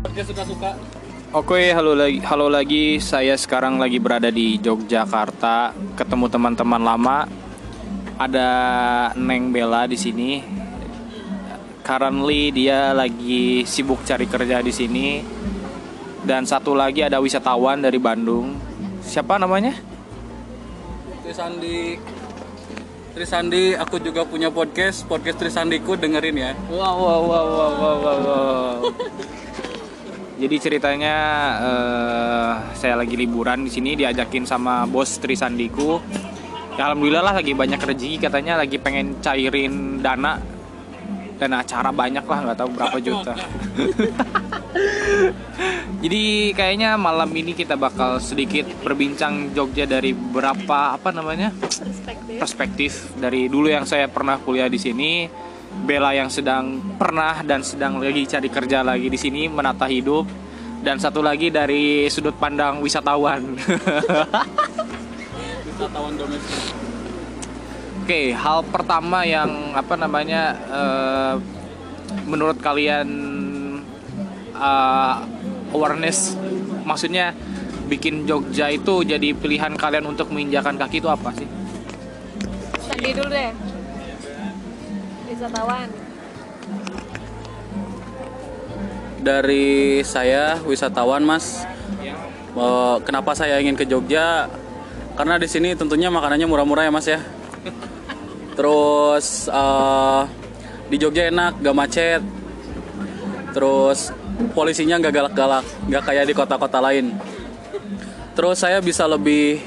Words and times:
Kerja 0.00 0.22
suka-suka. 0.24 0.72
Oke, 1.36 1.76
halo 1.76 1.92
lagi. 1.92 2.18
Halo 2.24 2.48
lagi. 2.48 2.96
Saya 3.04 3.36
sekarang 3.36 3.76
lagi 3.76 4.00
berada 4.00 4.32
di 4.32 4.56
Yogyakarta, 4.56 5.76
ketemu 5.92 6.26
teman-teman 6.32 6.80
lama. 6.80 7.18
Ada 8.16 8.48
Neng 9.20 9.52
Bella 9.52 9.84
di 9.84 10.00
sini. 10.00 10.40
Currently 11.84 12.40
dia 12.52 12.96
lagi 12.96 13.68
sibuk 13.68 14.00
cari 14.08 14.24
kerja 14.24 14.64
di 14.64 14.72
sini. 14.72 15.20
Dan 16.24 16.48
satu 16.48 16.72
lagi 16.72 17.04
ada 17.04 17.20
wisatawan 17.20 17.84
dari 17.84 18.00
Bandung. 18.00 18.56
Siapa 19.04 19.36
namanya? 19.36 19.76
Trisandi 21.20 22.00
Trisandi, 23.10 23.74
aku 23.74 23.98
juga 23.98 24.22
punya 24.22 24.48
podcast, 24.54 25.02
podcast 25.04 25.36
Trisandiku 25.36 25.98
dengerin 25.98 26.36
ya. 26.40 26.52
Wow, 26.70 26.96
wow, 26.96 27.20
wow, 27.26 27.46
wow, 27.46 27.72
wow, 27.74 27.96
wow, 28.00 28.18
wow. 28.24 28.78
Jadi 30.40 30.56
ceritanya 30.56 31.16
eh, 31.60 32.52
saya 32.72 32.96
lagi 32.96 33.12
liburan 33.12 33.68
di 33.68 33.70
sini 33.70 33.92
diajakin 33.92 34.48
sama 34.48 34.88
bos 34.88 35.20
Trisandiku. 35.20 36.00
Ya 36.80 36.88
alhamdulillah 36.88 37.20
lah 37.20 37.34
lagi 37.44 37.52
banyak 37.52 37.76
rezeki 37.76 38.24
katanya 38.24 38.56
lagi 38.56 38.80
pengen 38.80 39.20
cairin 39.20 40.00
dana 40.00 40.40
dan 41.36 41.52
acara 41.52 41.92
banyak 41.92 42.24
lah 42.24 42.38
nggak 42.40 42.56
tahu 42.56 42.70
berapa 42.72 42.98
juta. 43.04 43.36
Jadi 46.00 46.56
kayaknya 46.56 46.96
malam 46.96 47.28
ini 47.36 47.52
kita 47.52 47.76
bakal 47.76 48.16
sedikit 48.16 48.64
berbincang 48.80 49.52
Jogja 49.52 49.84
dari 49.84 50.16
berapa 50.16 50.96
apa 50.96 51.12
namanya 51.12 51.52
perspektif 52.40 53.12
dari 53.20 53.52
dulu 53.52 53.68
yang 53.68 53.84
saya 53.84 54.08
pernah 54.08 54.40
kuliah 54.40 54.72
di 54.72 54.80
sini, 54.80 55.28
Bella 55.70 56.10
yang 56.10 56.26
sedang 56.26 56.82
pernah 56.98 57.46
dan 57.46 57.62
sedang 57.62 58.02
lagi 58.02 58.26
cari 58.26 58.50
kerja 58.50 58.82
lagi 58.82 59.06
di 59.06 59.14
sini 59.14 59.46
menata 59.46 59.86
hidup, 59.86 60.26
dan 60.82 60.98
satu 60.98 61.22
lagi 61.22 61.52
dari 61.52 62.10
sudut 62.10 62.34
pandang 62.36 62.82
wisatawan. 62.82 63.44
Wisatawan 65.70 66.12
domestik. 66.18 66.74
Oke, 68.02 68.34
hal 68.34 68.66
pertama 68.66 69.22
yang 69.22 69.70
apa 69.78 69.94
namanya 69.94 70.58
eh, 70.58 71.34
menurut 72.26 72.58
kalian 72.58 73.08
eh, 74.58 75.14
awareness, 75.70 76.34
maksudnya 76.82 77.30
bikin 77.86 78.26
Jogja 78.26 78.70
itu 78.70 79.06
jadi 79.06 79.34
pilihan 79.34 79.78
kalian 79.78 80.10
untuk 80.10 80.30
menginjakan 80.34 80.74
kaki 80.74 80.98
itu 80.98 81.06
apa 81.06 81.30
sih? 81.38 81.46
Sandi 82.82 83.10
dulu 83.14 83.30
deh. 83.30 83.69
Wisatawan. 85.40 85.88
Dari 89.24 90.04
saya 90.04 90.60
wisatawan 90.68 91.24
Mas, 91.24 91.64
Eh, 92.50 92.96
kenapa 93.08 93.32
saya 93.32 93.56
ingin 93.56 93.72
ke 93.72 93.88
Jogja? 93.88 94.44
Karena 95.16 95.40
di 95.40 95.48
sini 95.48 95.72
tentunya 95.72 96.12
makanannya 96.12 96.44
murah-murah 96.44 96.84
ya 96.84 96.92
Mas 96.92 97.06
ya. 97.08 97.24
Terus 98.58 99.48
eh, 99.48 100.22
di 100.92 100.96
Jogja 101.00 101.32
enak, 101.32 101.62
gak 101.64 101.76
macet. 101.78 102.20
Terus 103.56 104.12
polisinya 104.52 105.00
nggak 105.00 105.14
galak-galak, 105.14 105.64
nggak 105.88 106.02
kayak 106.04 106.24
di 106.28 106.34
kota-kota 106.36 106.84
lain. 106.84 107.16
Terus 108.36 108.60
saya 108.60 108.82
bisa 108.84 109.08
lebih 109.08 109.62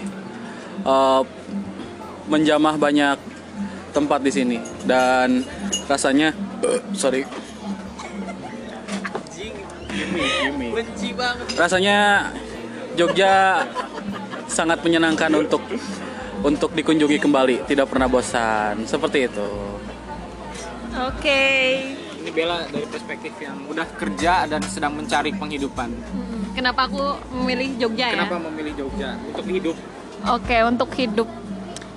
eh, 0.86 1.22
menjamah 2.30 2.78
banyak 2.78 3.33
tempat 3.94 4.20
di 4.26 4.32
sini 4.34 4.58
dan 4.84 5.46
rasanya 5.86 6.34
sorry 6.98 7.24
rasanya 11.54 12.30
Jogja 12.98 13.64
sangat 14.50 14.82
menyenangkan 14.82 15.32
untuk 15.38 15.62
untuk 16.44 16.74
dikunjungi 16.74 17.22
kembali 17.22 17.70
tidak 17.70 17.88
pernah 17.94 18.10
bosan 18.10 18.84
seperti 18.90 19.30
itu 19.30 19.74
Oke. 20.94 21.42
Ini 22.22 22.30
Bella 22.30 22.70
dari 22.70 22.86
perspektif 22.86 23.34
yang 23.42 23.66
udah 23.66 23.88
kerja 23.98 24.46
dan 24.46 24.62
sedang 24.70 24.94
mencari 24.94 25.34
penghidupan. 25.34 25.90
Hmm, 25.90 26.54
Kenapa 26.54 26.86
aku 26.86 27.18
memilih 27.34 27.82
Jogja 27.82 28.14
ya? 28.14 28.22
Kenapa 28.22 28.38
memilih 28.38 28.74
Jogja 28.78 29.18
untuk 29.26 29.46
hidup? 29.50 29.76
Oke, 30.30 30.58
untuk 30.62 30.90
hidup. 30.94 31.28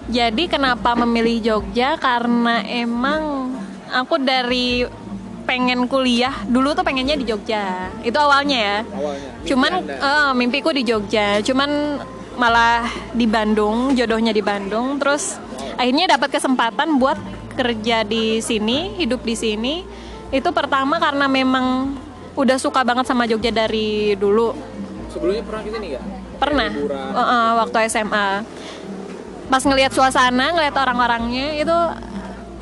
Jadi 0.07 0.47
kenapa 0.47 0.95
memilih 0.95 1.43
Jogja? 1.43 1.99
Karena 1.99 2.63
emang 2.63 3.51
aku 3.91 4.23
dari 4.23 4.87
pengen 5.47 5.87
kuliah 5.87 6.35
dulu 6.51 6.75
tuh 6.75 6.83
pengennya 6.87 7.19
di 7.19 7.27
Jogja. 7.27 7.91
Itu 8.03 8.19
awalnya 8.19 8.59
ya. 8.59 8.79
Awalnya. 8.83 9.31
Cuman 9.47 9.73
eh, 9.87 10.33
mimpiku 10.35 10.71
di 10.71 10.83
Jogja. 10.87 11.43
Cuman 11.43 12.03
malah 12.37 12.87
di 13.17 13.25
Bandung, 13.25 13.97
jodohnya 13.97 14.31
di 14.31 14.45
Bandung. 14.45 14.99
Terus 15.03 15.39
akhirnya 15.75 16.19
dapat 16.19 16.39
kesempatan 16.39 17.03
buat 17.03 17.19
kerja 17.57 18.05
di 18.05 18.39
sini, 18.39 18.95
hidup 19.01 19.25
di 19.27 19.35
sini. 19.35 19.75
Itu 20.31 20.53
pertama 20.53 21.01
karena 21.01 21.27
memang 21.27 21.97
udah 22.37 22.59
suka 22.61 22.85
banget 22.85 23.09
sama 23.09 23.25
Jogja 23.25 23.51
dari 23.51 24.15
dulu. 24.15 24.53
sebelumnya 25.17 25.41
pernah 25.49 25.63
ke 25.65 25.71
sini 25.73 25.87
nggak? 25.97 26.05
Pernah. 26.37 26.69
Uh, 26.77 27.21
uh, 27.25 27.49
waktu 27.65 27.89
SMA. 27.89 28.45
Pas 29.47 29.63
ngelihat 29.63 29.93
suasana, 29.95 30.51
ngelihat 30.55 30.75
orang-orangnya 30.75 31.47
itu 31.63 31.79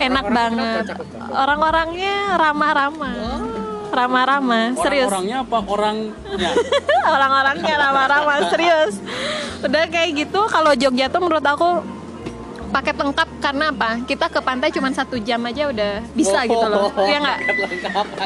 enak 0.00 0.24
Orang-orangnya 0.28 0.36
banget. 0.36 0.84
Orang-orangnya 1.32 2.14
ramah-ramah. 2.36 3.16
Ramah-ramah, 3.94 4.74
serius. 4.82 5.06
orang-orangnya 5.06 5.36
apa 5.46 5.58
orangnya 5.62 6.50
Orang-orangnya 7.14 7.74
ramah-ramah, 7.78 8.38
serius. 8.50 8.98
Udah 9.62 9.86
kayak 9.86 10.10
gitu 10.18 10.40
kalau 10.50 10.74
Jogja 10.74 11.06
tuh 11.06 11.22
menurut 11.22 11.46
aku 11.46 11.78
paket 12.74 12.98
lengkap 12.98 13.28
karena 13.38 13.70
apa? 13.70 14.02
Kita 14.02 14.26
ke 14.26 14.42
pantai 14.42 14.74
cuma 14.74 14.90
satu 14.90 15.14
jam 15.22 15.38
aja 15.46 15.70
udah 15.70 16.02
bisa 16.10 16.42
gitu 16.42 16.66
loh. 16.66 16.90
Iya 16.98 17.18
nggak? 17.22 17.38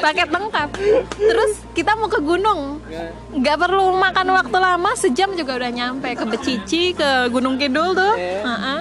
Paket 0.01 0.29
lengkap. 0.33 0.69
Terus 1.21 1.53
kita 1.77 1.93
mau 2.01 2.09
ke 2.09 2.17
gunung, 2.25 2.81
nggak 3.37 3.57
perlu 3.61 3.93
makan 4.01 4.27
waktu 4.33 4.57
lama, 4.57 4.91
sejam 4.97 5.37
juga 5.37 5.61
udah 5.61 5.69
nyampe 5.69 6.17
ke 6.17 6.25
Becici, 6.25 6.97
ke 6.97 7.29
Gunung 7.29 7.61
Kidul 7.61 7.93
tuh. 7.93 8.15
Heeh. 8.17 8.81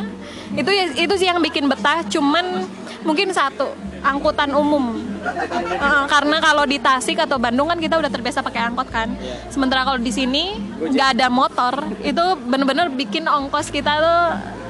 Itu 0.56 0.72
itu 0.96 1.14
sih 1.20 1.28
yang 1.28 1.44
bikin 1.44 1.68
betah. 1.68 2.08
Cuman 2.08 2.64
mungkin 3.04 3.36
satu 3.36 3.76
angkutan 4.00 4.56
umum. 4.56 4.96
Heeh, 5.28 6.04
karena 6.08 6.38
kalau 6.40 6.64
di 6.64 6.78
Tasik 6.80 7.18
atau 7.20 7.38
Bandung 7.38 7.68
kan 7.68 7.80
kita 7.80 8.00
udah 8.00 8.12
terbiasa 8.12 8.40
pakai 8.42 8.72
angkot 8.72 8.88
kan. 8.90 9.12
Sementara 9.52 9.84
kalau 9.84 10.00
di 10.00 10.12
sini 10.14 10.56
nggak 10.80 11.20
ada 11.20 11.28
motor, 11.28 11.74
itu 12.02 12.24
bener-bener 12.48 12.88
bikin 12.94 13.28
ongkos 13.28 13.70
kita 13.70 14.00
tuh 14.00 14.24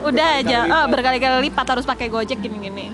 udah 0.07 0.27
aja 0.39 0.59
eh, 0.65 0.85
berkali-kali 0.87 1.49
lipat 1.49 1.65
harus 1.67 1.85
pakai 1.85 2.07
gojek 2.07 2.39
gini-gini. 2.39 2.93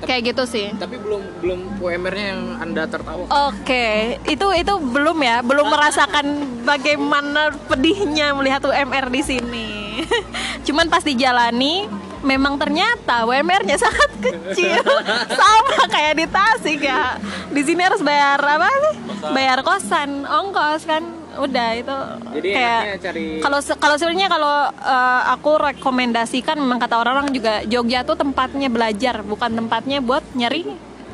Kayak 0.00 0.32
gitu 0.32 0.42
sih. 0.48 0.72
Tapi 0.80 0.96
belum 0.96 1.44
belum 1.44 1.60
UMR-nya 1.76 2.26
yang 2.32 2.42
anda 2.56 2.88
tertawa. 2.88 3.28
Oke, 3.52 4.16
itu 4.24 4.46
itu 4.56 4.74
belum 4.80 5.18
ya, 5.20 5.44
belum 5.44 5.68
merasakan 5.68 6.26
bagaimana 6.64 7.52
pedihnya 7.68 8.32
melihat 8.32 8.64
UMR 8.64 9.12
di 9.12 9.20
sini. 9.20 9.68
Cuman 10.66 10.88
pas 10.88 11.04
dijalani, 11.04 11.84
memang 12.20 12.56
ternyata 12.56 13.24
UMR-nya 13.24 13.76
sangat 13.76 14.10
kecil, 14.20 14.84
sama 15.40 15.80
kayak 15.88 16.14
di 16.16 16.26
Tasik 16.26 16.80
ya. 16.80 17.16
Di 17.48 17.62
sini 17.64 17.80
harus 17.80 18.00
bayar 18.00 18.38
apa 18.38 18.68
sih? 18.68 18.94
Bayar 19.30 19.60
kosan, 19.60 20.24
ongkos 20.24 20.84
kan, 20.84 21.02
udah 21.36 21.68
itu 21.72 21.96
Jadi 22.36 22.48
kayak 22.50 22.82
cari- 23.00 23.40
kalau 23.40 23.58
kalau 23.76 23.96
sebenarnya 23.96 24.28
kalau 24.28 24.56
eh, 24.70 25.22
aku 25.30 25.50
rekomendasikan 25.60 26.56
memang 26.56 26.76
kata 26.78 26.96
orang-orang 26.96 27.30
juga 27.30 27.64
Jogja 27.64 28.02
tuh 28.02 28.16
tempatnya 28.16 28.68
belajar 28.68 29.20
bukan 29.22 29.50
tempatnya 29.54 30.00
buat 30.00 30.24
nyari 30.32 30.64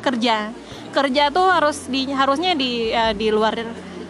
kerja. 0.01 0.51
Kerja 0.87 1.23
tuh 1.29 1.47
harus 1.47 1.85
di 1.85 2.09
harusnya 2.09 2.55
di 2.55 2.89
ya, 2.89 3.11
di 3.11 3.27
luar 3.29 3.53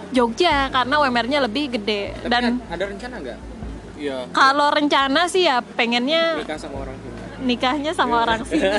Jogja 0.10 0.72
karena 0.72 1.04
UMR-nya 1.04 1.44
lebih 1.44 1.76
gede. 1.76 2.16
Tapi 2.16 2.32
dan 2.32 2.44
ada 2.64 2.84
rencana 2.86 3.16
nggak 3.20 3.38
iya. 3.98 4.26
Kalau 4.32 4.72
rencana 4.72 5.28
sih 5.28 5.50
ya 5.50 5.62
pengennya 5.62 6.38
nikah 6.40 6.58
sama 6.58 6.78
orang 6.86 6.96
sini? 6.98 7.16
nikahnya 7.38 7.92
sama 7.94 8.16
orang 8.26 8.42
sini 8.46 8.72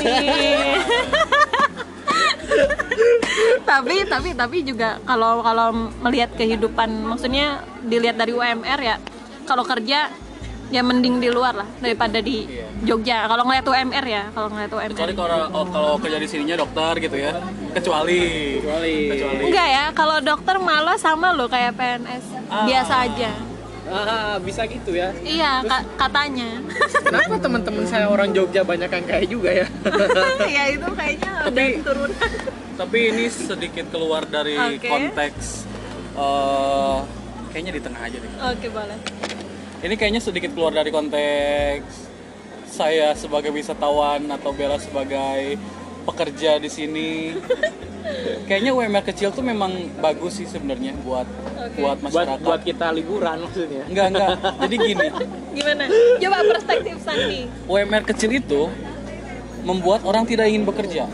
tapi 3.69 4.03
tapi 4.09 4.35
tapi 4.35 4.57
juga 4.67 4.99
kalau 5.07 5.45
kalau 5.45 5.71
melihat 6.03 6.35
kehidupan 6.35 6.91
maksudnya 7.07 7.63
dilihat 7.87 8.19
dari 8.19 8.35
UMR 8.35 8.81
ya 8.81 8.97
kalau 9.47 9.63
kerja 9.63 10.11
ya 10.69 10.83
mending 10.85 11.21
di 11.21 11.29
luar 11.33 11.57
lah 11.57 11.69
daripada 11.81 12.21
di 12.21 12.45
Jogja. 12.85 13.25
Kalau 13.25 13.49
ngeliat 13.49 13.65
UMR 13.65 14.05
ya 14.05 14.23
kalau 14.37 14.53
ngeliat 14.53 14.71
UMR 14.71 14.93
kecuali 14.93 15.15
kalau 15.17 15.41
oh, 15.51 15.67
kalau 15.73 15.93
kerja 15.97 16.19
di 16.21 16.29
sininya 16.29 16.57
dokter 16.61 17.09
gitu 17.09 17.17
ya. 17.17 17.33
Kecuali. 17.73 18.21
Kecuali. 18.61 18.97
kecuali. 19.17 19.43
Enggak 19.49 19.69
ya 19.69 19.85
kalau 19.97 20.21
dokter 20.21 20.57
malah 20.61 21.01
sama 21.01 21.33
lo 21.33 21.49
kayak 21.49 21.73
PNS 21.73 22.25
biasa 22.69 22.95
aja 23.09 23.33
Ah, 23.89 24.37
bisa 24.37 24.63
gitu 24.65 24.93
ya. 24.93 25.11
iya 25.19 25.61
ka- 25.63 25.87
katanya 25.99 26.61
Kenapa 27.09 27.37
teman-teman 27.39 27.85
saya 27.85 28.07
orang 28.07 28.31
Jogja 28.31 28.61
banyak 28.61 28.87
yang 28.87 29.07
kayak 29.07 29.27
juga 29.27 29.51
ya? 29.55 29.67
ya 30.51 30.65
itu 30.71 30.89
kayaknya 30.93 31.33
udah 31.41 31.49
Tapi- 31.49 31.81
turunan 31.81 32.31
tapi 32.79 33.11
ini 33.11 33.27
sedikit 33.27 33.87
keluar 33.89 34.23
dari 34.23 34.55
Oke. 34.55 34.87
konteks 34.87 35.67
Eh, 36.15 36.99
kayaknya 37.49 37.73
di 37.73 37.81
tengah 37.81 38.03
aja 38.03 38.19
deh. 38.19 38.31
Oke, 38.45 38.67
boleh. 38.69 38.99
Ini 39.79 39.95
kayaknya 39.95 40.19
sedikit 40.19 40.51
keluar 40.51 40.75
dari 40.75 40.91
konteks 40.91 42.11
saya 42.67 43.15
sebagai 43.15 43.49
wisatawan 43.49 44.27
atau 44.29 44.51
Bella 44.51 44.77
sebagai 44.77 45.55
pekerja 46.09 46.57
di 46.57 46.71
sini. 46.73 47.37
Kayaknya 48.49 48.73
UMR 48.73 49.05
kecil 49.05 49.29
tuh 49.29 49.45
memang 49.45 49.93
bagus 50.01 50.41
sih 50.41 50.49
sebenarnya 50.49 50.97
buat 51.05 51.29
Oke. 51.29 51.85
buat 51.85 51.97
buat 52.01 52.09
masyarakat. 52.09 52.41
buat 52.41 52.61
kita 52.65 52.87
liburan 52.97 53.37
maksudnya 53.45 53.85
Enggak, 53.85 54.07
enggak. 54.17 54.31
Jadi 54.65 54.75
gini, 54.81 55.07
Gimana? 55.53 55.83
Coba 56.17 56.39
perspektif 56.57 56.97
Sandi. 57.05 57.41
UMR 57.69 58.03
kecil 58.09 58.31
itu 58.33 58.73
membuat 59.69 60.01
orang 60.09 60.25
tidak 60.25 60.49
ingin 60.49 60.65
bekerja, 60.65 61.05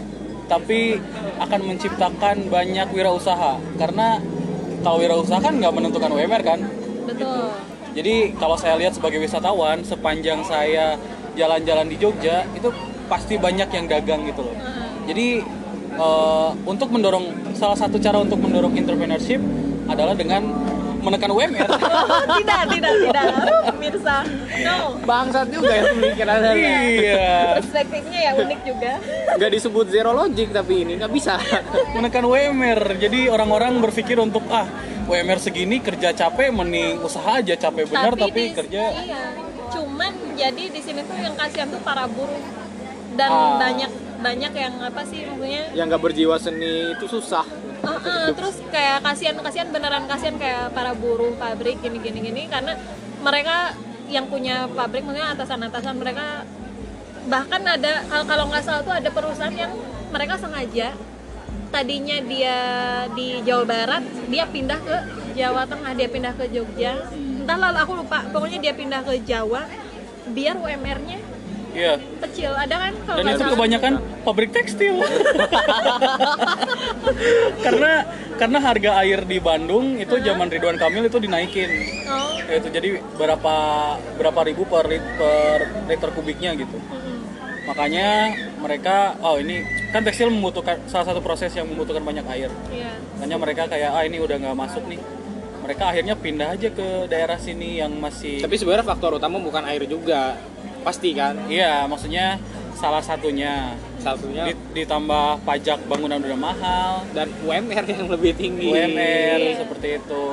tapi 0.47 1.03
akan 1.43 1.61
menciptakan 1.67 2.47
banyak 2.47 2.87
wirausaha. 2.95 3.59
Karena 3.75 4.23
kalau 4.87 5.03
wirausaha 5.03 5.43
kan 5.43 5.59
nggak 5.59 5.75
menentukan 5.75 6.11
UMR 6.15 6.43
kan. 6.47 6.61
Betul. 7.11 7.51
Jadi 7.95 8.39
kalau 8.39 8.55
saya 8.55 8.79
lihat 8.79 8.95
sebagai 8.95 9.19
wisatawan, 9.19 9.83
sepanjang 9.83 10.47
saya 10.47 10.95
jalan-jalan 11.35 11.87
di 11.91 11.97
Jogja, 11.99 12.47
itu 12.55 12.71
pasti 13.11 13.35
banyak 13.39 13.69
yang 13.71 13.87
dagang 13.91 14.23
gitu 14.27 14.47
loh. 14.47 14.57
Jadi 15.05 15.27
eh, 15.95 16.51
untuk 16.65 16.89
mendorong 16.89 17.27
salah 17.53 17.77
satu 17.77 17.97
cara 17.97 18.19
untuk 18.19 18.39
mendorong 18.39 18.75
entrepreneurship 18.75 19.41
adalah 19.85 20.13
dengan 20.13 20.43
menekan 20.99 21.29
UMR. 21.29 21.69
Oh, 21.69 21.77
tidak, 22.41 22.61
tidak, 22.73 22.93
tidak. 22.99 23.25
Pemirsa. 23.69 24.17
No. 24.65 24.97
bangsat 25.05 25.53
juga 25.53 25.69
ya 25.69 25.85
pemikirannya 25.93 26.55
iya, 26.89 27.29
Perspektifnya 27.61 28.21
ya 28.23 28.33
unik 28.35 28.61
juga. 28.65 28.93
nggak 29.37 29.51
disebut 29.53 29.87
zero 29.87 30.11
logic 30.15 30.49
tapi 30.49 30.75
ini 30.81 30.97
nggak 30.97 31.13
bisa 31.13 31.37
menekan 31.95 32.25
UMR. 32.25 32.97
Jadi 32.97 33.29
orang-orang 33.29 33.77
berpikir 33.79 34.17
untuk 34.17 34.49
ah 34.49 34.65
UMR 35.05 35.37
segini 35.37 35.77
kerja 35.79 36.17
capek 36.17 36.49
mending 36.49 36.97
usaha 36.99 37.37
aja 37.37 37.53
capek 37.55 37.85
benar 37.85 38.17
tapi, 38.17 38.41
di- 38.41 38.57
kerja 38.57 38.83
Iya. 38.97 39.23
Cuman 39.69 40.09
jadi 40.33 40.65
di 40.67 40.81
sini 40.81 41.05
tuh 41.05 41.19
yang 41.19 41.37
kasihan 41.37 41.69
tuh 41.69 41.85
para 41.85 42.09
buruh 42.09 42.41
dan 43.13 43.29
Ah. 43.29 43.61
banyak 43.61 43.93
banyak 44.25 44.53
yang 44.57 44.75
apa 44.81 45.05
sih 45.05 45.29
maksudnya? 45.29 45.63
Yang 45.77 45.87
nggak 45.93 46.03
berjiwa 46.09 46.37
seni 46.41 46.97
itu 46.97 47.05
susah. 47.05 47.45
Uh, 47.85 47.93
uh, 47.93 48.27
terus 48.33 48.57
kayak 48.73 49.05
kasihan 49.05 49.37
kasihan 49.37 49.69
beneran 49.69 50.09
kasihan 50.09 50.41
kayak 50.41 50.73
para 50.73 50.97
buruh 50.97 51.37
pabrik 51.37 51.85
gini 51.85 52.01
gini 52.01 52.25
gini 52.25 52.43
karena 52.49 52.81
mereka 53.21 53.77
yang 54.09 54.25
punya 54.33 54.65
pabrik 54.73 55.05
maksudnya 55.05 55.37
atasan 55.37 55.61
atasan 55.69 56.01
mereka 56.01 56.49
bahkan 57.29 57.61
ada 57.61 58.05
kalau 58.09 58.25
kalau 58.25 58.45
nggak 58.49 58.65
salah 58.65 58.81
tuh 58.85 58.95
ada 58.97 59.09
perusahaan 59.13 59.53
yang 59.53 59.73
mereka 60.09 60.41
sengaja 60.41 60.97
tadinya 61.69 62.17
dia 62.25 62.57
di 63.13 63.45
Jawa 63.45 63.65
Barat 63.69 64.05
dia 64.33 64.49
pindah 64.49 64.81
ke 64.81 64.97
Jawa 65.37 65.69
Tengah 65.69 65.93
dia 65.93 66.09
pindah 66.09 66.33
ke 66.39 66.47
Jogja. 66.49 67.05
Entah 67.13 67.59
lalu 67.61 67.79
aku 67.85 67.93
lupa 68.01 68.25
pokoknya 68.33 68.65
dia 68.65 68.73
pindah 68.73 69.05
ke 69.05 69.21
Jawa 69.29 69.69
biar 70.33 70.57
UMR-nya 70.57 71.34
Iya. 71.75 71.99
kecil 72.23 72.55
ada 72.55 72.77
kan 72.79 72.93
kalau 73.05 73.19
Dan 73.19 73.27
itu 73.29 73.39
salah 73.41 73.53
kebanyakan 73.53 73.93
pabrik 74.23 74.51
tekstil. 74.51 74.95
karena 77.61 77.93
karena 78.35 78.59
harga 78.61 78.91
air 79.01 79.21
di 79.23 79.39
Bandung 79.39 79.97
itu 79.97 80.15
zaman 80.19 80.47
Ridwan 80.49 80.77
Kamil 80.77 81.05
itu 81.05 81.19
dinaikin. 81.19 81.71
oh 82.07 82.39
Itu 82.47 82.69
jadi 82.69 82.89
berapa 83.15 83.57
berapa 84.15 84.41
ribu 84.45 84.63
per 84.65 84.87
lit- 84.87 85.13
per 85.15 85.59
liter 85.85 86.11
kubiknya 86.11 86.55
gitu. 86.55 86.79
mm-mm. 86.79 87.19
Makanya 87.65 88.31
mereka 88.57 88.97
oh 89.19 89.37
ini 89.37 89.63
kan 89.91 90.03
tekstil 90.03 90.29
membutuhkan 90.29 90.79
salah 90.87 91.07
satu 91.07 91.19
proses 91.19 91.51
yang 91.51 91.67
membutuhkan 91.67 92.03
banyak 92.03 92.25
air. 92.31 92.51
iya 92.71 92.95
Makanya 93.17 93.37
mereka 93.37 93.63
kayak 93.67 93.91
ah 93.91 94.03
ini 94.03 94.19
udah 94.19 94.37
nggak 94.37 94.57
masuk 94.57 94.87
nih. 94.87 95.01
Mereka 95.59 95.81
akhirnya 95.83 96.13
pindah 96.15 96.53
aja 96.53 96.69
ke 96.69 97.09
daerah 97.09 97.35
sini 97.35 97.81
yang 97.81 97.89
masih 97.97 98.37
tapi 98.39 98.55
sebenarnya 98.55 98.85
faktor 98.85 99.17
utama 99.17 99.41
bukan 99.41 99.65
air 99.65 99.89
juga 99.89 100.37
pasti 100.85 101.17
kan 101.17 101.35
Iya, 101.49 101.89
maksudnya 101.89 102.37
salah 102.77 103.01
satunya 103.01 103.73
satunya 103.97 104.53
Di- 104.53 104.85
ditambah 104.85 105.41
pajak 105.43 105.89
bangunan 105.89 106.21
udah 106.21 106.37
mahal, 106.37 106.91
dan 107.17 107.33
UMR 107.41 107.85
yang 107.89 108.05
lebih 108.07 108.37
tinggi 108.37 108.69
UMR 108.69 109.39
Iya. 109.41 109.57
seperti 109.65 109.89
itu. 109.97 110.25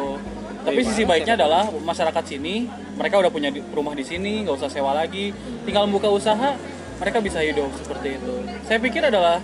Tapi 0.61 0.79
sisi 0.83 1.07
baiknya 1.07 1.39
adalah 1.39 1.71
masyarakat 1.71 2.23
sini, 2.27 2.67
mereka 2.93 3.17
udah 3.17 3.31
punya 3.31 3.49
di- 3.49 3.63
rumah 3.71 3.95
di 3.95 4.03
sini, 4.03 4.43
nggak 4.43 4.59
usah 4.59 4.69
sewa 4.69 4.91
lagi, 4.91 5.31
tinggal 5.63 5.87
buka 5.87 6.05
usaha, 6.05 6.53
mereka 6.99 7.17
bisa 7.17 7.39
hidup 7.41 7.71
seperti 7.73 8.19
itu. 8.19 8.33
Saya 8.67 8.77
pikir 8.77 9.01
adalah 9.01 9.39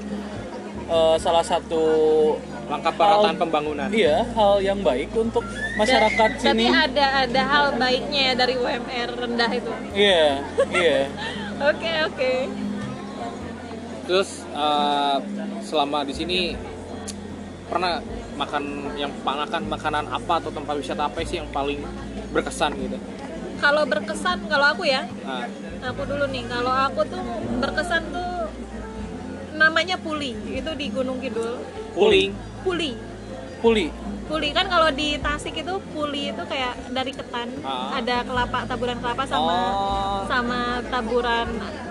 eh, 0.88 1.16
salah 1.18 1.44
satu 1.44 1.84
langkah 2.68 2.92
peralatan 2.92 3.36
pembangunan 3.38 3.88
iya 3.90 4.28
hal 4.30 4.60
yang 4.60 4.80
baik 4.82 5.10
untuk 5.16 5.44
masyarakat 5.76 6.30
Da- 6.30 6.40
sini. 6.42 6.68
Tapi 6.68 6.76
ada 6.86 7.06
ada 7.24 7.42
hal 7.44 7.66
baiknya 7.76 8.22
ya 8.22 8.34
dari 8.36 8.54
UMR 8.56 9.10
rendah 9.18 9.52
itu. 9.52 9.72
Iya, 9.92 10.44
iya. 10.72 11.00
Oke 11.70 11.92
oke. 12.06 12.34
terus 14.04 14.30
eh, 14.48 15.18
selama 15.62 16.06
di 16.06 16.14
sini 16.14 16.40
pernah 17.66 18.00
makan 18.34 18.64
yang 18.96 19.12
makan 19.20 19.68
makanan 19.68 20.06
apa 20.08 20.34
atau 20.38 20.48
tempat 20.48 20.78
wisata 20.78 21.10
apa 21.10 21.20
sih 21.22 21.42
yang 21.42 21.50
paling 21.50 21.82
berkesan 22.30 22.78
gitu 22.78 22.96
Kalau 23.58 23.84
berkesan 23.84 24.46
kalau 24.46 24.70
aku 24.70 24.86
ya, 24.86 25.10
nah, 25.26 25.50
aku 25.82 26.06
dulu 26.06 26.30
nih. 26.30 26.46
Kalau 26.46 26.70
aku 26.70 27.02
tuh 27.04 27.24
berkesan 27.58 28.06
tuh 28.14 28.37
namanya 29.58 29.98
Puli. 29.98 30.32
Itu 30.48 30.72
di 30.74 30.88
Gunung 30.88 31.18
Kidul. 31.18 31.58
puling 31.92 32.30
Puli. 32.62 32.94
Puli. 33.58 33.90
Puli 34.24 34.50
kan 34.52 34.68
kalau 34.68 34.92
di 34.92 35.18
Tasik 35.18 35.56
itu 35.56 35.74
puli 35.90 36.30
itu 36.30 36.44
kayak 36.44 36.92
dari 36.92 37.10
ketan, 37.10 37.48
Ah. 37.62 37.96
ada 37.96 38.22
kelapa 38.22 38.64
taburan 38.64 39.00
kelapa 39.00 39.24
sama 39.24 39.56
oh 39.72 40.20
sama 40.26 40.60
taburan 40.86 41.48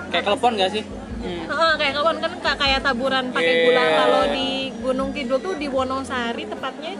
kayak 0.09 0.25
telepon 0.25 0.55
gak 0.55 0.71
sih 0.71 0.85
Hmm. 1.17 1.43
Heeh, 1.43 1.73
kayak 1.75 1.95
kawan 1.97 2.17
kan 2.21 2.33
ka- 2.39 2.55
kayak 2.57 2.85
taburan 2.85 3.33
pakai 3.33 3.51
Iya. 3.51 3.63
gula. 3.65 3.85
Kalau 3.97 4.23
di 4.31 4.49
Gunung 4.77 5.11
Kidul 5.11 5.41
tuh 5.41 5.57
di 5.57 5.67
Wonosari 5.67 6.45
tepatnya 6.45 6.93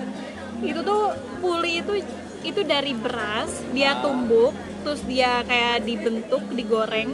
itu 0.59 0.81
tuh 0.81 1.13
puli 1.39 1.79
itu 1.79 2.01
itu 2.43 2.61
dari 2.65 2.91
beras, 2.93 3.61
dia 3.71 4.01
tumbuk, 4.01 4.51
terus 4.83 5.05
dia 5.05 5.43
kayak 5.43 5.85
dibentuk, 5.85 6.43
digoreng. 6.49 7.13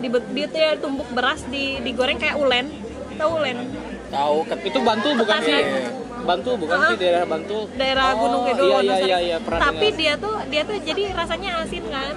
Dibe- 0.00 0.28
Dia 0.30 0.46
tuh 0.46 0.58
ya 0.58 0.72
tumbuk 0.76 1.08
beras 1.10 1.44
di 1.46 1.78
digoreng 1.78 2.16
kayak 2.16 2.36
ulen. 2.36 2.66
Tahu 3.14 3.30
ulen? 3.36 3.56
Tahu 4.08 4.36
itu 4.64 4.78
Bantul 4.80 5.12
bukan 5.14 5.38
Bekasi. 5.38 5.52
sih 5.52 5.62
Bantul 6.20 6.54
bukan 6.56 6.78
sih 6.82 6.96
daerah 6.98 7.24
Bantul 7.24 7.62
Daerah 7.72 8.06
Oh, 8.10 8.18
Gunung 8.18 8.42
Kidul 8.44 8.66
iya 8.66 8.80
iya 8.82 8.96
iya, 8.98 9.18
iya 9.20 9.36
Tapi 9.38 9.86
dengar. 9.86 9.96
dia 9.96 10.12
tuh 10.16 10.36
dia 10.48 10.62
tuh 10.64 10.76
jadi 10.80 11.02
rasanya 11.12 11.50
asin 11.60 11.84
kan. 11.86 12.14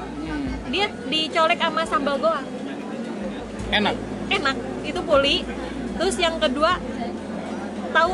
Dia 0.68 0.86
dicolek 1.06 1.60
sama 1.60 1.84
sambal 1.84 2.18
goa. 2.18 2.42
Enak. 3.70 3.96
enak 4.26 4.56
itu 4.84 5.00
puli 5.00 5.42
terus 5.94 6.16
yang 6.16 6.38
kedua 6.38 6.78
tahu 7.92 8.14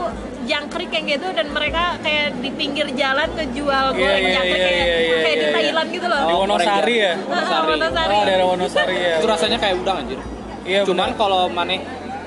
jangkrik 0.49 0.89
yang 0.89 1.05
gitu 1.07 1.27
dan 1.29 1.47
mereka 1.49 1.83
kayak 2.01 2.33
di 2.41 2.49
pinggir 2.51 2.87
jalan 2.93 3.29
ngejual 3.31 3.85
Iya, 3.93 3.95
goreng 3.95 4.23
iya, 4.23 4.33
jangkrik 4.33 4.57
iya, 4.57 4.65
kayak, 4.65 4.81
iya, 4.81 4.97
iya, 4.99 5.17
kayak 5.21 5.37
di 5.37 5.45
iya. 5.45 5.53
Thailand 5.53 5.89
gitu 5.89 6.07
loh 6.09 6.19
Di 6.19 6.33
Wonosari 6.33 6.95
ya? 6.97 7.13
Wonosari. 7.21 7.69
Wonosari. 7.71 8.11
Oh, 8.11 8.23
daerah 8.25 8.45
Wonosari 8.47 8.95
ya. 8.97 9.15
itu 9.21 9.27
rasanya 9.27 9.57
kayak 9.57 9.75
udang 9.77 9.97
anjir 10.01 10.19
Iya, 10.65 10.81
cuman 10.83 11.07
benar. 11.07 11.17
kalau 11.17 11.41
maneh 11.47 11.79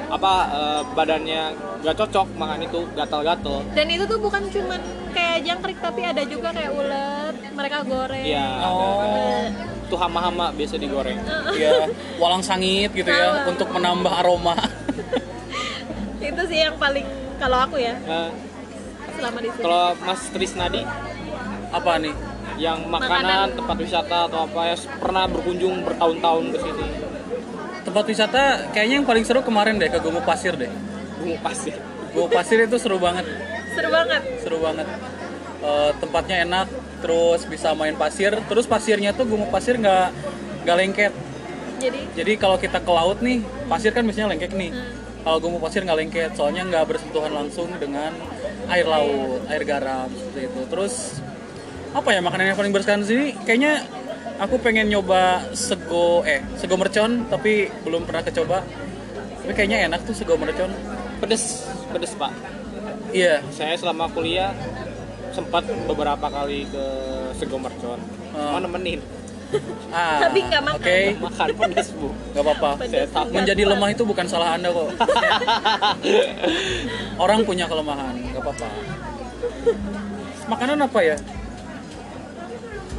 apa 0.09 0.33
eh, 0.47 0.81
badannya 0.93 1.43
gak 1.83 1.97
cocok 1.97 2.26
makan 2.37 2.59
itu 2.62 2.81
gatal-gatal 2.93 3.59
dan 3.73 3.87
itu 3.88 4.05
tuh 4.05 4.19
bukan 4.19 4.43
cuman 4.47 4.81
kayak 5.11 5.38
jangkrik 5.43 5.79
tapi 5.81 6.00
ada 6.02 6.23
juga 6.23 6.52
kayak 6.52 6.71
ulet 6.71 7.35
mereka 7.52 7.83
goreng 7.83 8.23
Iya, 8.23 8.47
Oh. 8.62 9.02
Eh, 9.02 9.47
itu 9.83 9.97
hama-hama 9.99 10.49
biasa 10.52 10.75
digoreng. 10.76 11.21
Iya, 11.52 11.85
walang 12.17 12.41
sangit 12.41 12.93
gitu 12.93 13.09
ya 13.09 13.45
untuk 13.45 13.69
menambah 13.69 14.09
aroma. 14.14 14.57
itu 16.23 16.43
sih 16.47 16.59
yang 16.61 16.76
paling 16.76 17.05
kalau 17.42 17.58
aku 17.58 17.76
ya 17.76 17.94
Nah, 18.06 18.30
selama 19.12 19.38
di 19.42 19.49
sini 19.50 19.62
kalau 19.62 19.84
Mas 20.00 20.22
Trisnadi 20.30 20.82
Apa 21.72 21.99
nih? 21.99 22.14
yang 22.61 22.84
makanan, 22.84 23.25
Makanan. 23.25 23.49
tempat 23.58 23.76
wisata 23.80 24.18
atau 24.28 24.44
apa 24.44 24.61
ya 24.70 24.76
pernah 25.00 25.25
berkunjung 25.25 25.82
bertahun-tahun 25.82 26.44
ke 26.52 26.58
sini. 26.61 26.84
Tempat 27.82 28.04
wisata 28.06 28.42
kayaknya 28.70 29.02
yang 29.02 29.08
paling 29.08 29.25
seru 29.25 29.40
kemarin 29.40 29.80
deh 29.80 29.88
ke 29.88 29.99
Gumuk 29.99 30.22
Pasir 30.22 30.54
deh. 30.54 30.68
Bumbu 31.18 31.40
pasir. 31.40 31.75
Gumuk 32.12 32.30
Pasir 32.30 32.58
itu 32.61 32.76
seru 32.76 33.00
banget, 33.00 33.25
seru 33.72 33.88
banget 33.88 34.22
seru 34.44 34.58
banget. 34.61 34.87
Eh, 35.62 35.90
tempatnya 35.96 36.37
enak, 36.44 36.66
terus 37.00 37.40
bisa 37.49 37.72
main 37.72 37.96
pasir, 37.96 38.37
terus 38.46 38.68
pasirnya 38.68 39.11
tuh 39.11 39.25
Gumuk 39.25 39.49
Pasir 39.49 39.80
nggak 39.80 40.12
nggak 40.62 40.76
lengket. 40.76 41.12
jadi 41.80 41.99
Jadi 42.14 42.32
kalau 42.37 42.61
kita 42.61 42.78
ke 42.78 42.92
laut 42.92 43.18
nih, 43.25 43.40
pasir 43.66 43.90
kan 43.90 44.04
biasanya 44.04 44.37
lengket 44.37 44.52
nih. 44.52 44.70
Hmm. 44.70 45.01
Kalau 45.23 45.38
Gumuk 45.38 45.62
Pasir 45.62 45.87
nggak 45.87 45.99
lengket, 45.99 46.31
soalnya 46.35 46.67
nggak 46.67 46.85
bersentuhan 46.91 47.31
langsung 47.31 47.71
dengan 47.79 48.11
air 48.67 48.87
laut, 48.87 49.47
air 49.47 49.62
garam 49.62 50.11
seperti 50.11 50.50
itu. 50.50 50.61
Terus 50.67 50.95
apa 51.95 52.09
ya 52.11 52.21
makanan 52.25 52.52
yang 52.52 52.59
paling 52.59 52.75
berkesan 52.75 53.07
di 53.07 53.09
sini? 53.09 53.26
Kayaknya 53.47 53.87
aku 54.43 54.59
pengen 54.59 54.91
nyoba 54.91 55.55
sego 55.55 56.26
eh 56.26 56.43
sego 56.59 56.75
mercon 56.75 57.31
tapi 57.31 57.71
belum 57.87 58.02
pernah 58.02 58.26
kecoba. 58.26 58.67
Tapi 59.43 59.52
kayaknya 59.55 59.87
enak 59.87 60.02
tuh 60.02 60.14
sego 60.14 60.35
mercon. 60.35 60.75
Pedes, 61.23 61.71
pedes 61.95 62.19
pak. 62.19 62.35
Iya. 63.14 63.45
Saya 63.55 63.79
selama 63.79 64.11
kuliah 64.11 64.50
sempat 65.33 65.64
beberapa 65.88 66.26
kali 66.29 66.69
ke 66.69 66.85
Sego 67.41 67.57
Mercon 67.57 67.97
Ah. 68.33 68.57
mau 68.57 68.61
nemenin 68.64 69.00
Ah, 69.88 70.18
Tapi 70.23 70.38
nggak 70.42 70.62
makan. 70.62 70.80
Oke, 70.80 70.99
makan 71.21 71.49
pedas 71.54 71.88
bu 71.92 72.09
nggak 72.32 72.42
apa-apa. 72.42 72.71
Menjadi 73.28 73.62
lemah 73.66 73.88
itu 73.90 74.02
bukan 74.02 74.25
salah 74.25 74.56
anda 74.56 74.68
kok. 74.68 74.88
Orang 77.18 77.44
punya 77.44 77.66
kelemahan, 77.66 78.16
nggak 78.16 78.40
apa-apa. 78.40 78.68
Makanan 80.49 80.78
apa 80.80 81.00
ya? 81.02 81.16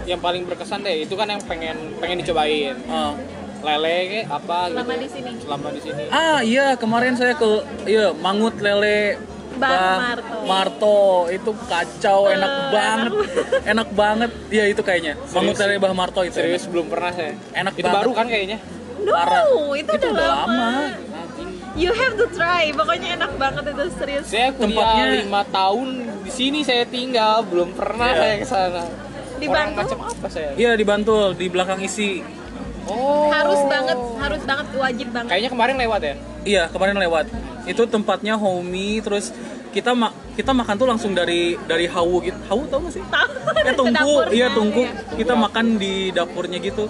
yang 0.03 0.19
paling 0.19 0.43
berkesan 0.43 0.83
deh 0.83 1.00
itu 1.00 1.15
kan 1.15 1.24
yang 1.25 1.39
pengen 1.41 1.95
pengen 1.95 2.19
dicobain 2.19 2.75
Ah. 2.86 3.15
lele 3.63 4.27
apa 4.27 4.67
Selama 4.67 4.83
gitu 4.91 5.00
di 5.00 5.07
sini. 5.07 5.31
selama 5.39 5.67
di 5.72 5.79
sini 5.79 6.03
Ah 6.12 6.43
iya 6.43 6.75
kemarin 6.75 7.15
saya 7.15 7.31
ke 7.31 7.48
iya 7.88 8.12
Mangut 8.12 8.60
Lele 8.60 9.15
Bang 9.55 9.72
Bah 9.72 9.98
Marto. 10.00 10.36
Marto 10.43 11.00
itu 11.29 11.51
kacau 11.63 12.19
enak 12.27 12.50
Eh, 12.50 12.69
banget 12.69 13.12
enak 13.65 13.88
banget 13.91 14.31
iya 14.50 14.65
itu 14.65 14.81
kayaknya 14.81 15.13
Mangut 15.29 15.53
Serius? 15.53 15.69
Lele 15.69 15.79
Bah 15.79 15.93
Marto 15.93 16.22
itu 16.22 16.33
serius 16.33 16.63
belum 16.65 16.88
pernah 16.88 17.12
saya 17.12 17.33
Enak 17.53 17.74
itu 17.74 17.81
banget. 17.81 17.98
baru 17.98 18.12
kan 18.12 18.25
kayaknya 18.27 18.57
No, 19.00 19.12
Parah. 19.12 19.43
itu, 19.75 19.83
Itu 19.83 19.91
udah 20.00 20.10
udah 20.10 20.27
lama. 20.29 20.48
lama. 20.48 20.72
You 21.75 21.91
have 21.91 22.15
to 22.15 22.29
try. 22.29 22.72
Pokoknya 22.72 23.17
enak 23.17 23.36
banget 23.36 23.63
itu 23.67 23.83
serius. 23.93 24.25
saya 24.25 24.50
kuliah 24.50 24.79
Tempatnya- 24.79 25.19
lima 25.19 25.41
tahun 25.45 25.88
di 26.22 26.31
sini 26.31 26.60
saya 26.62 26.83
tinggal 26.86 27.43
belum 27.43 27.74
pernah 27.74 28.07
Iya. 28.07 28.17
saya 28.17 28.36
ke 28.38 28.45
sana 28.45 28.83
Di 29.36 29.48
Bantul? 29.48 29.75
macam 29.75 30.00
apa 30.07 30.27
saya 30.29 30.50
iya 30.55 30.72
di 30.72 30.83
Bantul 30.83 31.33
di 31.33 31.45
belakang 31.48 31.81
isi 31.81 32.24
oh 32.88 33.30
Harus 33.30 33.62
banget, 33.66 33.98
harus 34.20 34.42
banget, 34.44 34.66
wajib 34.74 35.08
banget. 35.12 35.30
kayaknya 35.30 35.52
kemarin 35.52 35.75
lewat 35.78 36.02
ya 36.02 36.16
iya 36.44 36.63
kemarin 36.68 36.96
lewat 36.98 37.25
itu 37.63 37.82
tempatnya 37.88 38.36
homey 38.36 39.00
terus 39.00 39.32
kita 39.72 39.92
ma 39.92 40.12
kita 40.36 40.52
makan 40.52 40.75
tuh 40.75 40.86
langsung 40.86 41.12
dari 41.12 41.58
dari 41.66 41.88
hawu 41.88 42.22
gitu 42.22 42.38
hawu 42.46 42.68
tau 42.68 42.84
gak 42.84 42.94
sih 42.94 43.04
Tahu. 43.04 43.32
tungku 43.74 43.94
dapurnya, 44.22 44.34
iya 44.34 44.48
tungku 44.52 44.84
iya. 44.84 44.92
kita 45.18 45.34
makan 45.34 45.66
di 45.78 46.12
dapurnya 46.12 46.58
gitu 46.60 46.86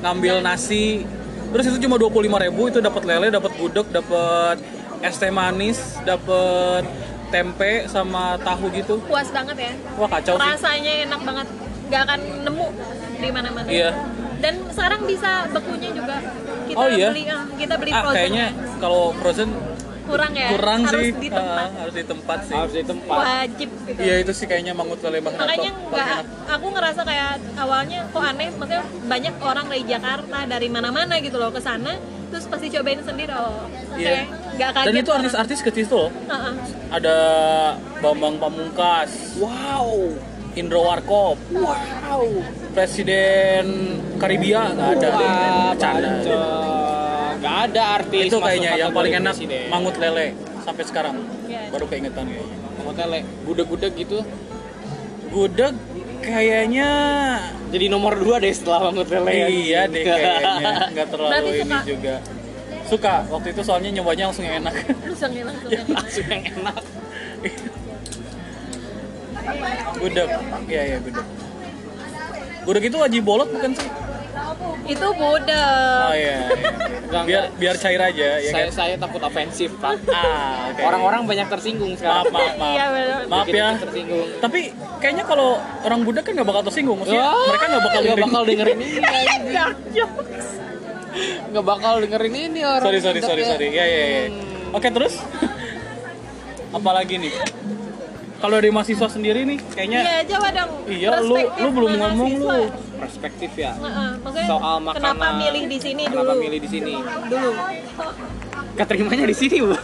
ngambil 0.00 0.40
nasi 0.40 1.04
terus 1.52 1.68
itu 1.68 1.84
cuma 1.84 1.96
25.000 1.96 2.44
ribu 2.48 2.62
itu 2.66 2.78
dapat 2.80 3.02
lele 3.04 3.28
dapat 3.28 3.52
gudeg 3.54 3.86
dapat 3.90 4.56
es 5.00 5.16
teh 5.16 5.28
manis 5.28 5.78
dapat 6.02 6.86
tempe 7.28 7.84
sama 7.86 8.38
tahu 8.40 8.70
gitu 8.72 9.02
Puas 9.04 9.28
banget 9.28 9.56
ya. 9.60 9.72
wah 9.96 10.08
kacau 10.08 10.38
sih 10.38 10.42
Rasanya 10.44 10.92
enak 11.04 11.20
banget. 11.20 11.46
Gak 11.84 12.00
akan 12.06 12.20
nemu 12.46 12.66
di 13.18 13.28
mana-mana. 13.28 13.68
Iya. 13.68 13.90
Dan 14.44 14.54
sekarang 14.68 15.00
bisa 15.04 15.30
bekunya 15.48 15.90
juga. 15.90 16.16
Kita 16.64 16.76
Oh, 16.76 16.86
iya? 16.86 17.08
beli 17.08 17.24
ah, 17.26 17.44
kita 17.50 17.74
beli 17.76 17.90
ah 17.90 18.00
frozen. 18.02 18.14
kayaknya 18.14 18.46
kalau 18.76 19.02
frozen 19.14 19.50
kurang 20.04 20.32
ya. 20.34 20.48
kurang 20.52 20.80
harus 20.84 21.00
sih 21.02 21.12
di 21.16 21.28
tempat. 21.30 21.64
Ah, 21.64 21.70
harus 21.80 21.94
di 21.94 22.04
tempat 22.04 22.38
sih 22.44 22.52
harus 22.54 22.74
di 22.74 22.84
tempat 22.84 23.16
Wajib 23.16 23.68
gitu. 23.88 23.98
iya 23.98 24.14
itu 24.20 24.32
sih 24.36 24.44
kayaknya 24.44 24.72
mangut 24.72 25.00
lele 25.00 25.16
bang 25.18 25.32
makanya 25.32 25.70
nggak 25.72 26.18
aku 26.46 26.66
ngerasa 26.68 27.00
kayak 27.02 27.30
awalnya 27.56 28.04
kok 28.06 28.20
aneh 28.22 28.48
maksudnya 28.52 28.84
banyak 29.08 29.34
orang 29.40 29.64
dari 29.64 29.84
Jakarta 29.88 30.38
dari 30.44 30.68
mana-mana 30.68 31.16
gitu 31.18 31.40
loh 31.40 31.48
ke 31.48 31.56
sana 31.58 31.96
terus 32.28 32.44
pasti 32.44 32.68
cobain 32.68 33.00
sendiri 33.00 33.32
oh 33.32 33.64
oke 33.64 33.96
Iya. 33.96 34.28
nggak 34.28 34.70
kaget 34.76 34.84
dan 34.84 34.94
itu 34.94 35.10
artis-artis 35.10 35.58
kecil 35.62 35.84
tuh 35.86 35.98
loh 35.98 36.10
Heeh. 36.28 36.54
ada 36.92 37.16
Bambang 37.98 38.36
Pamungkas 38.36 39.08
wow 39.34 39.88
Indro 40.52 40.84
Warkop 40.84 41.40
wow 41.50 42.28
Presiden 42.74 43.64
Karibia 44.18 44.74
nggak 44.74 44.88
ada. 44.98 45.10
Bercanda. 45.14 46.10
Nggak 47.38 47.56
ada 47.70 47.82
artis 48.02 48.26
itu 48.26 48.38
kayaknya 48.42 48.70
yang 48.74 48.90
paling 48.90 49.14
enak 49.14 49.34
presiden. 49.38 49.70
mangut 49.70 49.94
lele 50.02 50.34
sampai 50.66 50.82
sekarang. 50.82 51.14
Iya. 51.46 51.70
baru 51.70 51.86
keingetan 51.86 52.26
kayaknya. 52.26 52.56
Mangut 52.74 52.96
lele. 52.98 53.18
Gudeg-gudeg 53.46 53.92
gitu. 53.94 54.18
Gudeg 55.30 55.74
kayaknya 56.24 56.90
jadi 57.70 57.86
nomor 57.92 58.18
dua 58.18 58.42
deh 58.42 58.50
setelah 58.50 58.90
mangut 58.90 59.06
lele 59.06 59.30
ya. 59.30 59.46
iya 59.46 59.80
deh 59.86 60.02
kayaknya. 60.02 60.72
Nggak 60.98 61.06
terlalu 61.14 61.30
Berarti 61.30 61.54
ini 61.54 61.62
suka? 61.62 61.78
juga. 61.86 62.14
Suka. 62.90 63.14
Waktu 63.30 63.48
itu 63.54 63.62
soalnya 63.62 63.90
nyobanya 64.02 64.24
langsung 64.34 64.44
yang 64.50 64.66
enak. 64.66 64.74
Langsung 64.82 65.30
ya 65.30 65.42
langsung 65.46 65.70
ya. 65.70 65.82
langsung 65.94 66.26
yang 66.26 66.42
enak. 66.58 66.76
Gudeg. 70.02 70.28
Iya 70.66 70.82
iya 70.90 70.98
gudeg 70.98 71.43
gudeg 72.64 72.84
itu 72.88 72.96
wajib 72.96 73.22
bolot 73.22 73.48
bukan 73.52 73.72
sih? 73.76 73.88
Itu 74.84 75.08
bude 75.16 75.56
oh 75.56 76.12
iya, 76.12 76.44
iya. 76.44 76.72
Enggak, 77.08 77.24
biar 77.24 77.42
enggak. 77.48 77.56
biar 77.56 77.74
cair 77.80 78.00
aja 78.04 78.28
ya 78.36 78.50
saya 78.52 78.66
kan? 78.68 78.72
saya 78.76 78.94
takut 79.00 79.22
ofensif 79.24 79.70
pak. 79.80 79.96
Ah 80.12 80.68
oke. 80.68 80.82
orang-orang 80.84 81.20
banyak 81.24 81.46
tersinggung 81.48 81.92
maaf 81.96 82.00
sekarang. 82.00 82.24
maaf 82.28 82.52
maaf. 82.60 82.74
Iya, 82.74 82.84
bener. 82.92 83.20
maaf 83.32 83.46
ya. 83.48 83.68
Tersinggung. 83.80 84.28
Tapi 84.44 84.60
kayaknya 85.00 85.24
kalau 85.24 85.56
orang 85.84 86.00
Buddha 86.04 86.20
kan 86.20 86.32
nggak 86.36 86.48
bakal 86.48 86.62
tersinggung. 86.68 86.96
Maksudnya 87.00 87.24
Wah, 87.24 87.46
mereka 87.48 87.64
nggak 87.64 87.84
bakal 87.88 88.00
nggak 88.04 88.20
bakal 88.28 88.42
dengerin 88.44 88.78
ini 88.80 88.98
Dark 89.56 89.78
jokes. 89.94 90.46
nggak 91.54 91.64
bakal 91.64 91.94
dengerin 92.02 92.34
ini 92.34 92.60
orang 92.66 92.84
sorry 92.84 92.98
sorry 93.00 93.20
sorry 93.22 93.42
Udah, 93.46 93.50
sorry 93.54 93.68
ya 93.70 93.84
ya 93.86 94.02
ya 94.04 94.22
oke 94.74 94.88
terus? 94.90 95.14
Apalagi 96.74 97.14
nih 97.22 97.32
kalau 98.44 98.60
dari 98.60 98.68
mahasiswa 98.68 99.08
sendiri 99.08 99.40
nih 99.42 99.56
kayaknya 99.72 99.98
iya 99.98 100.16
coba 100.26 100.48
dong 100.52 100.70
Iya, 100.84 101.10
lu- 101.18 101.48
lu 101.54 101.68
belum 101.72 101.90
mahasiswa. 101.90 102.12
ngomong 102.12 102.32
lu. 102.36 102.60
perspektif 102.94 103.50
ya. 103.54 103.72
Heeh, 103.74 104.10
maksudnya 104.18 104.46
soal 104.46 104.76
makanan 104.78 105.00
kenapa 105.10 105.26
milih 105.38 105.64
di 105.66 105.78
sini 105.78 106.02
kenapa 106.04 106.24
dulu? 106.30 106.40
milih 106.40 106.58
di 106.58 106.68
sini? 106.68 106.92
Dulu. 107.26 107.50
Keterimanya 108.74 109.24
di 109.24 109.34
sini 109.34 109.56
bu. 109.60 109.72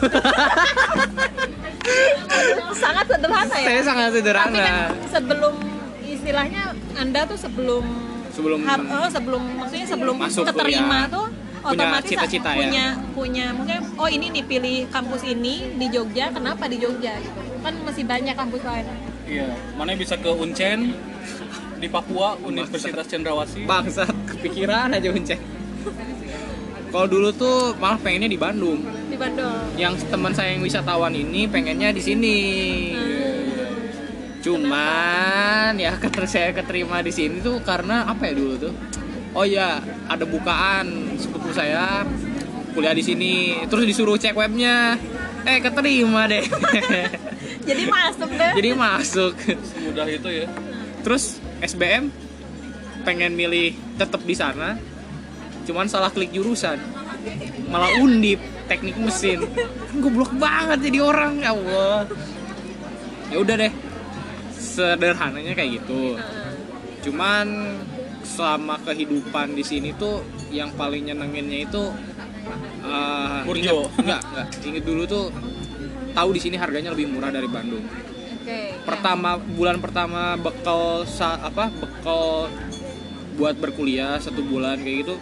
Sangat 2.74 3.04
sederhana 3.06 3.54
ya. 3.54 3.66
Saya 3.66 3.82
sangat 3.82 4.06
tapi 4.06 4.18
sederhana 4.18 4.58
kan 4.58 4.92
sebelum 5.10 5.54
istilahnya 6.02 6.62
anda 6.94 7.20
tuh 7.24 7.38
sebelum 7.38 7.84
Sebelum- 8.30 8.62
har- 8.62 8.86
oh, 8.86 9.08
sebelum 9.10 9.42
maksudnya 9.58 9.86
sebelum 9.86 10.16
Masuk 10.16 10.44
keterima 10.46 10.70
kuliah. 11.02 11.04
tuh 11.10 11.26
Punya 11.60 11.76
otomatis 11.76 12.08
cita-cita 12.08 12.50
ya? 12.50 12.56
punya 12.58 12.86
punya 13.12 13.44
maksudnya 13.52 13.80
oh 13.94 14.08
ini 14.08 14.26
nih 14.30 14.44
pilih 14.46 14.76
kampus 14.88 15.22
ini 15.26 15.76
di 15.76 15.86
Jogja 15.88 16.30
kenapa 16.30 16.64
di 16.64 16.78
Jogja? 16.78 17.20
gitu 17.20 17.40
kan 17.60 17.74
masih 17.84 18.04
banyak 18.08 18.34
kampus 18.36 18.62
lain. 18.64 18.86
Iya 19.28 19.48
mana 19.76 19.94
bisa 19.94 20.16
ke 20.18 20.30
Uncen 20.32 20.96
di 21.80 21.88
Papua 21.88 22.36
Universitas 22.42 23.06
Cendrawasih. 23.08 23.64
Bangsat. 23.64 24.12
Kepikiran 24.28 24.96
aja 24.96 25.12
unceng 25.12 25.40
kalau 26.90 27.06
dulu 27.06 27.30
tuh 27.30 27.58
malah 27.78 27.96
pengennya 28.02 28.26
di 28.26 28.34
Bandung. 28.34 28.82
Di 29.06 29.14
Bandung. 29.14 29.70
Yang 29.78 30.10
teman 30.10 30.34
saya 30.34 30.58
yang 30.58 30.62
wisatawan 30.66 31.14
ini 31.14 31.46
pengennya 31.46 31.94
di 31.94 32.02
sini. 32.02 32.38
Cuman 34.42 35.78
ya 35.78 35.94
keter 36.02 36.26
saya 36.26 36.50
keterima 36.50 36.98
di 36.98 37.14
sini 37.14 37.38
tuh 37.38 37.62
karena 37.62 38.10
apa 38.10 38.26
ya 38.26 38.34
dulu 38.34 38.54
tuh? 38.58 38.74
Oh 39.38 39.46
ya 39.46 39.78
ada 40.10 40.26
bukaan 40.26 41.14
sepupu 41.14 41.54
saya 41.54 42.02
kuliah 42.74 42.94
di 42.94 43.06
sini. 43.06 43.62
Terus 43.70 43.86
disuruh 43.86 44.18
cek 44.18 44.34
webnya. 44.34 44.98
Eh 45.46 45.56
keterima 45.62 46.28
deh 46.28 46.44
jadi 47.62 47.82
masuk 47.86 48.30
deh. 48.30 48.52
Jadi 48.56 48.70
masuk. 48.72 49.32
Mudah 49.80 50.06
itu 50.06 50.28
ya. 50.28 50.46
Terus 51.00 51.24
SBM 51.60 52.08
pengen 53.02 53.32
milih 53.32 53.72
tetap 53.94 54.20
di 54.20 54.32
sana. 54.32 54.76
Cuman 55.64 55.86
salah 55.86 56.08
klik 56.08 56.30
jurusan. 56.30 56.80
Malah 57.68 58.00
undip 58.00 58.40
teknik 58.66 58.96
mesin. 58.96 59.44
Kan 59.46 59.96
goblok 59.98 60.32
banget 60.34 60.88
jadi 60.88 60.98
orang 61.00 61.38
ya 61.38 61.50
Allah. 61.52 62.08
Ya 63.28 63.36
udah 63.38 63.54
deh. 63.56 63.72
Sederhananya 64.52 65.52
kayak 65.52 65.82
gitu. 65.82 66.16
Cuman 67.02 67.76
selama 68.22 68.78
kehidupan 68.80 69.52
di 69.52 69.64
sini 69.64 69.90
tuh 69.92 70.22
yang 70.48 70.70
paling 70.74 71.08
nyenenginnya 71.08 71.66
itu 71.66 71.82
eh, 72.82 73.40
Burjo. 73.42 73.88
inget- 73.88 73.92
enggak 73.98 74.20
enggak. 74.22 74.46
Inget 74.64 74.84
dulu 74.84 75.02
tuh 75.04 75.24
tahu 76.12 76.36
di 76.36 76.40
sini 76.42 76.56
harganya 76.60 76.90
lebih 76.94 77.10
murah 77.10 77.30
dari 77.30 77.46
Bandung. 77.46 77.84
Oke 78.40 78.70
pertama 78.84 79.36
bulan 79.38 79.76
pertama 79.78 80.34
bekal 80.34 81.04
sa, 81.06 81.38
apa 81.38 81.70
bekal 81.70 82.50
buat 83.38 83.56
berkuliah 83.56 84.20
satu 84.20 84.44
bulan 84.44 84.82
kayak 84.82 85.06
gitu 85.06 85.14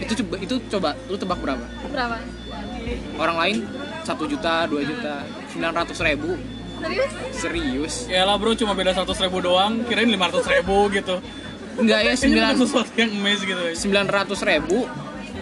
itu 0.00 0.12
coba 0.22 0.34
itu 0.40 0.54
coba 0.70 0.90
lu 1.08 1.16
tebak 1.16 1.38
berapa? 1.40 1.66
Berapa? 1.90 2.16
Orang 3.16 3.36
lain 3.40 3.56
satu 4.04 4.28
juta 4.28 4.68
dua 4.68 4.82
juta 4.84 5.24
sembilan 5.50 5.72
ratus 5.84 5.98
ribu. 6.04 6.36
Serius? 6.84 7.10
Serius. 7.32 7.94
Ya 8.10 8.28
lah 8.28 8.36
bro 8.36 8.52
cuma 8.52 8.76
beda 8.76 8.92
100 8.92 9.08
ribu 9.24 9.40
doang 9.40 9.86
kirain 9.88 10.10
500 10.10 10.54
ribu 10.58 10.92
gitu. 10.92 11.16
Enggak 11.80 12.00
ya 12.06 12.12
sembilan 12.12 12.54
sesuatu 12.60 12.92
yang 12.98 13.10
emes 13.10 13.40
gitu 13.42 13.62
sembilan 13.72 14.06
ratus 14.06 14.40
ribu 14.46 14.84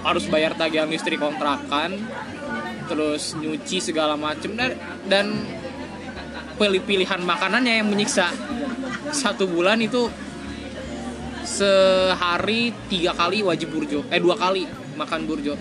harus 0.02 0.24
bayar 0.30 0.56
tagihan 0.56 0.88
listrik 0.88 1.18
kontrakan 1.18 1.98
terus 2.92 3.32
nyuci 3.40 3.80
segala 3.80 4.20
macem 4.20 4.52
dan 4.52 4.76
dan 5.08 5.32
pilih 6.61 6.84
pilihan 6.84 7.25
makanannya 7.25 7.80
yang 7.80 7.88
menyiksa. 7.88 8.28
Satu 9.08 9.49
bulan 9.49 9.80
itu 9.80 10.12
sehari 11.42 12.70
tiga 12.92 13.16
kali 13.16 13.40
wajib 13.42 13.72
burjo 13.72 14.04
eh 14.12 14.20
dua 14.20 14.37
kali 14.37 14.68
makan 15.00 15.25
burjo. 15.25 15.56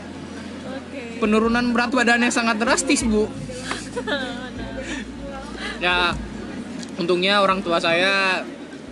Penurunan 1.24 1.72
berat 1.72 1.96
badannya 1.96 2.28
sangat 2.28 2.60
drastis 2.60 3.08
bu. 3.08 3.24
Ya 5.82 6.14
untungnya 7.02 7.42
orang 7.42 7.66
tua 7.66 7.82
saya 7.82 8.46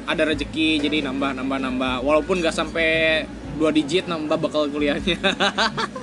ada 0.09 0.23
rezeki 0.25 0.81
jadi 0.81 1.05
nambah 1.05 1.37
nambah 1.37 1.57
nambah. 1.61 1.93
Walaupun 2.01 2.41
nggak 2.41 2.55
sampai 2.55 2.89
dua 3.61 3.69
digit 3.69 4.09
nambah 4.09 4.41
bakal 4.41 4.65
kuliahnya 4.65 5.21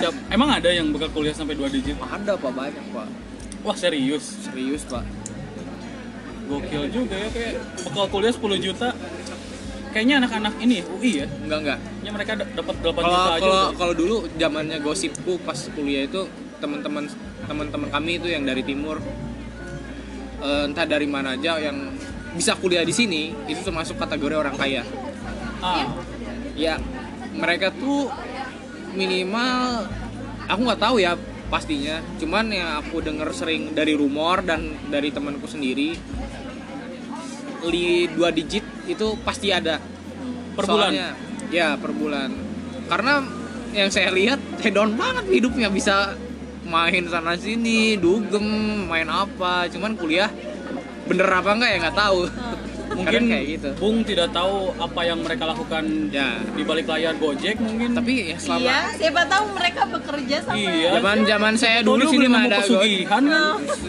Siap. 0.00 0.14
Emang 0.32 0.48
ada 0.48 0.68
yang 0.72 0.88
bakal 0.92 1.12
kuliah 1.12 1.36
sampai 1.36 1.54
2 1.56 1.68
digit? 1.68 1.96
ada 2.00 2.32
pak. 2.36 2.50
Banyak 2.52 2.84
pak. 2.92 3.08
Wah 3.66 3.76
serius, 3.76 4.24
serius 4.46 4.82
pak. 4.88 5.04
Gokil 6.46 6.86
juga 6.94 7.14
ya 7.18 7.28
kayak 7.34 7.54
bakal 7.90 8.04
kuliah 8.08 8.32
10 8.32 8.64
juta. 8.64 8.88
Kayaknya 9.90 10.14
anak-anak 10.20 10.54
ini 10.60 10.84
UI 10.84 11.24
ya, 11.24 11.26
enggak 11.40 11.58
enggak. 11.64 11.78
Ya 12.04 12.10
mereka 12.12 12.32
dapat 12.36 12.74
8 12.84 12.84
kalau 12.84 13.08
juta 13.08 13.32
aja. 13.32 13.40
kalau 13.40 13.62
kalau 13.74 13.94
dulu 13.96 14.16
zamannya 14.36 14.78
gosipku 14.84 15.40
pas 15.40 15.56
kuliah 15.72 16.04
itu 16.04 16.28
teman-teman 16.60 17.08
teman-teman 17.48 17.88
kami 17.88 18.20
itu 18.20 18.28
yang 18.28 18.44
dari 18.44 18.60
timur. 18.60 19.00
Eh, 20.36 20.68
entah 20.68 20.84
dari 20.84 21.08
mana 21.08 21.32
aja 21.32 21.56
yang 21.56 21.96
bisa 22.36 22.52
kuliah 22.60 22.84
di 22.84 22.92
sini 22.92 23.32
itu 23.48 23.64
termasuk 23.64 23.96
kategori 23.96 24.36
orang 24.36 24.54
kaya. 24.60 24.84
Ah, 25.64 25.88
ya 26.52 26.76
mereka 27.32 27.72
tuh 27.72 28.12
minimal 28.96 29.84
aku 30.48 30.60
nggak 30.66 30.82
tahu 30.82 30.96
ya 30.98 31.14
pastinya. 31.52 32.02
Cuman 32.18 32.50
yang 32.50 32.80
aku 32.82 33.04
denger 33.04 33.28
sering 33.30 33.76
dari 33.76 33.94
rumor 33.94 34.42
dan 34.42 34.74
dari 34.90 35.12
temanku 35.14 35.46
sendiri 35.46 35.94
li 37.66 38.06
dua 38.10 38.32
digit 38.32 38.64
itu 38.88 39.14
pasti 39.22 39.52
ada. 39.52 39.78
Per 40.56 40.64
bulan. 40.64 40.90
Soalnya, 40.90 41.08
ya 41.52 41.76
per 41.76 41.92
bulan. 41.92 42.32
Karena 42.88 43.20
yang 43.76 43.92
saya 43.92 44.08
lihat 44.10 44.40
hedon 44.64 44.96
banget 44.96 45.28
hidupnya. 45.28 45.68
Bisa 45.68 46.16
main 46.66 47.06
sana 47.06 47.36
sini 47.38 48.00
dugem 48.00 48.42
main 48.88 49.06
apa. 49.06 49.68
Cuman 49.68 49.94
kuliah 49.94 50.32
bener 51.06 51.30
apa 51.30 51.54
enggak 51.54 51.70
ya 51.70 51.78
nggak 51.86 51.98
tahu 52.02 52.26
Mungkin 52.96 53.12
Kadang 53.12 53.28
kayak 53.28 53.46
gitu 53.50 53.68
Bung 53.76 53.96
tidak 54.02 54.28
tahu 54.32 54.56
apa 54.74 55.00
yang 55.02 55.18
mereka 55.20 55.44
lakukan 55.44 55.84
ya 56.08 56.28
di 56.48 56.62
balik 56.62 56.86
layar 56.86 57.12
Gojek 57.14 57.56
mungkin. 57.58 57.92
tapi 57.92 58.12
ya 58.26 58.36
selama 58.36 58.64
Iya, 58.64 58.78
siapa 58.96 59.22
tahu 59.26 59.44
mereka 59.52 59.80
bekerja 59.86 60.36
sama 60.40 60.56
Iya. 60.56 60.90
zaman 60.96 61.16
zaman 61.22 61.54
saya 61.54 61.78
Dulu 61.80 62.00
di 62.00 62.06
sini 62.08 62.24
belum 62.24 62.40
ada 62.40 62.58
Gojek 62.58 63.04
kan. 63.04 63.24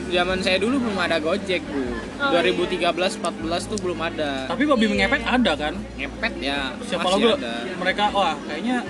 zaman 0.09 0.37
saya 0.39 0.57
dulu 0.59 0.75
belum 0.77 0.97
ada 0.97 1.17
Gojek 1.17 1.63
bu 1.63 1.83
Oh, 2.17 2.33
2013 2.33 2.81
14 3.21 3.21
tuh 3.63 3.77
belum 3.77 3.99
ada 4.01 4.49
Tapi 4.49 4.65
babi 4.65 4.89
ngepet 4.89 5.21
ada 5.21 5.53
kan? 5.55 5.73
ngepet 5.93 6.33
ya 6.37 6.73
Siapa 6.81 7.07
ada 7.07 7.37
mereka 7.73 8.09
wah 8.09 8.33
kayaknya 8.43 8.81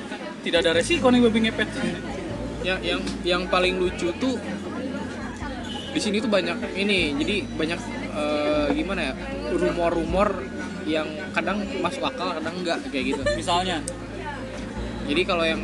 tidak 0.41 0.63
ada 0.63 0.71
resiko 0.74 1.12
nih 1.12 1.21
babi 1.21 1.39
ngepet. 1.43 1.67
yang 2.63 2.79
yang 2.81 3.00
yang 3.24 3.41
paling 3.45 3.75
lucu 3.75 4.09
tuh 4.15 4.36
di 5.88 6.00
sini 6.00 6.17
tuh 6.17 6.27
banyak 6.27 6.55
ini 6.74 7.15
jadi 7.15 7.36
banyak 7.51 7.79
gimana 8.71 9.01
ya 9.01 9.13
rumor-rumor 9.51 10.29
yang 10.88 11.07
kadang 11.31 11.62
masuk 11.79 12.03
akal 12.03 12.31
kadang 12.31 12.55
enggak 12.59 12.79
kayak 12.88 13.15
gitu. 13.15 13.21
Misalnya, 13.36 13.83
jadi 15.03 15.21
kalau 15.24 15.43
yang 15.43 15.62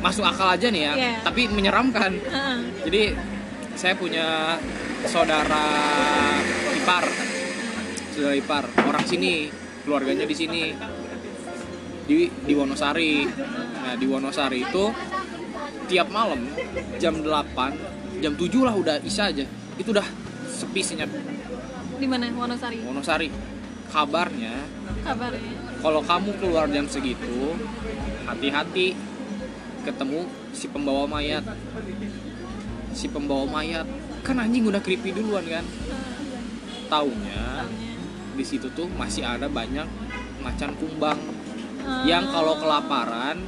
masuk 0.00 0.24
akal 0.24 0.48
aja 0.48 0.66
nih 0.72 0.82
ya 0.82 0.92
Iya. 0.96 1.12
tapi 1.22 1.46
menyeramkan. 1.46 2.12
Heeh. 2.16 2.56
jadi 2.88 3.02
saya 3.76 3.94
punya 3.94 4.56
saudara 5.06 5.64
ipar. 6.74 7.04
Saudara 8.10 8.34
ipar 8.34 8.64
orang 8.82 9.04
sini 9.06 9.48
keluarganya 9.84 10.26
di 10.26 10.34
sini. 10.34 10.62
Di 12.04 12.26
di 12.26 12.52
Wonosari. 12.52 13.22
Nah 13.80 13.94
di 13.94 14.06
Wonosari 14.06 14.66
itu 14.66 14.84
tiap 15.86 16.10
malam 16.10 16.42
jam 16.98 17.14
8 17.18 18.18
jam 18.18 18.32
7 18.34 18.66
lah 18.66 18.74
udah 18.74 18.96
isya 19.00 19.30
aja. 19.30 19.46
Itu 19.78 19.94
udah 19.94 20.04
sepi 20.50 20.82
senyap 20.82 21.08
Di 22.00 22.06
mana? 22.08 22.32
Wonosari? 22.32 22.80
Wonosari. 22.80 23.28
Kabarnya 23.90 24.54
Kabarnya. 25.02 25.52
kalau 25.82 25.98
kamu 26.00 26.30
keluar 26.38 26.70
jam 26.70 26.86
segitu 26.86 27.58
hati-hati 28.22 28.94
ketemu 29.82 30.30
si 30.54 30.70
pembawa 30.70 31.10
mayat. 31.10 31.42
Si 32.94 33.10
pembawa 33.10 33.50
mayat. 33.50 33.82
Kan 34.22 34.38
anjing 34.38 34.62
udah 34.62 34.78
creepy 34.78 35.10
duluan 35.10 35.42
kan? 35.42 35.66
Taunya 36.86 37.66
di 38.32 38.44
situ 38.46 38.70
tuh 38.70 38.86
masih 38.94 39.26
ada 39.26 39.50
banyak 39.50 39.90
macan 40.40 40.70
kumbang. 40.78 41.18
Yang 42.06 42.30
kalau 42.30 42.54
kelaparan 42.62 43.42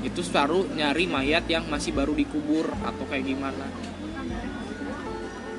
itu 0.00 0.24
selalu 0.24 0.72
nyari 0.72 1.04
mayat 1.04 1.44
yang 1.46 1.68
masih 1.68 1.92
baru 1.92 2.16
dikubur 2.16 2.72
atau 2.80 3.04
kayak 3.06 3.28
gimana. 3.28 3.68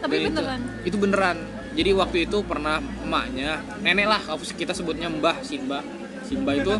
Tapi 0.02 0.10
Dan 0.10 0.22
itu- 0.26 0.30
beneran. 0.36 0.62
itu, 0.84 0.98
beneran 1.00 1.38
jadi 1.74 1.90
waktu 1.98 2.30
itu 2.30 2.38
pernah 2.46 2.78
emaknya 3.02 3.66
nenek 3.82 4.06
lah 4.06 4.22
kita 4.54 4.78
sebutnya 4.78 5.10
mbah 5.10 5.42
Simba. 5.42 5.82
Simba 6.22 6.54
itu 6.54 6.74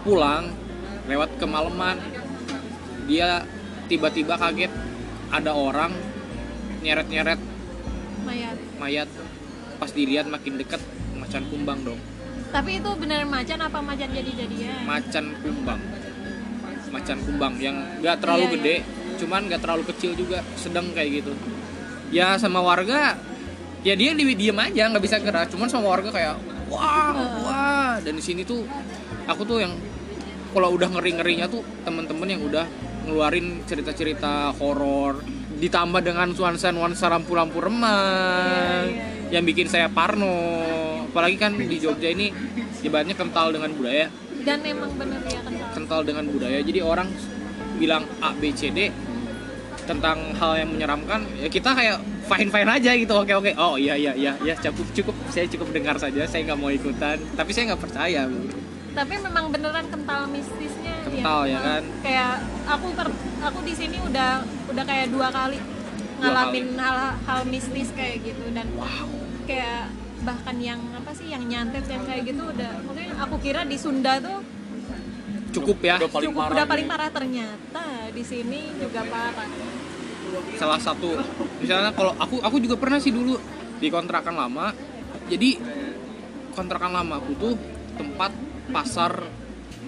pulang 0.00 0.48
lewat 1.04 1.36
kemalaman. 1.36 2.00
Dia 3.04 3.44
tiba-tiba 3.86 4.40
kaget 4.40 4.72
ada 5.30 5.52
orang 5.52 5.92
nyeret-nyeret 6.80 7.38
Mayat. 8.24 8.56
mayat. 8.80 9.08
Pas 9.76 9.92
dilihat 9.92 10.26
makin 10.26 10.56
dekat 10.56 10.80
macan 11.20 11.44
kumbang 11.52 11.84
dong. 11.84 12.00
Tapi 12.50 12.80
itu 12.80 12.90
beneran 12.96 13.28
macan 13.28 13.60
apa 13.60 13.78
macan 13.84 14.08
jadi-jadian? 14.08 14.88
macan 14.88 15.24
kumbang. 15.44 15.80
Macan 16.88 17.18
kumbang 17.28 17.54
yang 17.60 17.76
nggak 18.00 18.24
terlalu 18.24 18.44
Iya, 18.48 18.54
gede 18.56 18.76
cuman 19.16 19.48
nggak 19.48 19.60
terlalu 19.60 19.84
kecil 19.92 20.16
juga 20.16 20.40
sedang 20.56 20.88
kayak 20.96 21.22
gitu. 21.22 21.32
Ya 22.08 22.40
sama 22.40 22.64
warga 22.64 23.20
ya 23.86 23.94
dia 23.94 24.10
di 24.18 24.34
diem 24.34 24.58
aja 24.58 24.90
nggak 24.90 25.04
bisa 25.06 25.22
gerak. 25.22 25.46
Cuman 25.54 25.70
sama 25.70 25.94
warga 25.94 26.10
kayak 26.10 26.34
wah 26.66 27.14
wah. 27.14 27.94
Dan 28.02 28.18
di 28.18 28.24
sini 28.26 28.42
tuh 28.42 28.66
aku 29.30 29.46
tuh 29.46 29.62
yang 29.62 29.78
kalau 30.50 30.74
udah 30.74 30.90
ngeri 30.90 31.14
ngerinya 31.22 31.46
tuh 31.46 31.62
temen-temen 31.86 32.26
yang 32.26 32.42
udah 32.42 32.66
ngeluarin 33.06 33.62
cerita-cerita 33.62 34.50
horor. 34.58 35.22
Ditambah 35.56 36.02
dengan 36.02 36.34
nuansa-nuansa 36.34 37.08
lampu-lampu 37.08 37.62
remang 37.62 38.90
yang 39.30 39.46
bikin 39.46 39.70
saya 39.70 39.86
parno. 39.86 40.34
Apalagi 41.06 41.38
kan 41.38 41.54
di 41.56 41.78
Jogja 41.78 42.10
ini 42.10 42.28
ibaratnya 42.82 43.14
kental 43.16 43.54
dengan 43.54 43.70
budaya. 43.72 44.10
Dan 44.44 44.60
emang 44.66 44.92
bener 44.98 45.22
ya 45.24 45.40
kental. 45.40 45.68
kental 45.72 46.00
dengan 46.04 46.24
budaya. 46.28 46.58
Jadi 46.60 46.82
orang 46.82 47.08
bilang 47.80 48.04
A 48.20 48.36
B 48.36 48.52
C 48.52 48.68
D 48.68 48.92
tentang 49.86 50.18
hal 50.34 50.52
yang 50.58 50.70
menyeramkan 50.74 51.22
ya 51.38 51.46
kita 51.46 51.70
kayak 51.72 51.96
fine 52.26 52.50
fine 52.50 52.68
aja 52.68 52.90
gitu. 52.92 53.14
Oke 53.14 53.32
oke. 53.32 53.50
Oh 53.56 53.78
iya 53.78 53.94
iya 53.94 54.12
iya 54.12 54.32
ya 54.42 54.54
cukup 54.58 54.86
cukup. 54.92 55.14
Saya 55.30 55.46
cukup 55.46 55.70
dengar 55.70 55.96
saja 55.96 56.26
saya 56.26 56.42
nggak 56.42 56.58
mau 56.58 56.68
ikutan. 56.68 57.16
Tapi 57.32 57.50
saya 57.54 57.72
nggak 57.72 57.82
percaya. 57.86 58.26
Tapi 58.96 59.14
memang 59.22 59.44
beneran 59.52 59.86
kental 59.86 60.26
mistisnya. 60.26 60.94
Kental, 61.06 61.40
ya 61.46 61.58
kan? 61.62 61.82
Kayak 62.02 62.32
aku 62.66 62.86
per- 62.96 63.20
aku 63.44 63.58
di 63.62 63.74
sini 63.76 63.96
udah 64.02 64.42
udah 64.72 64.84
kayak 64.84 65.12
dua 65.14 65.28
kali 65.30 65.60
ngalamin 66.16 66.66
hal 66.80 67.14
hal 67.28 67.40
mistis 67.46 67.92
kayak 67.94 68.24
gitu. 68.24 68.44
Dan 68.50 68.66
kayak 69.46 69.92
bahkan 70.26 70.56
yang 70.58 70.80
apa 70.96 71.14
sih 71.14 71.30
yang 71.30 71.44
nyantet 71.46 71.86
yang 71.86 72.02
kayak 72.02 72.26
gitu 72.26 72.42
udah. 72.42 72.72
Maksudnya 72.82 73.14
aku 73.20 73.36
kira 73.38 73.62
di 73.62 73.76
Sunda 73.78 74.18
tuh 74.18 74.40
cukup 75.56 75.78
ya 75.80 75.96
Udah 76.00 76.10
paling 76.12 76.26
cukup 76.30 76.40
parah. 76.44 76.54
udah 76.54 76.66
paling 76.68 76.86
parah 76.86 77.10
ternyata 77.10 77.84
di 78.12 78.22
sini 78.22 78.60
juga 78.76 79.00
parah. 79.06 79.48
salah 80.58 80.80
satu 80.82 81.16
misalnya 81.62 81.90
kalau 81.94 82.12
aku 82.18 82.42
aku 82.42 82.56
juga 82.58 82.76
pernah 82.76 82.98
sih 82.98 83.14
dulu 83.14 83.38
di 83.78 83.88
kontrakan 83.88 84.34
lama 84.36 84.74
jadi 85.26 85.56
kontrakan 86.52 86.92
lama 86.92 87.14
aku 87.22 87.32
tuh 87.38 87.54
tempat 87.96 88.32
pasar 88.68 89.24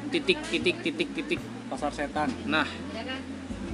titik 0.09 0.41
titik 0.49 0.81
titik 0.81 1.11
titik 1.13 1.41
Pasar 1.69 1.93
setan. 1.93 2.33
nah 2.49 2.65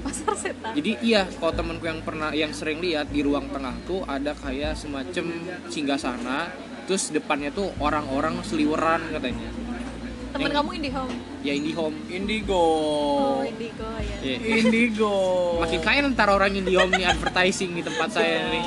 Pasar 0.02 0.34
setan. 0.36 0.74
Jadi 0.74 0.98
iya, 1.00 1.24
kalau 1.38 1.54
temanku 1.54 1.86
yang 1.86 2.02
pernah 2.02 2.34
yang 2.34 2.50
sering 2.52 2.82
lihat 2.82 3.08
di 3.08 3.22
ruang 3.24 3.48
tengah 3.54 3.72
tuh 3.88 4.02
ada 4.04 4.34
kayak 4.36 4.76
semacam 4.76 5.30
singgasana, 5.72 6.50
terus 6.84 7.08
depannya 7.08 7.48
tuh 7.54 7.70
orang-orang 7.80 8.42
seliweran 8.44 9.00
katanya. 9.14 9.48
Temen 10.34 10.50
yang- 10.50 10.56
kamu 10.58 10.70
IndiHome. 10.74 11.14
Ya 11.40 11.52
IndiHome. 11.54 11.96
Indigo. 12.10 12.58
Oh, 12.58 13.42
Indigo 13.46 13.86
ya. 14.02 14.16
Iya. 14.18 14.36
Indigo. 14.60 15.14
Makin 15.62 15.80
kaya 15.80 15.98
ntar 16.10 16.28
orang 16.28 16.50
IndiHome 16.52 16.90
nih 16.92 17.06
advertising 17.06 17.70
di 17.70 17.86
tempat 17.86 18.08
saya 18.10 18.50
nih. 18.50 18.64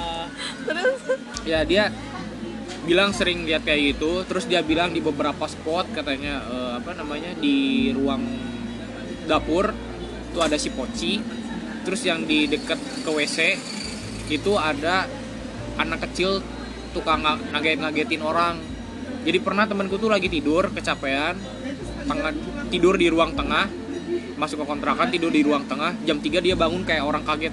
Terus 0.63 0.95
Ya 1.43 1.63
dia 1.63 1.91
bilang 2.84 3.12
sering 3.12 3.43
lihat 3.43 3.63
kayak 3.63 3.95
gitu, 3.95 4.23
terus 4.23 4.47
dia 4.47 4.63
bilang 4.63 4.95
di 4.95 4.99
beberapa 4.99 5.43
spot 5.43 5.91
katanya 5.91 6.39
eh, 6.41 6.71
apa 6.80 6.91
namanya 6.93 7.36
di 7.36 7.91
ruang 7.91 8.23
dapur 9.25 9.75
tuh 10.32 10.39
ada 10.39 10.56
si 10.56 10.71
poci, 10.71 11.19
terus 11.84 11.99
yang 12.03 12.23
di 12.23 12.47
deket 12.47 12.75
ke 13.03 13.10
WC 13.10 13.60
itu 14.30 14.56
ada 14.56 15.03
anak 15.75 16.08
kecil 16.08 16.39
tukang 16.91 17.19
nga- 17.21 17.43
ngaget-ngagetin 17.51 18.23
orang. 18.23 18.56
Jadi 19.28 19.44
pernah 19.44 19.68
temanku 19.68 20.00
tuh 20.00 20.08
lagi 20.08 20.32
tidur 20.32 20.72
kecapean, 20.72 21.36
tengah 22.08 22.32
tidur 22.72 22.96
di 22.96 23.12
ruang 23.12 23.36
tengah, 23.36 23.68
masuk 24.40 24.63
ke 24.63 24.66
kontrakan 24.72 25.12
tidur 25.12 25.28
di 25.28 25.44
ruang 25.44 25.68
tengah, 25.68 26.00
jam 26.08 26.24
3 26.24 26.40
dia 26.40 26.56
bangun 26.56 26.88
kayak 26.88 27.04
orang 27.04 27.28
kaget. 27.28 27.52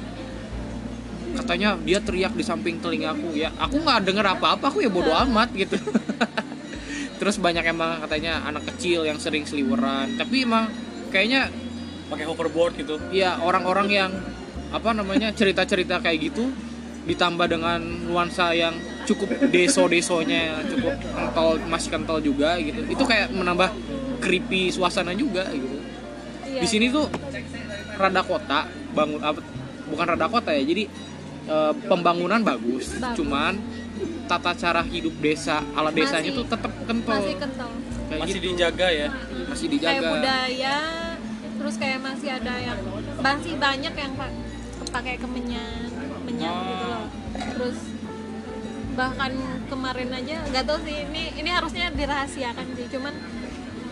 katanya 1.34 1.74
dia 1.82 1.98
teriak 1.98 2.30
di 2.38 2.46
samping 2.46 2.78
telingaku 2.78 3.34
ya 3.34 3.50
aku 3.58 3.82
nggak 3.82 4.06
denger 4.06 4.22
apa-apa 4.38 4.70
aku 4.70 4.86
ya 4.86 4.90
bodo 4.90 5.10
amat 5.10 5.50
gitu. 5.58 5.74
Terus 7.18 7.42
banyak 7.42 7.66
emang 7.74 8.06
katanya 8.06 8.46
anak 8.46 8.70
kecil 8.70 9.02
yang 9.02 9.18
sering 9.18 9.42
seliweran. 9.42 10.14
Tapi 10.14 10.46
emang 10.46 10.70
kayaknya 11.10 11.50
pakai 12.06 12.30
hoverboard 12.30 12.78
gitu. 12.78 13.02
Ya 13.10 13.42
orang-orang 13.42 13.90
yang 13.90 14.10
apa 14.70 14.94
namanya 14.94 15.34
cerita-cerita 15.34 15.98
kayak 15.98 16.22
gitu 16.22 16.54
ditambah 17.10 17.50
dengan 17.50 17.82
nuansa 17.82 18.54
yang 18.54 18.78
cukup 19.04 19.28
deso-desonya 19.48 20.64
cukup 20.66 20.94
kental 20.96 21.48
masih 21.64 21.88
kental 21.90 22.18
juga 22.18 22.56
gitu 22.56 22.80
itu 22.84 23.04
kayak 23.04 23.28
menambah 23.30 23.68
creepy 24.18 24.68
suasana 24.68 25.12
juga 25.12 25.44
gitu 25.50 25.76
Iya. 26.44 26.60
di 26.62 26.68
sini 26.70 26.86
tuh 26.86 27.10
rada 27.94 28.22
kota 28.22 28.64
bangun 28.94 29.18
apa 29.18 29.42
bukan 29.84 30.06
rada 30.06 30.26
kota 30.28 30.50
ya 30.50 30.62
jadi 30.62 30.86
eh, 31.44 31.72
pembangunan 31.84 32.38
bagus, 32.40 32.94
Bagus. 32.94 33.16
cuman 33.18 33.58
tata 34.24 34.54
cara 34.54 34.80
hidup 34.80 35.12
desa 35.18 35.60
ala 35.74 35.90
desanya 35.90 36.30
Masih- 36.30 36.38
tuh 36.38 36.46
tetap 36.46 36.72
kental 36.86 37.18
masih 37.18 37.36
kental 37.36 37.70
Kayak 38.04 38.20
masih 38.22 38.38
gitu. 38.38 38.46
dijaga 38.48 38.86
ya 38.88 39.08
masih 39.44 39.66
kayak 39.66 39.74
dijaga 39.74 40.08
budaya 40.08 40.76
terus 41.54 41.74
kayak 41.74 41.98
masih 42.00 42.28
ada 42.30 42.54
yang 42.56 42.78
masih 43.18 43.52
banyak 43.58 43.94
yang 43.94 44.12
pak 44.14 44.30
pakai 44.88 45.14
kemenyan 45.18 45.90
menyan 46.22 46.48
Oh. 46.48 46.62
gitu 46.62 46.84
loh 46.86 47.04
terus 47.50 47.78
bahkan 48.94 49.32
kemarin 49.66 50.10
aja 50.10 50.38
nggak 50.46 50.64
tahu 50.64 50.78
sih 50.86 50.96
ini 51.04 51.34
ini 51.34 51.50
harusnya 51.50 51.90
dirahasiakan 51.90 52.66
sih. 52.74 52.86
Cuman 52.88 53.14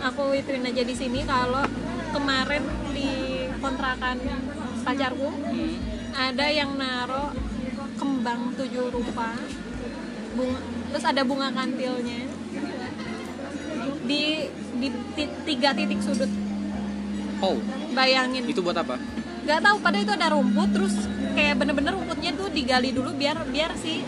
aku 0.00 0.34
ituin 0.34 0.62
aja 0.62 0.82
di 0.82 0.94
sini 0.94 1.22
kalau 1.22 1.62
kemarin 2.10 2.62
di 2.90 3.10
kontrakan 3.58 4.18
pacarku 4.82 5.30
Hmm. 5.30 5.78
ada 6.12 6.46
yang 6.50 6.74
naro 6.74 7.30
kembang 7.94 8.54
tujuh 8.54 8.90
rupa 8.90 9.34
bunga 10.34 10.58
terus 10.90 11.04
ada 11.04 11.22
bunga 11.22 11.48
kantilnya. 11.50 12.26
Di 14.02 14.22
di 14.78 14.88
ti- 15.14 15.36
tiga 15.46 15.70
titik 15.72 16.02
sudut. 16.02 16.30
Oh 17.42 17.58
bayangin. 17.92 18.46
itu 18.46 18.62
buat 18.62 18.74
apa? 18.76 18.98
Nggak 19.42 19.60
tahu 19.62 19.76
pada 19.82 19.98
itu 19.98 20.12
ada 20.14 20.30
rumput 20.30 20.68
terus 20.70 20.94
kayak 21.34 21.58
bener-bener 21.58 21.94
rumputnya 21.94 22.30
tuh 22.34 22.46
digali 22.50 22.94
dulu 22.94 23.10
biar 23.14 23.42
biar 23.50 23.74
si 23.74 24.02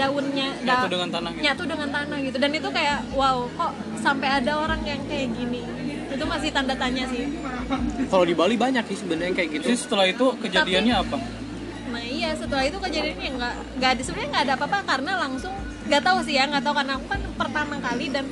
daunnya 0.00 0.48
Nyatu 0.58 0.86
dengan 0.88 1.08
tanah. 1.10 1.30
gitu. 1.30 1.42
nyatu 1.42 1.62
dengan 1.66 1.88
tanah 1.90 2.18
gitu. 2.20 2.36
Dan 2.36 2.50
itu 2.52 2.68
kayak 2.68 2.98
wow 3.12 3.36
kok 3.50 3.72
sampai 3.98 4.28
ada 4.34 4.52
orang 4.56 4.80
yang 4.82 5.00
kayak 5.04 5.28
gini? 5.30 5.62
Itu 6.08 6.24
masih 6.24 6.50
tanda 6.50 6.74
tanya 6.74 7.04
sih. 7.06 7.28
Kalau 8.06 8.24
di 8.24 8.32
Bali 8.32 8.56
banyak 8.56 8.84
sih 8.86 8.98
sebenarnya 8.98 9.34
kayak 9.34 9.48
gitu. 9.54 9.64
Terus 9.68 9.80
setelah 9.84 10.06
itu 10.06 10.26
kejadiannya 10.38 10.94
apa? 10.96 11.16
Nah 11.90 12.02
iya 12.02 12.30
setelah 12.32 12.62
itu 12.62 12.78
kejadiannya 12.78 13.28
nggak 13.32 13.54
nggak 13.76 13.90
ada 13.90 14.02
sebenarnya 14.02 14.30
nggak 14.30 14.44
ada 14.44 14.54
apa-apa 14.56 14.78
karena 14.84 15.12
langsung 15.20 15.54
nggak 15.84 16.02
tahu 16.02 16.18
sih 16.22 16.34
ya 16.34 16.46
nggak 16.46 16.62
tahu 16.62 16.74
karena 16.74 16.92
aku 16.94 17.06
kan 17.08 17.20
pertama 17.36 17.74
kali 17.78 18.06
dan 18.08 18.24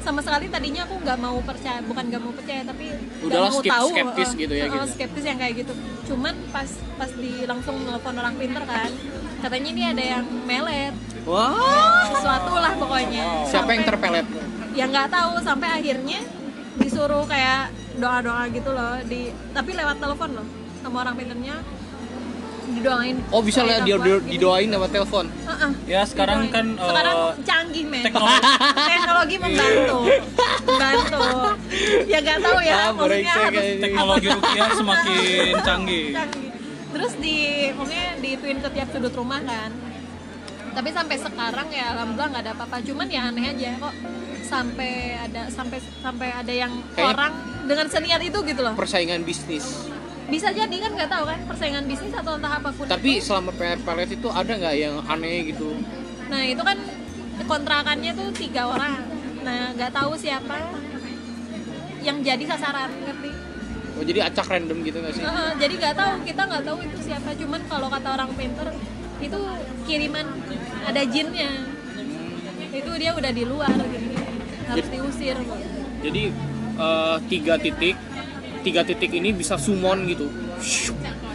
sama 0.00 0.20
sekali 0.20 0.48
tadinya 0.48 0.82
aku 0.82 0.96
nggak 0.98 1.18
mau 1.18 1.36
percaya 1.40 1.80
bukan 1.80 2.04
nggak 2.08 2.22
mau 2.22 2.32
percaya 2.32 2.60
tapi 2.62 2.88
nggak 2.88 3.20
Udahlah, 3.24 3.50
mau 3.52 3.60
skep- 3.60 3.68
tahu 3.70 3.88
skeptis 3.90 4.28
eh, 4.28 4.36
gitu 4.38 4.52
ya, 4.54 4.64
eh, 4.64 4.68
gitu. 4.70 4.86
skeptis 4.90 5.24
yang 5.24 5.38
kayak 5.38 5.54
gitu. 5.60 5.72
Cuman 6.08 6.34
pas 6.48 6.68
pas 6.96 7.10
di 7.14 7.32
langsung 7.44 7.76
nelfon 7.84 8.14
orang 8.14 8.34
pinter 8.34 8.64
kan 8.64 8.90
katanya 9.40 9.68
ini 9.68 9.82
ada 9.86 10.04
yang 10.14 10.24
melet 10.42 10.94
wah. 11.22 12.06
Sesuatu 12.10 12.52
lah 12.54 12.72
pokoknya. 12.74 13.24
Siapa 13.44 13.70
yang 13.70 13.82
Sampai- 13.82 13.88
terpelet? 13.88 14.26
Ya 14.72 14.84
nggak 14.86 15.08
tahu. 15.08 15.32
Sampai 15.40 15.68
akhirnya 15.72 16.20
disuruh 16.76 17.24
kayak 17.24 17.68
doa 17.96 18.18
doa 18.20 18.42
gitu 18.48 18.70
loh. 18.70 19.00
Di 19.02 19.20
tapi 19.50 19.70
lewat 19.72 19.96
telepon 19.98 20.30
loh. 20.34 20.46
Sama 20.78 20.96
orang 21.00 21.14
pinternya. 21.14 21.56
Didoain. 22.70 23.18
Oh 23.28 23.42
bisa 23.42 23.60
lah 23.60 23.82
dia 23.82 23.98
gitu. 23.98 24.22
didoain 24.22 24.70
lewat 24.70 24.90
telepon? 24.90 25.26
Heeh. 25.26 25.70
ya 25.88 26.06
sekarang 26.06 26.46
Didoain. 26.46 26.78
kan 26.78 26.86
sekarang 26.86 27.16
eh, 27.18 27.32
canggih 27.42 27.84
men. 27.84 28.04
teknologi 28.06 28.46
teknologi 28.90 29.36
membantu. 29.36 29.98
Membantu. 30.62 31.22
Ya 32.06 32.18
nggak 32.20 32.38
tahu 32.40 32.58
ya 32.62 32.74
Ah, 32.76 32.90
maksudnya 32.94 33.34
harus 33.34 33.58
kayak 33.58 33.82
teknologi 33.82 34.26
rukiah 34.30 34.68
semakin 34.72 35.52
canggih. 35.60 36.04
Canggih. 36.14 36.48
Terus 36.90 37.12
di 37.18 37.36
maksudnya 37.72 37.99
diituin 38.40 38.64
ke 38.64 38.68
tiap 38.72 38.88
sudut 38.88 39.12
rumah 39.12 39.44
kan. 39.44 39.68
Tapi 40.72 40.88
sampai 40.88 41.16
sekarang 41.20 41.68
ya 41.68 41.92
alhamdulillah 41.92 42.28
nggak 42.32 42.44
ada 42.48 42.52
apa-apa. 42.56 42.76
Cuman 42.80 43.06
ya 43.12 43.28
aneh 43.28 43.52
aja 43.52 43.76
kok 43.76 43.94
sampai 44.48 44.92
ada 45.20 45.42
sampai 45.52 45.78
sampai 46.00 46.28
ada 46.32 46.48
yang 46.48 46.72
Kayaknya- 46.96 47.12
orang 47.12 47.32
dengan 47.68 47.86
seniat 47.86 48.22
itu 48.24 48.38
gitu 48.40 48.60
loh. 48.64 48.72
persaingan 48.72 49.20
bisnis. 49.20 49.92
Bisa 50.30 50.48
jadi 50.50 50.72
kan 50.72 50.96
nggak 50.96 51.10
tahu 51.10 51.24
kan 51.28 51.38
persaingan 51.44 51.84
bisnis 51.84 52.14
atau 52.16 52.38
entah 52.38 52.56
apa 52.56 52.70
pun 52.72 52.86
tapi 52.88 53.18
itu. 53.20 53.28
selama 53.28 53.50
pelet 53.52 54.08
itu 54.08 54.28
ada 54.30 54.52
nggak 54.56 54.74
yang 54.74 54.96
aneh 55.04 55.52
gitu? 55.52 55.76
Nah 56.32 56.40
itu 56.46 56.62
kan 56.64 56.78
kontrakannya 57.44 58.16
tuh 58.16 58.30
tiga 58.32 58.72
orang. 58.72 59.04
Nah 59.44 59.74
nggak 59.76 59.92
tahu 59.92 60.16
siapa 60.16 60.56
yang 62.00 62.24
jadi 62.24 62.40
sasaran 62.48 62.88
ngerti 63.04 63.30
oh 64.00 64.04
jadi 64.08 64.32
acak 64.32 64.48
random 64.48 64.78
gitu 64.80 64.98
nggak 65.04 65.12
sih? 65.12 65.22
Heeh, 65.28 65.50
jadi 65.60 65.74
nggak 65.76 65.94
tahu 66.00 66.12
kita 66.24 66.42
nggak 66.48 66.64
tahu 66.64 66.78
itu 66.80 66.98
siapa. 67.04 67.28
Cuman 67.36 67.60
kalau 67.68 67.88
kata 67.92 68.08
orang 68.16 68.30
pinter 68.32 68.68
itu 69.20 69.38
kiriman 69.84 70.26
ada 70.88 71.02
jinnya. 71.04 71.52
Itu 72.70 72.90
dia 72.96 73.12
udah 73.12 73.32
di 73.34 73.44
luar 73.44 73.68
gitu 73.76 74.10
harus 74.70 74.86
diusir 74.86 75.36
jadi 76.00 76.22
eh, 76.78 77.16
tiga 77.28 77.54
titik 77.60 77.96
tiga 78.60 78.82
titik 78.84 79.10
ini 79.12 79.32
bisa 79.32 79.56
summon 79.56 80.04
gitu. 80.04 80.28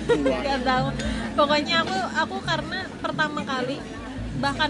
Nggak 0.06 0.62
tahu. 0.62 0.88
Pokoknya 1.34 1.82
aku 1.82 1.98
aku 2.14 2.36
karena 2.46 2.80
pertama 3.02 3.42
kali 3.42 3.82
bahkan 4.38 4.70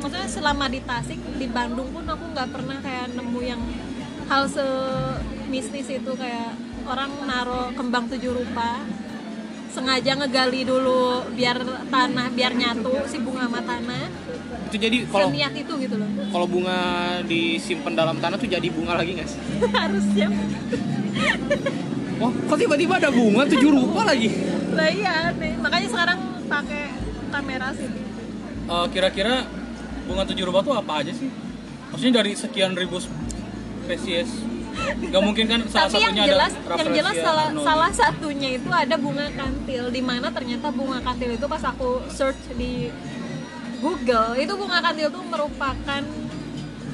maksudnya 0.00 0.26
selama 0.26 0.66
di 0.72 0.80
Tasik 0.82 1.20
di 1.36 1.46
Bandung 1.46 1.94
pun 1.94 2.02
aku 2.02 2.24
nggak 2.32 2.48
pernah 2.50 2.78
kayak 2.80 3.12
nemu 3.14 3.40
yang 3.44 3.62
hal 4.26 4.48
semistis 4.48 5.86
itu 5.92 6.12
kayak 6.16 6.56
orang 6.86 7.10
naro 7.26 7.70
kembang 7.76 8.10
tujuh 8.10 8.32
rupa 8.34 8.82
sengaja 9.72 10.12
ngegali 10.20 10.68
dulu 10.68 11.24
biar 11.32 11.64
tanah 11.88 12.28
biar 12.36 12.52
nyatu 12.52 12.92
si 13.08 13.16
bunga 13.24 13.48
sama 13.48 13.60
tanah. 13.64 14.04
Itu 14.68 14.76
jadi 14.76 14.96
kalau 15.08 15.32
seniat 15.32 15.52
itu 15.56 15.72
gitu 15.80 15.96
loh. 15.96 16.08
kalau 16.28 16.46
bunga 16.48 16.78
disimpan 17.24 17.92
dalam 17.96 18.16
tanah 18.20 18.36
tuh 18.36 18.48
jadi 18.48 18.68
bunga 18.68 19.00
lagi 19.00 19.16
nggak 19.16 19.28
sih? 19.28 19.40
Harusnya. 19.80 20.28
Wah 22.20 22.30
kok 22.30 22.58
tiba-tiba 22.60 23.00
ada 23.00 23.08
bunga 23.08 23.48
tujuh 23.48 23.70
rupa 23.72 24.04
lagi? 24.04 24.28
Lah 24.76 24.88
iya 24.92 25.32
aneh. 25.32 25.56
Makanya 25.56 25.88
sekarang 25.88 26.18
pakai 26.52 26.84
kamera 27.32 27.68
sih. 27.72 27.88
Eh, 28.68 28.86
kira-kira 28.92 29.48
bunga 30.04 30.28
tujuh 30.28 30.44
rupa 30.44 30.60
tuh 30.60 30.76
apa 30.76 31.00
aja 31.00 31.12
sih? 31.16 31.32
Maksudnya 31.88 32.20
dari 32.20 32.32
sekian 32.36 32.76
ribu 32.76 33.00
spesies 33.00 34.51
nggak 35.12 35.22
mungkin 35.22 35.44
kan 35.48 35.60
salah 35.68 35.90
tapi 35.90 35.98
yang 36.02 36.14
jelas 36.16 36.52
ada 36.52 36.80
yang 36.80 36.92
jelas 36.94 37.14
Rafflesia 37.16 37.24
salah 37.26 37.46
salah 37.62 37.90
satunya 37.92 38.48
itu 38.56 38.70
ada 38.70 38.96
bunga 38.96 39.26
kantil 39.34 39.84
di 39.92 40.02
mana 40.02 40.26
ternyata 40.32 40.66
bunga 40.72 40.98
kantil 41.04 41.30
itu 41.34 41.46
pas 41.46 41.62
aku 41.66 42.02
search 42.08 42.42
di 42.56 42.88
Google 43.82 44.38
itu 44.38 44.52
bunga 44.54 44.78
kantil 44.78 45.10
itu 45.10 45.20
merupakan 45.26 46.02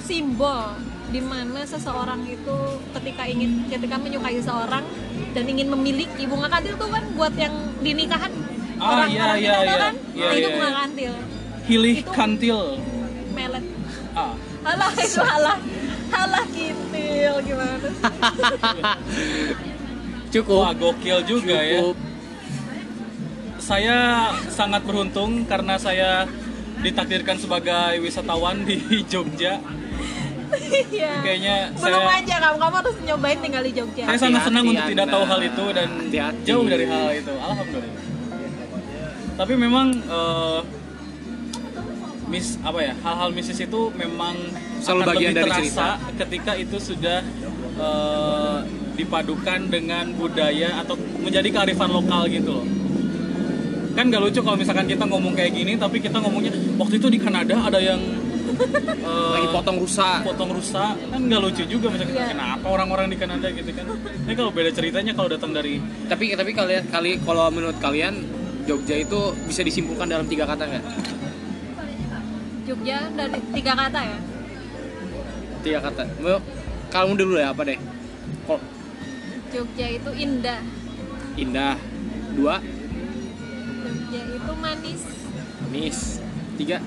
simbol 0.00 0.72
di 1.08 1.20
mana 1.24 1.64
seseorang 1.64 2.20
itu 2.28 2.56
ketika 3.00 3.24
ingin 3.24 3.64
ketika 3.68 3.96
menyukai 3.96 4.36
seseorang 4.40 4.84
dan 5.32 5.44
ingin 5.48 5.68
memiliki 5.72 6.28
bunga 6.28 6.48
kantil 6.52 6.76
tuh 6.76 6.88
kan 6.92 7.04
buat 7.16 7.32
yang 7.36 7.54
di 7.80 7.92
nikahan. 7.96 8.32
Ah, 8.78 8.94
orang 8.94 9.10
iya, 9.10 9.22
orang 9.24 9.38
iya, 9.40 9.54
iya. 9.58 9.76
kan? 9.76 9.94
Iya, 10.14 10.26
nah, 10.28 10.34
itu 10.36 10.40
iya, 10.40 10.54
bunga 10.54 10.68
iya. 10.68 10.78
kantil. 10.78 11.12
Hilih 11.68 11.96
Itu- 12.00 12.12
kantil. 12.14 12.60
melet. 13.32 13.64
Ah. 14.16 14.34
Halah 14.66 14.90
itu 14.98 15.20
halah 15.22 15.56
halah 16.08 16.44
kintil 16.48 17.34
gimana 17.42 17.88
cukup. 20.28 20.58
Wah 20.60 20.72
gokil 20.72 21.18
juga 21.24 21.56
ya. 21.58 21.80
Cukup. 21.80 21.96
Saya 23.58 23.96
sangat 24.48 24.82
beruntung 24.82 25.44
karena 25.44 25.76
saya 25.76 26.24
ditakdirkan 26.78 27.36
sebagai 27.36 27.98
wisatawan 28.00 28.62
di 28.62 28.78
Jogja. 29.12 29.60
Iya. 30.88 31.20
kayaknya 31.20 31.56
belum 31.76 32.00
saya 32.00 32.24
aja 32.24 32.34
kamu 32.40 32.56
kamu 32.56 32.74
harus 32.80 32.96
nyobain 33.04 33.38
tinggal 33.38 33.62
di 33.62 33.72
Jogja. 33.74 34.04
Saya 34.06 34.18
sangat 34.18 34.42
senang 34.48 34.64
untuk 34.64 34.86
tidak 34.86 35.04
Anda. 35.04 35.12
tahu 35.12 35.24
hal 35.26 35.40
itu 35.44 35.64
dan 35.72 35.88
Hati-hati. 36.00 36.44
jauh 36.44 36.66
dari 36.66 36.84
hal 36.88 37.08
itu. 37.12 37.34
Alhamdulillah. 37.36 38.02
Tapi 39.36 39.54
memang 39.54 39.86
eh, 39.92 40.60
mis 42.28 42.56
apa 42.60 42.78
ya 42.80 42.92
hal-hal 42.98 43.30
mistis 43.30 43.60
itu 43.60 43.80
memang 43.92 44.36
Selalu 44.78 45.00
akan 45.02 45.08
bagian 45.10 45.32
lebih 45.32 45.42
dari 45.42 45.50
terasa 45.70 45.88
ketika 46.16 46.52
itu 46.54 46.76
sudah 46.78 47.18
eh, 47.78 48.58
dipadukan 48.94 49.60
dengan 49.70 50.10
budaya 50.14 50.82
atau 50.82 50.94
menjadi 51.22 51.48
kearifan 51.52 51.90
lokal 51.90 52.26
gitu 52.26 52.50
loh. 52.62 52.66
Kan 53.94 54.10
gak 54.10 54.22
lucu 54.22 54.40
kalau 54.42 54.54
misalkan 54.54 54.86
kita 54.86 55.04
ngomong 55.06 55.34
kayak 55.34 55.54
gini 55.54 55.74
tapi 55.74 55.98
kita 55.98 56.18
ngomongnya 56.18 56.54
waktu 56.78 56.98
itu 56.98 57.10
di 57.10 57.18
Kanada 57.18 57.58
ada 57.58 57.78
yang 57.78 57.98
eh, 59.02 59.30
lagi 59.34 59.48
potong 59.50 59.78
rusa 59.78 60.22
potong 60.22 60.50
rusa 60.50 60.94
kan 60.94 61.20
nggak 61.20 61.40
lucu 61.42 61.62
juga 61.66 61.90
misalnya 61.90 62.14
Iya. 62.14 62.26
kenapa 62.34 62.66
orang-orang 62.70 63.06
di 63.10 63.16
Kanada 63.18 63.46
gitu 63.50 63.70
kan? 63.74 63.86
Ini 64.26 64.34
kalau 64.34 64.50
beda 64.50 64.70
ceritanya 64.70 65.12
kalau 65.14 65.28
datang 65.30 65.50
dari 65.50 65.78
tapi 66.06 66.30
tapi 66.34 66.50
kalian 66.54 66.84
kali 66.88 67.18
kalau 67.22 67.50
menurut 67.50 67.78
kalian 67.78 68.14
Jogja 68.68 69.00
itu 69.00 69.18
bisa 69.48 69.64
disimpulkan 69.64 70.06
dalam 70.06 70.28
tiga 70.28 70.44
kata 70.44 70.62
nggak? 70.62 70.84
Jogja 72.68 72.98
dari 73.16 73.38
tiga 73.50 73.72
kata 73.74 74.00
ya 74.04 74.18
Tiga 75.68 75.84
kata. 75.84 76.02
Mau 76.24 76.40
kamu 76.88 77.12
dulu 77.20 77.36
ya 77.36 77.52
apa 77.52 77.60
deh? 77.68 77.76
Kok 78.48 78.60
Jogja 79.52 79.86
itu 79.92 80.10
indah 80.16 80.64
indah. 81.36 81.76
Dua, 82.32 82.56
Jogja 83.84 84.20
itu 84.32 84.52
manis 84.56 85.00
manis. 85.60 85.98
Tiga, 86.56 86.80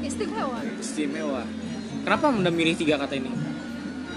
istimewa 0.00 0.58
istimewa. 0.80 1.42
Kenapa 2.02 2.24
anda 2.32 2.48
milih 2.48 2.74
tiga 2.74 2.96
kata 2.96 3.14
ini? 3.14 3.28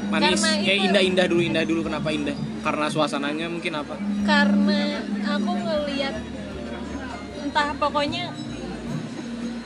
Manis, 0.08 0.40
Karena 0.40 0.50
ya 0.64 0.74
itu- 0.74 0.86
indah-indah 0.88 1.26
dulu, 1.28 1.42
indah 1.44 1.64
dulu. 1.68 1.82
Kenapa 1.84 2.10
indah? 2.10 2.38
Karena 2.64 2.88
suasananya 2.88 3.52
mungkin 3.52 3.76
apa? 3.76 3.96
karena 4.24 5.04
aku 5.22 5.52
ngelihat 5.54 6.16
entah 7.44 7.70
pokoknya 7.78 8.32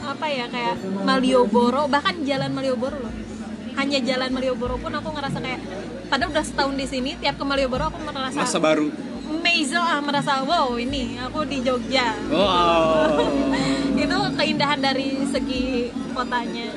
apa 0.09 0.25
ya 0.27 0.45
kayak 0.47 0.75
Malioboro 0.99 1.85
bahkan 1.85 2.17
jalan 2.21 2.49
Malioboro 2.49 2.97
loh 2.99 3.13
hanya 3.75 3.99
jalan 3.99 4.29
Malioboro 4.29 4.75
pun 4.75 4.91
aku 4.91 5.09
ngerasa 5.09 5.37
kayak 5.37 5.61
padahal 6.05 6.29
udah 6.29 6.43
setahun 6.43 6.73
di 6.73 6.85
sini 6.85 7.11
tiap 7.15 7.35
ke 7.35 7.43
Malioboro 7.43 7.87
aku 7.87 7.99
merasa 8.01 8.35
Masa 8.35 8.57
baru. 8.59 8.89
amazed 9.31 9.73
ah 9.73 9.99
merasa 9.99 10.41
wow 10.41 10.73
ini 10.75 11.15
aku 11.17 11.45
di 11.45 11.61
Jogja 11.61 12.17
Wow. 12.27 13.29
itu 13.95 14.17
keindahan 14.33 14.79
dari 14.79 15.21
segi 15.25 15.63
kotanya 16.11 16.67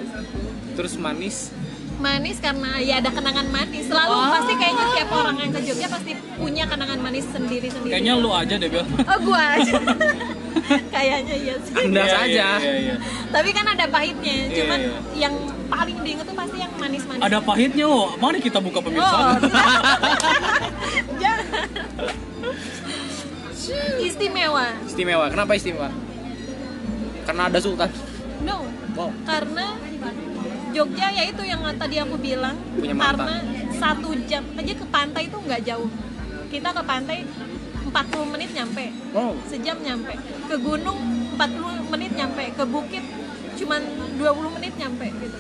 Terus 0.73 0.95
manis. 0.97 1.51
manis 1.95 2.37
karena 2.37 2.77
ya 2.79 2.99
ada 2.99 3.09
kenangan 3.09 3.47
manis 3.47 3.87
selalu 3.87 4.11
pasti 4.29 4.53
kayaknya 4.55 4.87
tiap 4.93 5.11
orang 5.13 5.37
yang 5.39 5.51
ke 5.51 5.61
Jogja 5.63 5.87
pasti 5.87 6.13
punya 6.35 6.65
kenangan 6.67 6.99
manis 6.99 7.25
sendiri 7.27 7.67
sendiri 7.67 7.93
Kayaknya 7.93 8.15
lu 8.17 8.31
aja 8.31 8.55
deh 8.55 8.69
Bel. 8.69 8.83
oh 8.83 9.19
gua 9.23 9.43
aja 9.55 9.75
kayaknya 10.95 11.37
iya 11.37 11.55
sih 11.59 11.73
Anda 11.75 12.03
Iya, 12.03 12.13
saja. 12.13 12.27
Iya, 12.27 12.47
iya, 12.59 12.73
iya. 12.79 12.95
tapi 13.29 13.51
kan 13.51 13.67
ada 13.67 13.87
pahitnya 13.87 14.33
Iya, 14.33 14.47
cuman 14.57 14.79
iya. 14.81 14.99
yang 15.19 15.35
paling 15.67 15.97
diinget 16.01 16.25
tuh 16.25 16.37
pasti 16.37 16.57
yang 16.59 16.73
manis-manis 16.77 17.23
Ada 17.23 17.39
pahitnya 17.41 17.87
oh. 17.87 18.07
Mari 18.17 18.39
kita 18.39 18.59
buka 18.59 18.79
oh 18.79 18.85
pemirsa. 18.85 19.17
jangan 21.23 21.47
istimewa 23.99 24.67
Istimewa. 24.85 25.27
Kenapa 25.31 25.53
istimewa? 25.55 25.89
Karena 27.23 27.43
ada 27.49 27.59
sultan. 27.59 27.91
no 28.43 28.67
Wow. 28.93 29.09
karena 29.25 29.73
Jogja 30.73 31.09
ya 31.09 31.25
itu 31.25 31.41
yang 31.49 31.65
tadi 31.81 31.97
aku 31.97 32.21
bilang 32.21 32.53
Punya 32.77 32.93
mantan. 32.93 33.25
karena 33.25 33.37
satu 33.73 34.13
jam 34.29 34.45
aja 34.53 34.73
ke 34.77 34.85
pantai 34.85 35.33
itu 35.33 35.37
nggak 35.41 35.65
jauh 35.65 35.89
kita 36.53 36.69
ke 36.77 36.83
pantai 36.85 37.25
40 37.93 38.33
menit 38.33 38.51
nyampe 38.53 38.85
Wow. 39.13 39.37
sejam 39.45 39.77
nyampe 39.79 40.13
ke 40.49 40.57
gunung 40.57 40.99
40 41.35 41.93
menit 41.93 42.13
nyampe 42.13 42.45
ke 42.51 42.65
bukit 42.65 43.05
cuman 43.55 43.81
20 44.17 44.57
menit 44.57 44.73
nyampe 44.75 45.07
gitu 45.13 45.39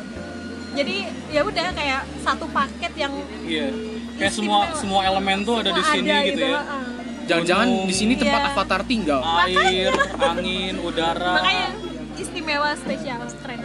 jadi 0.72 0.96
ya 1.28 1.40
udah 1.42 1.66
kayak 1.70 2.02
satu 2.20 2.48
paket 2.48 2.92
yang 2.96 3.12
Iya. 3.42 3.68
Kayak 4.14 4.32
semua 4.34 4.58
Istimewa. 4.62 4.78
semua 4.78 5.00
elemen 5.04 5.38
tuh 5.42 5.56
ada 5.58 5.70
di 5.70 5.82
sini 5.82 6.08
gitu 6.26 6.42
ya. 6.42 6.60
heeh. 6.60 6.84
Jangan-jangan 7.22 7.68
di 7.84 7.94
sini 7.94 8.12
tempat 8.14 8.40
Iya. 8.40 8.50
avatar 8.50 8.80
tinggal. 8.82 9.20
Air, 9.42 9.92
angin, 10.18 10.74
udara. 10.78 11.32
makanya 11.34 11.68
istimewa 12.14 12.70
spesial 12.74 13.20
keren 13.36 13.60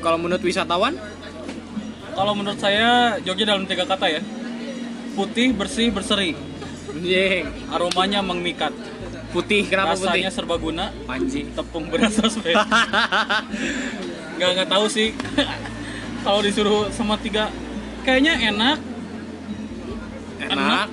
Kalau 0.00 0.16
menurut 0.16 0.40
wisatawan, 0.40 0.96
Kalau 2.10 2.32
menurut 2.32 2.56
saya 2.56 3.16
Jogja 3.18 3.44
dalam 3.46 3.64
tiga 3.64 3.84
kata 3.84 4.06
ya. 4.10 4.20
Putih, 5.12 5.52
bersih, 5.52 5.88
berseri. 5.88 6.32
Anjing. 6.90 7.44
Aromanya 7.70 8.20
memikat. 8.20 8.74
Putih, 9.30 9.62
kenapa 9.70 9.94
putih? 9.94 10.26
Rasanya 10.26 10.30
serbaguna. 10.30 10.84
Anjing. 11.06 11.54
Tepung 11.54 11.86
berasa 11.86 12.26
spesial. 12.34 12.66
nggak 14.36 14.50
nggak 14.56 14.68
tahu 14.68 14.86
sih. 14.90 15.14
Kalau 16.24 16.40
disuruh 16.42 16.90
sama 16.92 17.16
tiga, 17.16 17.48
kayaknya 18.02 18.36
enak. 18.50 18.78
Enak. 20.40 20.88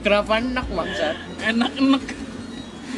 kenapa 0.00 0.32
enak 0.38 0.66
maksud? 0.70 1.14
Enak 1.42 1.72
enak 1.74 2.04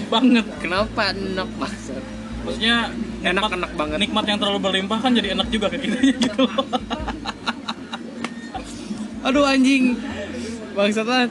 banget. 0.06 0.46
Kenapa 0.61 1.00
enak 1.11 1.50
maksud? 1.56 2.02
Maksudnya 2.44 2.90
Enak 3.26 3.42
nikmat- 3.42 3.56
enak 3.59 3.72
banget. 3.74 3.98
Nikmat 4.06 4.24
yang 4.28 4.38
terlalu 4.38 4.61
berlimpah 4.62 4.98
kan 5.02 5.11
jadi 5.11 5.35
enak 5.35 5.48
juga 5.50 5.66
kita 5.72 5.98
gitu 6.14 6.30
loh. 6.46 6.62
Aduh 9.27 9.43
anjing. 9.43 9.99
Maksudnya 10.73 11.27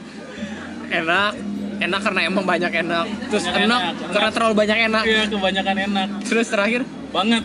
enak. 0.92 1.32
Enak 1.76 2.00
karena 2.00 2.20
emang 2.24 2.44
banyak 2.44 2.72
enak. 2.72 3.04
Terus 3.28 3.44
Banyak 3.46 3.64
enak, 3.68 3.80
enak. 3.84 4.12
karena 4.12 4.30
terlalu 4.32 4.54
banyak 4.56 4.78
enak. 4.88 5.02
Iya 5.04 5.22
kebanyakan 5.28 5.76
enak 5.76 6.08
Terus 6.24 6.46
terakhir 6.48 6.80
banget. 7.12 7.44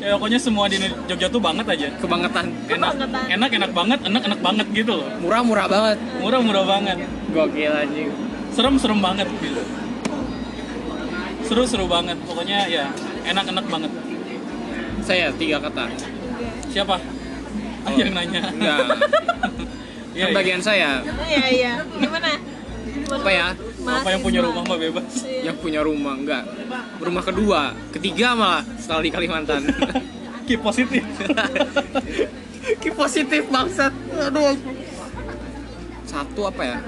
ya 0.00 0.16
pokoknya 0.16 0.40
semua 0.40 0.64
di 0.66 0.80
Jogja 1.06 1.28
tuh 1.28 1.38
banget 1.38 1.66
aja. 1.68 1.86
kebangetan. 1.98 2.50
Enak, 2.66 2.90
Kebangetan. 2.96 3.22
enak 3.30 3.50
enak 3.52 3.70
banget, 3.70 3.98
enak 4.02 4.22
enak 4.26 4.40
banget 4.42 4.66
gitu 4.74 4.92
loh. 4.96 5.06
Murah-murah 5.22 5.66
banget. 5.70 5.98
Murah 6.18 6.40
murah 6.42 6.64
banget. 6.66 6.98
Gokil 7.30 7.70
anjing. 7.70 8.10
Serem 8.50 8.74
serem 8.74 8.98
banget 8.98 9.28
gitu. 9.38 9.62
Seru 11.46 11.62
seru 11.62 11.86
banget. 11.86 12.18
Pokoknya 12.26 12.66
ya 12.66 12.90
enak 13.22 13.46
enak 13.46 13.66
banget. 13.70 13.92
Saya 15.02 15.30
tiga 15.34 15.62
kata. 15.62 15.86
Siapa? 16.70 16.98
Ah, 17.80 17.92
yang 17.92 18.12
nanya. 18.12 18.40
Enggak. 18.48 18.78
Iya, 20.10 20.26
Kan 20.26 20.30
iya. 20.34 20.38
bagian 20.42 20.58
saya. 20.60 20.90
iya 21.30 21.44
iya 21.48 21.72
gimana 21.86 22.34
Apa 23.14 23.30
ya? 23.30 23.54
Apa 23.80 24.08
yang 24.10 24.20
punya 24.20 24.42
rumah 24.42 24.66
mah 24.66 24.74
bebas. 24.76 25.22
Yang 25.22 25.56
punya 25.62 25.80
rumah 25.80 26.18
enggak. 26.18 26.44
Rumah 26.98 27.22
kedua, 27.22 27.60
ketiga 27.94 28.34
malah 28.34 28.66
setelah 28.74 29.06
di 29.06 29.10
Kalimantan. 29.10 29.62
Keep 30.50 30.60
positif. 30.60 31.06
Ki 32.82 32.90
positif 32.90 33.46
bangsat. 33.46 33.94
Aduh. 34.20 34.58
Satu 36.02 36.50
apa 36.50 36.62
ya? 36.66 36.78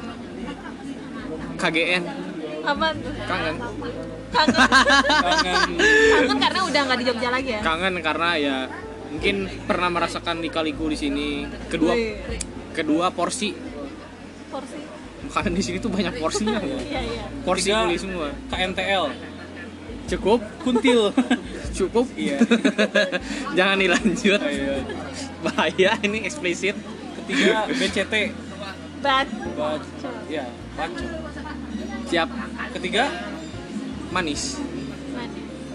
KGN 1.56 2.02
apa 2.62 2.86
tuh 2.94 3.10
kangen. 3.22 3.54
kangen 4.30 4.54
Kangen. 5.18 5.58
kangen 6.14 6.38
karena 6.38 6.60
udah 6.62 6.80
nggak 6.86 6.98
di 6.98 7.04
Jogja 7.04 7.28
lagi 7.28 7.50
ya 7.52 7.60
Kangen 7.60 7.94
karena 7.98 8.28
ya 8.34 8.56
mungkin 9.12 9.36
pernah 9.68 9.92
merasakan 9.92 10.40
di 10.40 10.48
Kaliku 10.48 10.88
di 10.88 10.96
sini. 10.96 11.44
Kedua 11.68 11.92
kedua 12.72 13.12
porsi. 13.12 13.52
porsi 14.48 14.80
Makanan 15.22 15.52
di 15.54 15.62
sini 15.62 15.76
tuh 15.78 15.92
banyak 15.92 16.18
porsinya. 16.18 16.58
iya 16.66 17.00
iya 17.04 17.24
Porsi 17.46 17.70
beli 17.70 17.96
semua. 18.00 18.34
KNTL. 18.50 19.04
Cukup? 20.10 20.40
Kuntil. 20.60 21.14
Cukup? 21.78 22.04
Iya. 22.18 22.42
Jangan 23.58 23.76
dilanjut. 23.78 24.40
Iya. 24.42 24.76
Bahaya 25.46 25.90
ini 26.02 26.26
eksplisit. 26.26 26.76
Ketiga 27.22 27.70
BCT. 27.70 28.14
bat 29.02 29.26
Bac 29.58 29.82
ya, 30.30 30.46
baco. 30.78 31.06
Siap. 32.06 32.28
Ketiga 32.78 33.10
Manis. 34.14 34.62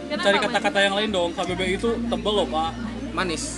Kenapa, 0.07 0.23
cari 0.23 0.37
kata-kata 0.39 0.79
yang 0.79 0.95
lain 0.95 1.09
dong. 1.11 1.31
KBBI 1.35 1.75
itu 1.75 1.89
tebel 2.07 2.33
loh, 2.33 2.47
Pak. 2.47 2.71
Manis. 3.17 3.57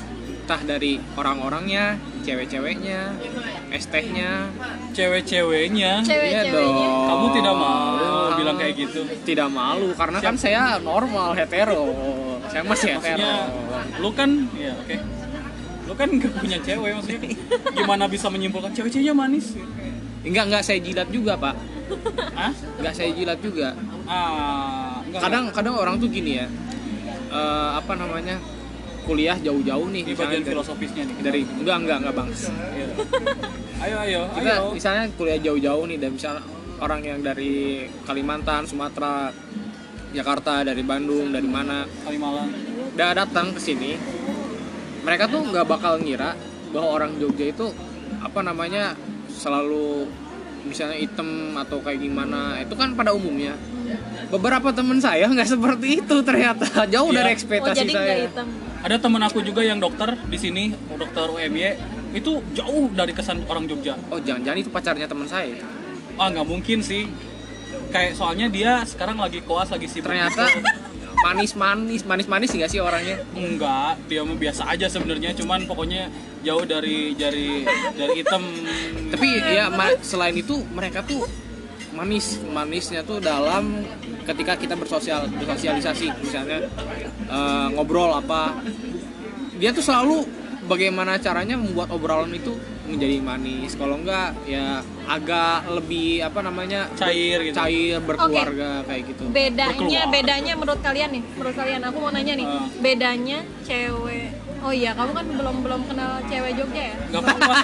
Entah 0.49 0.65
dari 0.65 0.97
orang-orangnya, 1.13 1.99
cewek-ceweknya, 2.25 3.13
es 3.69 3.85
tehnya. 3.85 4.49
Cewek-ceweknya. 4.97 6.01
cewek-ceweknya 6.01 6.41
Iya 6.41 6.53
dong. 6.57 7.05
Kamu 7.05 7.25
tidak 7.37 7.55
malu 7.59 8.13
bilang 8.39 8.55
kayak 8.57 8.73
gitu. 8.79 9.01
Tidak 9.27 9.49
malu 9.51 9.91
karena 9.93 10.17
kan 10.23 10.33
saya 10.39 10.79
normal 10.81 11.37
hetero. 11.37 11.91
Saya 12.49 12.65
masih 12.65 12.97
hetero. 12.97 13.19
Maksudnya 13.19 13.33
lu 14.01 14.09
kan 14.15 14.29
ya 14.57 14.73
oke. 14.73 14.95
Lu 15.85 15.93
kan 15.93 16.09
gak 16.17 16.33
punya 16.41 16.57
cewek 16.65 16.91
maksudnya. 16.97 17.21
Gimana 17.75 18.03
bisa 18.09 18.27
menyimpulkan 18.33 18.71
cewek-ceweknya 18.73 19.13
manis? 19.13 19.53
Enggak 20.25 20.43
enggak 20.49 20.63
saya 20.65 20.79
jilat 20.81 21.09
juga, 21.13 21.37
Pak. 21.37 21.55
Hah? 22.33 22.51
Enggak 22.81 22.93
saya 22.97 23.09
jilat 23.13 23.37
juga. 23.37 23.77
Ah, 24.09 24.97
enggak. 25.05 25.21
Kadang 25.29 25.45
kadang 25.53 25.75
orang 25.77 25.95
tuh 26.01 26.09
gini 26.09 26.41
ya. 26.41 26.47
eh, 27.29 27.69
apa 27.77 27.93
namanya? 27.93 28.41
Kuliah 29.09 29.37
jauh-jauh 29.39 29.87
nih 29.89 30.01
di 30.03 30.11
misalnya 30.11 30.21
bagian 30.21 30.39
dari, 30.39 30.51
filosofisnya 30.51 31.03
nih. 31.03 31.15
dari 31.19 31.41
enggak 31.41 31.77
enggak 31.79 31.97
enggak, 31.97 32.13
Bang. 32.13 32.29
Iya. 32.29 32.87
Ayo 33.79 33.95
ayo 33.99 34.21
Kita 34.29 34.53
ayo. 34.53 34.65
misalnya 34.69 35.03
kuliah 35.15 35.39
jauh-jauh 35.39 35.83
nih 35.85 35.97
dan 35.97 36.11
misalnya 36.13 36.43
orang 36.77 37.01
yang 37.01 37.19
dari 37.19 37.53
Kalimantan, 38.03 38.61
Sumatera, 38.63 39.33
Jakarta, 40.09 40.61
dari 40.61 40.83
Bandung, 40.83 41.29
dari 41.29 41.47
mana 41.47 41.83
Kalimalang. 42.03 42.49
udah 42.91 43.09
datang 43.15 43.49
ke 43.49 43.59
sini 43.59 43.95
mereka 44.99 45.25
tuh 45.25 45.39
nggak 45.41 45.63
bakal 45.65 45.95
ngira 45.97 46.35
bahwa 46.69 46.89
orang 46.93 47.15
Jogja 47.15 47.47
itu 47.47 47.71
apa 48.19 48.39
namanya 48.41 48.91
selalu 49.31 50.03
misalnya 50.61 50.99
hitam 50.99 51.27
atau 51.55 51.79
kayak 51.79 51.97
gimana 51.97 52.59
itu 52.59 52.75
kan 52.75 52.91
pada 52.91 53.09
umumnya 53.09 53.55
beberapa 54.27 54.69
temen 54.69 54.99
saya 54.99 55.25
nggak 55.25 55.47
seperti 55.47 56.03
itu 56.03 56.15
ternyata 56.21 56.67
jauh 56.93 57.07
Iya. 57.07 57.17
dari 57.17 57.29
oh 57.29 57.33
ekspektasi 57.33 57.77
jadi 57.79 57.87
nggak 57.89 58.03
saya 58.05 58.23
hitam 58.27 58.47
Ada 58.79 58.95
temen 58.95 59.19
aku 59.19 59.43
juga 59.43 59.59
yang 59.59 59.77
dokter 59.77 60.15
di 60.27 60.37
sini, 60.39 60.71
dokter 60.95 61.27
UMY. 61.27 61.75
itu 62.09 62.41
jauh 62.57 62.89
dari 62.89 63.13
kesan 63.13 63.45
orang 63.45 63.69
Jogja 63.69 63.93
Oh 64.09 64.17
jangan-jangan 64.17 64.57
itu 64.57 64.71
pacarnya 64.73 65.05
teman 65.05 65.29
saya. 65.29 65.61
ah 66.17 66.25
nggak 66.25 66.41
mungkin 66.41 66.81
sih 66.81 67.05
kayak 67.93 68.17
soalnya 68.17 68.49
dia 68.49 68.81
sekarang 68.81 69.21
lagi 69.21 69.45
koas 69.45 69.69
lagi 69.69 69.85
sibuk 69.85 70.09
Ternyata 70.09 70.49
manis-manis, 71.29 72.01
manis-manis 72.09 72.49
nggak 72.49 72.71
sih 72.71 72.81
orangnya? 72.81 73.21
enggak 73.37 74.01
dia 74.09 74.25
mah 74.25 74.33
biasa 74.33 74.73
aja 74.73 74.89
sebenarnya 74.89 75.37
cuman 75.37 75.69
pokoknya 75.69 76.09
jauh 76.41 76.65
dari 76.65 77.13
dari 77.13 77.67
dari 77.93 78.13
hitam 78.25 78.41
Tapi 79.13 79.27
ya 79.53 79.69
selain 80.01 80.33
itu 80.33 80.65
mereka 80.73 81.05
tuh 81.05 81.29
manis, 81.99 82.25
manisnya 82.45 83.03
tuh 83.03 83.19
dalam 83.19 83.83
ketika 84.23 84.55
kita 84.55 84.73
bersosial, 84.73 85.27
bersosialisasi 85.29 86.07
misalnya 86.17 86.63
eh, 87.27 87.67
ngobrol 87.69 88.13
apa. 88.13 88.55
Dia 89.53 89.69
tuh 89.69 89.83
selalu 89.83 90.23
bagaimana 90.65 91.19
caranya 91.19 91.59
membuat 91.59 91.91
obrolan 91.91 92.31
itu 92.31 92.55
menjadi 92.87 93.19
manis. 93.19 93.75
Kalau 93.75 93.99
enggak 93.99 94.33
ya 94.45 94.79
agak 95.05 95.67
lebih 95.69 96.23
apa 96.23 96.39
namanya? 96.39 96.87
cair 96.95 97.43
gitu 97.43 97.53
cair 97.53 97.99
berkeluarga 97.99 98.81
kayak 98.83 99.01
gitu. 99.05 99.23
bedanya 99.29 99.75
Berkeluar. 99.75 100.07
bedanya 100.09 100.53
menurut 100.55 100.79
kalian 100.79 101.09
nih 101.11 101.23
menurut 101.35 101.55
kalian 101.55 101.81
aku 101.83 101.97
mau 101.99 102.09
nanya 102.09 102.33
nih 102.33 102.47
Ah. 102.47 102.65
bedanya 102.79 103.37
cewek 103.61 104.29
oh 104.59 104.71
iya 104.71 104.91
kamu 104.91 105.11
kan 105.11 105.25
belum 105.29 105.55
belum 105.61 105.81
kenal 105.85 106.11
cewek 106.23 106.51
Jogja 106.53 106.83
ya 106.85 106.95
nggak 107.09 107.21
apa-apa 107.21 107.55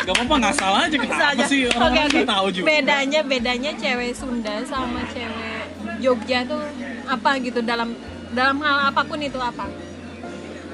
nggak 0.00 0.14
apa-apa 0.14 0.34
nggak 0.38 0.54
salah 0.54 0.80
aja 0.82 0.96
Bisa 0.96 1.12
kenapa 1.12 1.32
aja. 1.32 1.44
sih 1.46 1.60
orang 1.66 1.82
Oke, 1.84 1.98
kan 1.98 2.08
nggak 2.08 2.28
tahu 2.28 2.46
juga 2.50 2.66
bedanya 2.66 3.20
bedanya 3.22 3.70
cewek 3.74 4.12
Sunda 4.12 4.54
sama 4.64 5.00
cewek 5.08 5.64
Jogja 5.98 6.38
tuh 6.44 6.62
apa 7.04 7.30
gitu 7.38 7.60
dalam 7.60 7.88
dalam 8.30 8.56
hal 8.58 8.88
apa 8.88 9.02
pun 9.02 9.18
itu 9.18 9.36
apa 9.36 9.68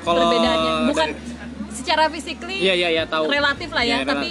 Kalau 0.00 0.20
perbedaannya 0.24 0.72
bukan 0.86 1.08
dari- 1.10 1.36
secara 1.70 2.04
physically 2.08 2.56
Iya 2.56 2.74
iya 2.76 2.88
iya 2.92 3.04
tahu. 3.04 3.28
relatif 3.28 3.68
lah 3.68 3.82
ya, 3.82 4.00
Iya, 4.00 4.04
tapi. 4.04 4.28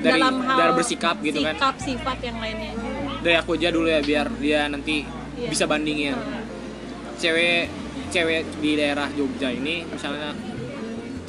Dari- 0.00 0.16
dalam 0.16 0.34
hal 0.40 0.56
dari 0.56 0.72
bersikap 0.72 1.16
gitu 1.20 1.38
kan. 1.40 1.54
sikap 1.54 1.74
sifat 1.78 2.18
yang 2.20 2.36
lainnya 2.36 2.72
Dari 3.20 3.36
aku 3.36 3.52
aja 3.52 3.68
dulu 3.68 3.84
ya 3.86 4.00
biar 4.00 4.26
dia 4.34 4.64
nanti 4.66 5.04
Iya. 5.36 5.48
bisa 5.48 5.64
bandingin. 5.64 6.16
Cewek 7.16 7.68
cewek 8.08 8.42
di 8.58 8.70
daerah 8.74 9.06
Jogja 9.10 9.48
ini 9.50 9.84
misalnya 9.84 10.32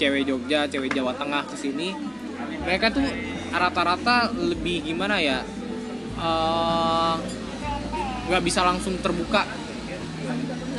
cewek 0.01 0.25
Jogja, 0.25 0.65
cewek 0.65 0.89
Jawa 0.97 1.13
Tengah 1.13 1.45
ke 1.45 1.53
sini 1.53 1.93
mereka 2.65 2.89
tuh 2.89 3.05
rata-rata 3.53 4.33
lebih 4.33 4.81
gimana 4.89 5.21
ya? 5.21 5.45
eh, 6.17 7.15
nggak 8.31 8.43
bisa 8.45 8.63
langsung 8.63 8.95
terbuka. 9.01 9.43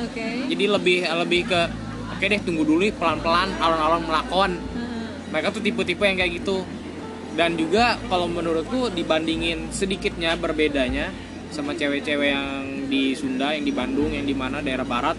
oke 0.02 0.26
Jadi 0.48 0.64
lebih 0.64 0.98
lebih 1.04 1.40
ke 1.50 1.60
oke 2.16 2.24
deh 2.24 2.40
tunggu 2.42 2.62
dulu 2.64 2.86
pelan-pelan 2.96 3.50
alon-alon 3.58 4.02
melakon. 4.06 4.52
Hmm. 4.56 5.06
mereka 5.34 5.52
tuh 5.52 5.62
tipe-tipe 5.64 6.02
yang 6.04 6.16
kayak 6.16 6.32
gitu 6.42 6.64
dan 7.32 7.56
juga 7.56 7.96
kalau 8.12 8.28
menurutku 8.28 8.92
dibandingin 8.92 9.72
sedikitnya 9.72 10.36
berbedanya 10.36 11.08
sama 11.48 11.72
cewek-cewek 11.72 12.28
yang 12.28 12.88
di 12.92 13.16
Sunda 13.16 13.56
yang 13.56 13.64
di 13.64 13.72
Bandung 13.72 14.12
yang 14.12 14.28
di 14.28 14.36
mana 14.36 14.60
daerah 14.60 14.84
barat 14.84 15.16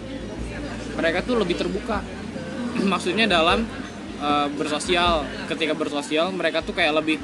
mereka 0.94 1.26
tuh 1.26 1.42
lebih 1.42 1.58
terbuka 1.58 1.98
maksudnya 2.92 3.26
dalam 3.26 3.66
eh, 4.16 4.48
bersosial. 4.54 5.26
Ketika 5.46 5.72
bersosial 5.72 6.30
mereka 6.30 6.60
tuh 6.60 6.74
kayak 6.74 6.94
lebih 7.00 7.18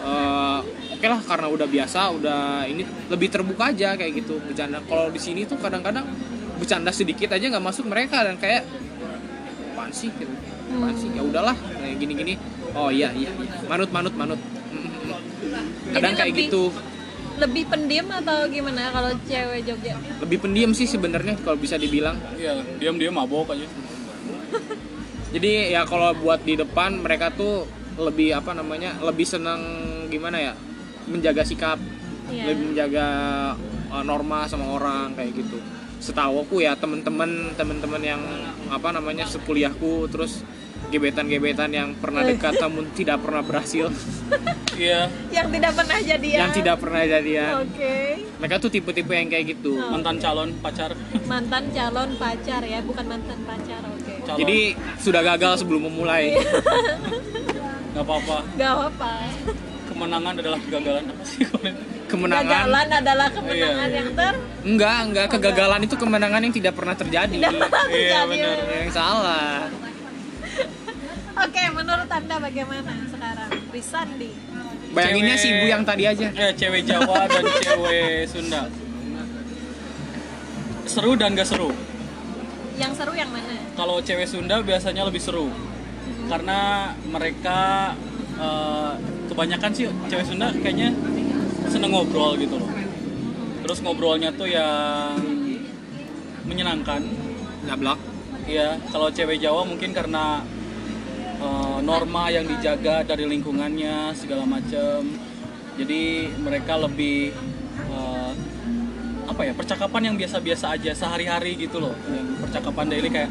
eh, 0.00 0.58
oke 0.96 1.06
lah 1.06 1.20
karena 1.24 1.46
udah 1.48 1.66
biasa 1.66 2.00
udah 2.12 2.40
ini 2.64 2.82
lebih 3.08 3.28
terbuka 3.30 3.70
aja 3.72 3.96
kayak 3.96 4.24
gitu. 4.24 4.40
Bercanda. 4.40 4.80
Kalau 4.84 5.08
di 5.08 5.20
sini 5.20 5.44
tuh 5.44 5.56
kadang-kadang 5.56 6.04
bercanda 6.60 6.92
sedikit 6.92 7.32
aja 7.32 7.48
nggak 7.48 7.64
masuk 7.64 7.88
mereka 7.88 8.20
dan 8.20 8.36
kayak 8.36 8.64
apaan 9.72 9.92
sih? 9.92 10.12
Gitu. 10.12 10.28
Apaan 10.76 10.96
sih? 10.96 11.08
Ya 11.16 11.22
udahlah 11.24 11.56
kayak 11.56 11.96
gini-gini. 11.96 12.34
Oh 12.76 12.92
iya 12.92 13.10
iya 13.16 13.32
iya. 13.32 13.58
manut 13.66 13.90
manut 13.90 14.14
manut. 14.14 14.40
Kadang 15.90 16.14
kayak 16.14 16.30
lebih- 16.30 16.46
gitu. 16.46 16.64
lebih 17.40 17.64
pendiam 17.72 18.04
atau 18.12 18.44
gimana 18.52 18.92
kalau 18.92 19.10
cewek 19.24 19.64
Jogja? 19.64 19.96
Lebih 20.20 20.38
pendiam 20.44 20.70
sih 20.76 20.84
sebenarnya 20.84 21.40
kalau 21.40 21.56
bisa 21.56 21.80
dibilang. 21.80 22.20
Iya 22.36 22.60
diam-diam 22.76 23.16
mabok 23.16 23.56
aja 23.56 23.64
jadi 25.30 25.74
ya 25.74 25.82
kalau 25.86 26.10
buat 26.18 26.42
di 26.42 26.58
depan 26.58 26.98
mereka 27.00 27.30
tuh 27.30 27.66
lebih 27.98 28.34
apa 28.34 28.54
namanya 28.54 28.98
lebih 29.02 29.26
senang 29.26 29.60
gimana 30.10 30.38
ya? 30.40 30.52
Menjaga 31.06 31.42
sikap 31.42 31.78
Iya. 32.30 32.46
lebih 32.46 32.64
menjaga 32.72 33.06
uh, 33.90 34.04
norma 34.06 34.46
sama 34.46 34.70
orang 34.70 35.18
kayak 35.18 35.34
gitu. 35.34 35.58
Setahu 36.00 36.46
aku 36.46 36.62
ya 36.64 36.78
temen-temen 36.78 37.52
temen-temen 37.58 38.00
yang 38.00 38.22
apa 38.70 38.94
namanya 38.94 39.26
sekuliahku 39.26 40.06
terus 40.08 40.46
gebetan-gebetan 40.88 41.70
yang 41.70 41.92
pernah 41.98 42.24
dekat 42.24 42.56
namun 42.62 42.88
tidak 42.94 43.20
pernah 43.20 43.42
berhasil. 43.42 43.90
Iya. 44.80 45.12
Yang 45.28 45.60
tidak 45.60 45.72
pernah 45.76 45.98
jadian. 46.00 46.38
Yang 46.40 46.52
tidak 46.56 46.76
pernah 46.80 47.02
jadian. 47.04 47.52
Oke. 47.68 47.96
Mereka 48.40 48.54
tuh 48.64 48.70
tipe-tipe 48.72 49.12
yang 49.12 49.28
kayak 49.28 49.52
gitu. 49.52 49.76
Mantan 49.76 50.16
calon 50.16 50.56
pacar. 50.56 50.96
Mantan 51.28 51.68
calon 51.76 52.16
pacar 52.16 52.64
ya 52.64 52.80
bukan 52.80 53.04
mantan 53.04 53.44
pacar 53.44 53.89
calon. 54.30 54.38
Jadi 54.38 54.58
sudah 54.96 55.20
gagal 55.24 55.52
sebelum 55.58 55.82
memulai. 55.84 56.24
Nggak 57.92 58.04
apa-apa. 58.04 58.36
Gak 58.54 58.74
apa 58.86 59.12
kemenangan 59.90 60.32
adalah 60.34 60.58
kegagalan 60.60 61.04
apa 61.04 61.22
sih? 61.24 61.42
Kemenangan. 62.06 62.46
Gagalan 62.46 62.88
adalah 62.94 63.28
kemenangan 63.28 63.58
Iya, 63.82 63.84
iya. 63.86 63.98
yang 63.98 64.08
ter 64.14 64.34
enggak 64.62 64.96
enggak 65.04 65.26
kegagalan 65.28 65.80
itu 65.82 65.94
kemenangan 65.94 66.40
yang 66.40 66.54
tidak 66.54 66.72
pernah 66.72 66.94
terjadi. 66.94 67.36
Tidak 67.36 67.52
pernah 67.52 67.84
Iya, 67.86 68.18
terjadi. 68.24 68.30
benar. 68.32 68.56
yang 68.80 68.90
salah. 68.90 69.58
Oke, 71.36 71.62
menurut 71.70 72.08
anda 72.08 72.36
bagaimana 72.38 72.92
sekarang? 73.06 73.50
Risandi. 73.68 74.30
bayanginnya 74.90 75.36
Cewek- 75.36 75.44
si 75.44 75.54
ibu 75.54 75.66
yang 75.68 75.82
tadi 75.84 76.02
aja. 76.04 76.26
Eh 76.32 76.50
cewek 76.52 76.82
Jawa 76.82 77.22
dan 77.24 77.44
cewek 77.60 78.26
Sunda. 78.26 78.62
Seru 80.84 81.12
dan 81.14 81.30
gak 81.32 81.46
seru? 81.46 81.70
Yang 82.74 82.92
seru 82.96 83.12
yang 83.12 83.30
mana? 83.30 83.59
Kalau 83.80 83.96
cewek 84.04 84.28
Sunda 84.28 84.60
biasanya 84.60 85.08
lebih 85.08 85.24
seru 85.24 85.48
karena 86.28 86.92
mereka 87.08 87.92
eh, 88.36 88.92
kebanyakan 89.32 89.72
sih 89.72 89.88
cewek 90.12 90.28
Sunda 90.28 90.52
kayaknya 90.52 90.92
seneng 91.72 91.96
ngobrol 91.96 92.36
gitu 92.36 92.60
loh 92.60 92.68
terus 93.64 93.80
ngobrolnya 93.80 94.28
tuh 94.36 94.52
yang 94.52 95.16
menyenangkan 96.44 97.00
nyablak 97.64 98.10
Iya, 98.50 98.82
kalau 98.90 99.06
cewek 99.14 99.38
Jawa 99.38 99.62
mungkin 99.62 99.94
karena 99.94 100.42
eh, 101.38 101.78
norma 101.86 102.34
yang 102.34 102.50
dijaga 102.50 103.06
dari 103.06 103.22
lingkungannya 103.30 104.10
segala 104.10 104.42
macam. 104.42 105.06
Jadi 105.78 106.26
mereka 106.34 106.74
lebih 106.74 107.30
eh, 107.86 108.32
apa 109.30 109.40
ya 109.46 109.54
percakapan 109.54 110.10
yang 110.10 110.16
biasa-biasa 110.18 110.74
aja 110.74 110.90
sehari-hari 110.98 111.54
gitu 111.62 111.78
loh. 111.78 111.94
Yang 112.10 112.26
percakapan 112.42 112.86
daily 112.90 113.06
kayak 113.06 113.30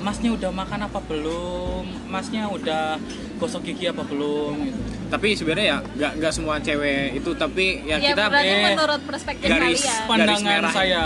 Masnya 0.00 0.32
udah 0.32 0.50
makan 0.50 0.80
apa 0.82 0.98
belum? 1.02 1.84
Masnya 2.06 2.48
udah 2.48 2.96
gosok 3.36 3.62
gigi 3.62 3.86
apa 3.86 4.02
belum? 4.02 4.54
Gitu. 4.62 4.80
tapi 5.10 5.34
sebenarnya 5.34 5.66
ya 5.66 5.78
nggak 5.82 6.12
nggak 6.16 6.32
semua 6.32 6.54
cewek 6.56 7.18
itu 7.18 7.30
tapi 7.34 7.82
ya, 7.82 7.98
Ya, 7.98 8.14
kita 8.14 8.30
eh, 8.38 8.62
menurut 8.70 9.02
perspektif 9.02 9.42
garis- 9.44 9.82
kalian. 9.82 10.06
Pandangan 10.06 10.46
merah. 10.46 10.70
saya. 10.70 11.04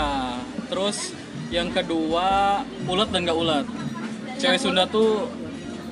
Terus 0.67 0.97
yang 1.47 1.69
kedua 1.69 2.27
ulet 2.85 3.09
dan 3.09 3.21
gak 3.23 3.33
ulet. 3.35 3.65
Cewek 4.37 4.59
Sunda 4.59 4.85
tuh 4.85 5.25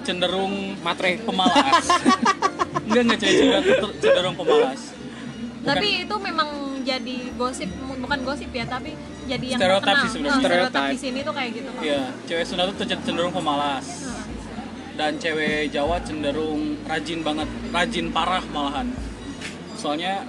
cenderung 0.04 0.54
matre 0.80 1.18
pemalas. 1.20 1.90
enggak 2.86 3.02
enggak 3.04 3.20
cewek 3.20 3.36
Sunda 3.36 3.58
tuh 3.64 3.92
cenderung 3.98 4.36
pemalas. 4.36 4.82
Bukan- 4.94 5.66
Tapi 5.66 5.88
itu 6.04 6.16
memang 6.20 6.50
jadi 6.84 7.18
gosip, 7.34 7.70
bukan 7.98 8.20
gosip 8.22 8.52
ya, 8.52 8.68
tapi 8.68 8.94
jadi 9.26 9.46
yang 9.56 9.60
Stereotip 9.60 9.88
terkenal. 9.88 10.04
sih 10.04 10.10
sebenarnya. 10.12 10.36
Oh, 10.36 10.44
stereotip 10.44 10.72
Stereotip. 10.72 10.94
di 10.94 11.00
sini 11.00 11.20
tuh 11.24 11.34
kayak 11.34 11.52
gitu. 11.56 11.70
Pak. 11.72 11.82
Iya, 11.84 12.02
cewek 12.28 12.46
Sunda 12.46 12.64
tuh 12.68 12.76
cenderung 12.86 13.34
pemalas. 13.34 13.86
Heeh. 13.88 14.24
Dan 14.94 15.12
cewek 15.18 15.74
Jawa 15.74 15.98
cenderung 16.06 16.62
rajin 16.86 17.20
banget, 17.26 17.50
rajin 17.74 18.06
parah 18.14 18.44
malahan. 18.54 18.88
Soalnya 19.74 20.22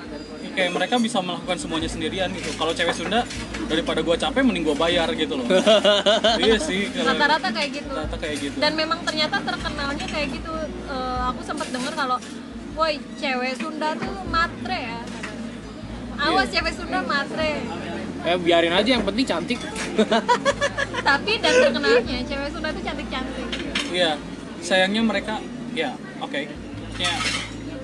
kayak 0.54 0.70
mereka 0.70 0.94
bisa 1.02 1.18
melakukan 1.18 1.58
semuanya 1.58 1.90
sendirian 1.90 2.30
gitu. 2.32 2.48
Kalau 2.54 2.72
cewek 2.72 2.94
Sunda 2.94 3.26
daripada 3.66 4.00
gua 4.00 4.14
capek 4.14 4.40
mending 4.46 4.64
gua 4.64 4.76
bayar 4.78 5.10
gitu 5.12 5.34
loh. 5.36 5.46
iya 6.46 6.56
sih. 6.56 6.88
Rata-rata 6.94 7.50
kayak 7.50 7.70
gitu. 7.82 7.92
Rata 7.92 8.16
kayak 8.16 8.36
gitu. 8.40 8.56
Dan 8.62 8.72
memang 8.78 9.02
ternyata 9.02 9.42
terkenalnya 9.42 10.06
kayak 10.06 10.28
gitu. 10.32 10.54
Eh, 10.88 11.20
aku 11.28 11.40
sempat 11.42 11.68
dengar 11.74 11.92
kalau, 11.92 12.16
woi 12.78 13.02
cewek 13.18 13.58
Sunda 13.58 13.98
tuh 13.98 14.14
matre 14.30 14.80
ya. 14.94 15.00
Awas 16.16 16.46
Iya. 16.46 16.52
cewek 16.54 16.72
Sunda 16.72 17.00
matre. 17.00 17.52
eh 18.24 18.36
biarin 18.40 18.72
aja 18.72 18.88
yang 18.90 19.04
penting 19.04 19.20
cantik 19.22 19.60
Tapi 21.08 21.32
dan 21.36 21.52
terkenalnya 21.60 22.18
cewek 22.24 22.48
Sunda 22.48 22.68
tuh 22.70 22.80
cantik-cantik. 22.80 23.46
Iya, 23.90 24.16
sayangnya 24.58 25.04
mereka, 25.04 25.36
ya 25.72 25.92
oke, 26.18 26.48
ya 26.96 27.12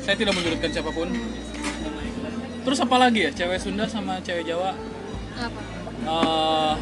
saya 0.01 0.17
tidak 0.17 0.33
menyudutkan 0.33 0.71
siapa 0.71 0.89
pun. 0.89 1.13
Terus 2.61 2.79
apa 2.79 2.97
lagi 2.97 3.21
ya, 3.23 3.31
cewek 3.31 3.61
Sunda 3.61 3.85
sama 3.85 4.17
cewek 4.21 4.45
Jawa? 4.45 4.73
Apa? 5.37 5.61
Eh, 6.01 6.75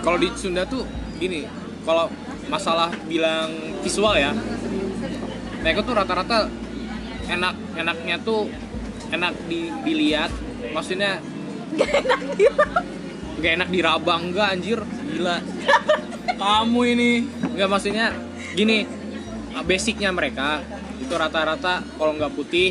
kalau 0.00 0.16
di 0.16 0.30
Sunda 0.32 0.62
tuh 0.64 0.86
gini 1.18 1.44
kalau 1.82 2.06
masalah 2.46 2.88
bilang 3.04 3.50
visual 3.80 4.14
ya 4.14 4.30
mereka 5.60 5.82
tuh 5.82 5.92
rata-rata 5.92 6.48
enak 7.26 7.54
enaknya 7.74 8.16
tuh 8.18 8.48
enak 9.10 9.34
di, 9.44 9.68
dilihat 9.84 10.30
maksudnya 10.70 11.18
gak 13.40 13.52
enak 13.56 13.68
diraba 13.72 14.14
enggak 14.20 14.48
anjir. 14.52 14.80
Gila. 14.84 15.36
Kamu 16.36 16.80
ini. 16.86 17.24
Enggak 17.56 17.68
maksudnya 17.70 18.06
gini. 18.54 18.86
Uh, 19.50 19.64
basicnya 19.66 20.14
mereka 20.14 20.62
itu 21.02 21.10
rata-rata 21.10 21.82
kalau 21.98 22.14
nggak 22.14 22.30
putih 22.38 22.70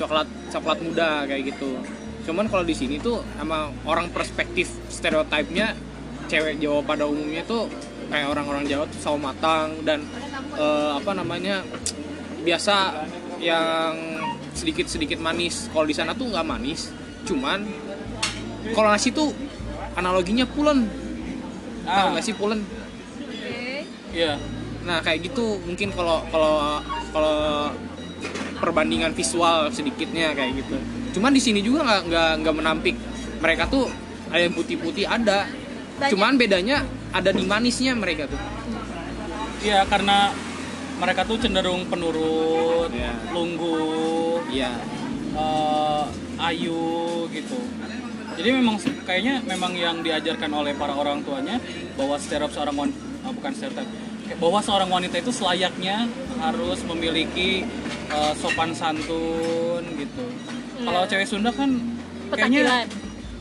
coklat 0.00 0.24
coklat 0.48 0.78
muda 0.80 1.28
kayak 1.28 1.52
gitu. 1.52 1.76
Cuman 2.24 2.48
kalau 2.48 2.64
di 2.64 2.72
sini 2.72 2.96
tuh 2.96 3.20
sama 3.36 3.68
orang 3.84 4.08
perspektif 4.08 4.72
stereotipnya 4.88 5.76
cewek 6.28 6.60
Jawa 6.60 6.80
pada 6.84 7.04
umumnya 7.04 7.44
tuh 7.44 7.68
kayak 8.08 8.32
orang-orang 8.32 8.64
Jawa 8.68 8.84
tuh 8.88 9.00
sawo 9.00 9.20
matang 9.20 9.84
dan 9.84 10.04
eh, 10.56 10.90
apa 10.96 11.12
namanya 11.12 11.60
biasa 12.44 13.04
yang 13.40 13.96
sedikit-sedikit 14.56 15.20
manis. 15.20 15.68
Kalau 15.68 15.84
di 15.84 15.96
sana 15.96 16.16
tuh 16.16 16.28
nggak 16.32 16.46
manis 16.48 16.88
cuman 17.24 17.66
kalau 18.72 18.88
nasi 18.88 19.10
tuh 19.10 19.32
analoginya 19.94 20.44
pulen 20.44 20.86
tahu 21.82 22.06
Ah. 22.06 22.12
nggak 22.12 22.24
sih 22.24 22.34
pulen 22.34 22.60
Oke. 22.62 23.84
Iya 24.12 24.36
Nah 24.84 25.04
kayak 25.04 25.28
gitu 25.28 25.60
mungkin 25.64 25.92
kalau 25.92 26.24
kalau 26.28 26.80
kalau 27.12 27.68
perbandingan 28.56 29.12
visual 29.12 29.68
sedikitnya 29.68 30.32
kayak 30.32 30.64
gitu. 30.64 30.76
Cuman 31.12 31.30
di 31.30 31.38
sini 31.38 31.60
juga 31.60 31.84
nggak 31.84 32.00
nggak 32.08 32.30
nggak 32.40 32.54
menampik 32.56 32.96
mereka 33.38 33.68
tuh 33.68 33.84
ada 34.32 34.48
yang 34.48 34.56
putih-putih 34.56 35.04
ada. 35.04 35.44
Banyak. 35.44 36.10
Cuman 36.10 36.40
bedanya 36.40 36.82
ada 37.12 37.30
di 37.30 37.44
manisnya 37.44 37.92
mereka 37.92 38.26
tuh. 38.26 38.40
Iya 39.60 39.84
karena 39.84 40.32
mereka 40.98 41.22
tuh 41.22 41.38
cenderung 41.38 41.86
penurut, 41.86 42.90
Iya. 42.90 43.12
lungguh, 43.30 44.42
Iya. 44.50 44.72
eh, 45.36 46.04
ayu 46.38 47.26
gitu. 47.30 47.58
Jadi 48.38 48.48
memang 48.54 48.78
kayaknya 49.02 49.42
memang 49.42 49.74
yang 49.74 49.98
diajarkan 49.98 50.50
oleh 50.54 50.72
para 50.78 50.94
orang 50.94 51.26
tuanya 51.26 51.58
bahwa 51.98 52.14
stereotip 52.18 52.54
seorang 52.54 52.76
wanita 52.78 53.28
bukan 53.34 53.52
stereotip 53.52 53.88
bahwa 54.38 54.60
seorang 54.60 54.90
wanita 54.92 55.16
itu 55.18 55.32
selayaknya 55.34 56.06
harus 56.38 56.78
memiliki 56.86 57.66
eh, 58.08 58.32
sopan 58.38 58.70
santun 58.72 59.82
gitu. 59.98 60.24
Kalau 60.78 61.02
Iya. 61.04 61.10
cewek 61.10 61.26
Sunda 61.26 61.50
kan 61.50 61.74
kayaknya 62.30 62.86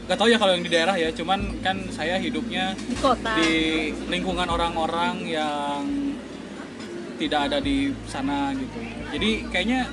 nggak 0.07 0.17
tahu 0.17 0.31
ya 0.31 0.39
kalau 0.39 0.55
yang 0.55 0.63
di 0.63 0.71
daerah 0.71 0.95
ya, 0.95 1.11
cuman 1.11 1.59
kan 1.59 1.75
saya 1.91 2.15
hidupnya 2.15 2.71
di 2.79 2.95
kota. 2.95 3.35
di 3.37 3.51
lingkungan 4.07 4.47
orang-orang 4.47 5.27
yang 5.27 5.83
tidak 7.19 7.51
ada 7.51 7.57
di 7.59 7.91
sana 8.07 8.55
gitu. 8.55 8.79
Jadi 9.11 9.29
kayaknya 9.51 9.91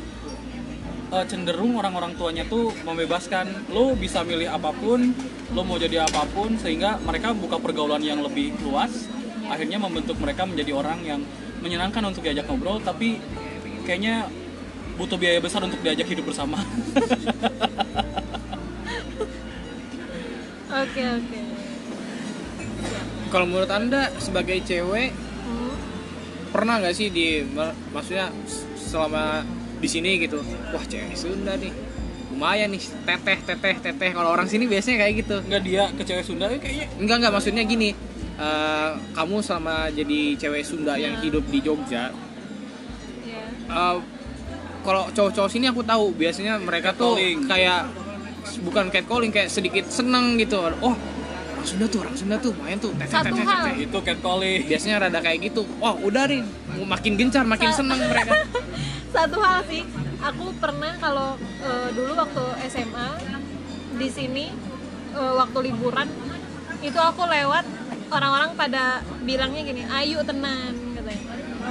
eh, 1.11 1.25
cenderung 1.27 1.77
orang-orang 1.77 2.15
tuanya 2.15 2.45
tuh 2.47 2.73
membebaskan 2.85 3.69
lo 3.69 3.93
bisa 3.93 4.23
milih 4.23 4.49
apa 4.49 4.71
pun, 4.73 5.13
lo 5.53 5.61
mau 5.63 5.77
jadi 5.77 6.05
apa 6.05 6.25
pun 6.31 6.57
sehingga 6.57 6.97
mereka 7.03 7.33
buka 7.33 7.59
pergaulan 7.59 8.01
yang 8.01 8.23
lebih 8.23 8.55
luas. 8.63 9.09
Akhirnya 9.45 9.77
membentuk 9.77 10.17
mereka 10.17 10.49
menjadi 10.49 10.73
orang 10.73 11.05
yang 11.05 11.21
menyenangkan 11.61 12.01
untuk 12.05 12.25
diajak 12.25 12.49
ngobrol 12.49 12.81
tapi 12.81 13.21
kayaknya 13.85 14.29
butuh 14.95 15.19
biaya 15.19 15.41
besar 15.41 15.61
untuk 15.61 15.81
diajak 15.81 16.07
hidup 16.07 16.29
bersama. 16.29 16.61
Oke 20.75 21.03
oke. 21.07 21.39
Kalau 23.31 23.47
menurut 23.47 23.71
anda 23.71 24.11
sebagai 24.19 24.59
cewek 24.63 25.15
Hmm. 25.45 25.77
pernah 26.51 26.81
nggak 26.81 26.97
sih 26.97 27.13
di 27.13 27.45
ma- 27.45 27.77
maksudnya 27.93 28.33
selama 28.75 29.45
di 29.85 29.91
sini 29.91 30.17
gitu, 30.19 30.41
wah 30.71 30.81
cewek 30.83 31.13
Sunda 31.13 31.55
nih 31.55 31.69
lumayan 32.27 32.67
nih 32.69 32.83
teteh 32.83 33.39
teteh 33.39 33.77
teteh 33.79 34.11
kalau 34.11 34.27
orang 34.29 34.45
sini 34.45 34.65
biasanya 34.65 34.99
kayak 34.99 35.15
gitu 35.21 35.37
Enggak 35.41 35.63
dia 35.63 35.85
ke 35.89 36.03
cewek 36.03 36.25
Sunda 36.25 36.49
eh, 36.49 36.57
kayaknya 36.57 36.87
Enggak 36.97 37.17
enggak 37.21 37.33
maksudnya 37.33 37.63
gini. 37.63 37.91
eh, 38.35 38.91
kamu 39.13 39.37
selama 39.39 39.75
jadi 39.89 40.21
cewek 40.37 40.63
Sunda 40.63 40.97
yang 40.97 41.15
hidup 41.19 41.45
di 41.47 41.61
Jogja, 41.61 42.11
Iya. 43.23 43.45
eh, 43.71 43.97
kalau 44.81 45.07
cowok-cowok 45.09 45.47
sini 45.49 45.67
aku 45.67 45.81
tahu 45.81 46.11
biasanya 46.13 46.59
mereka 46.59 46.91
tuh 46.93 47.15
Catcalling. 47.15 47.39
kayak 47.47 47.81
bukan 48.61 48.85
catcalling 48.89 49.31
kayak 49.31 49.49
sedikit 49.49 49.87
seneng 49.87 50.35
gitu. 50.37 50.59
Oh, 50.81 50.93
orang 50.93 51.65
Sunda 51.65 51.87
tuh, 51.87 52.03
orang 52.03 52.13
Sunda 52.15 52.37
tuh 52.37 52.53
main 52.59 52.77
tuh 52.77 52.93
teteh 52.93 53.09
Satu 53.09 53.31
teteh 53.31 53.45
hal. 53.45 53.63
teteh. 53.65 53.75
itu 53.85 53.99
catcalling. 54.03 54.61
Biasanya 54.67 54.97
rada 55.01 55.19
kayak 55.19 55.39
gitu. 55.45 55.63
Wah, 55.79 55.95
udah 55.95 56.27
nih, 56.27 56.43
mau 56.75 56.85
makin 56.91 57.15
gencar, 57.15 57.45
makin 57.45 57.71
Sa- 57.71 57.81
seneng 57.81 58.03
mereka. 58.03 58.35
Satu 59.15 59.39
hal 59.39 59.63
sih, 59.71 59.87
aku 60.19 60.51
pernah 60.59 60.99
kalau 60.99 61.39
eh, 61.63 61.89
dulu 61.95 62.19
waktu 62.19 62.45
SMA 62.67 63.09
di 63.95 64.09
sini 64.11 64.51
eh, 65.15 65.35
waktu 65.39 65.71
liburan 65.71 66.11
itu 66.83 66.99
aku 66.99 67.23
lewat 67.23 67.63
orang-orang 68.11 68.59
pada 68.59 69.07
bilangnya 69.23 69.63
gini, 69.63 69.87
ayu 69.87 70.19
tenan 70.27 70.75
katanya, 70.99 71.23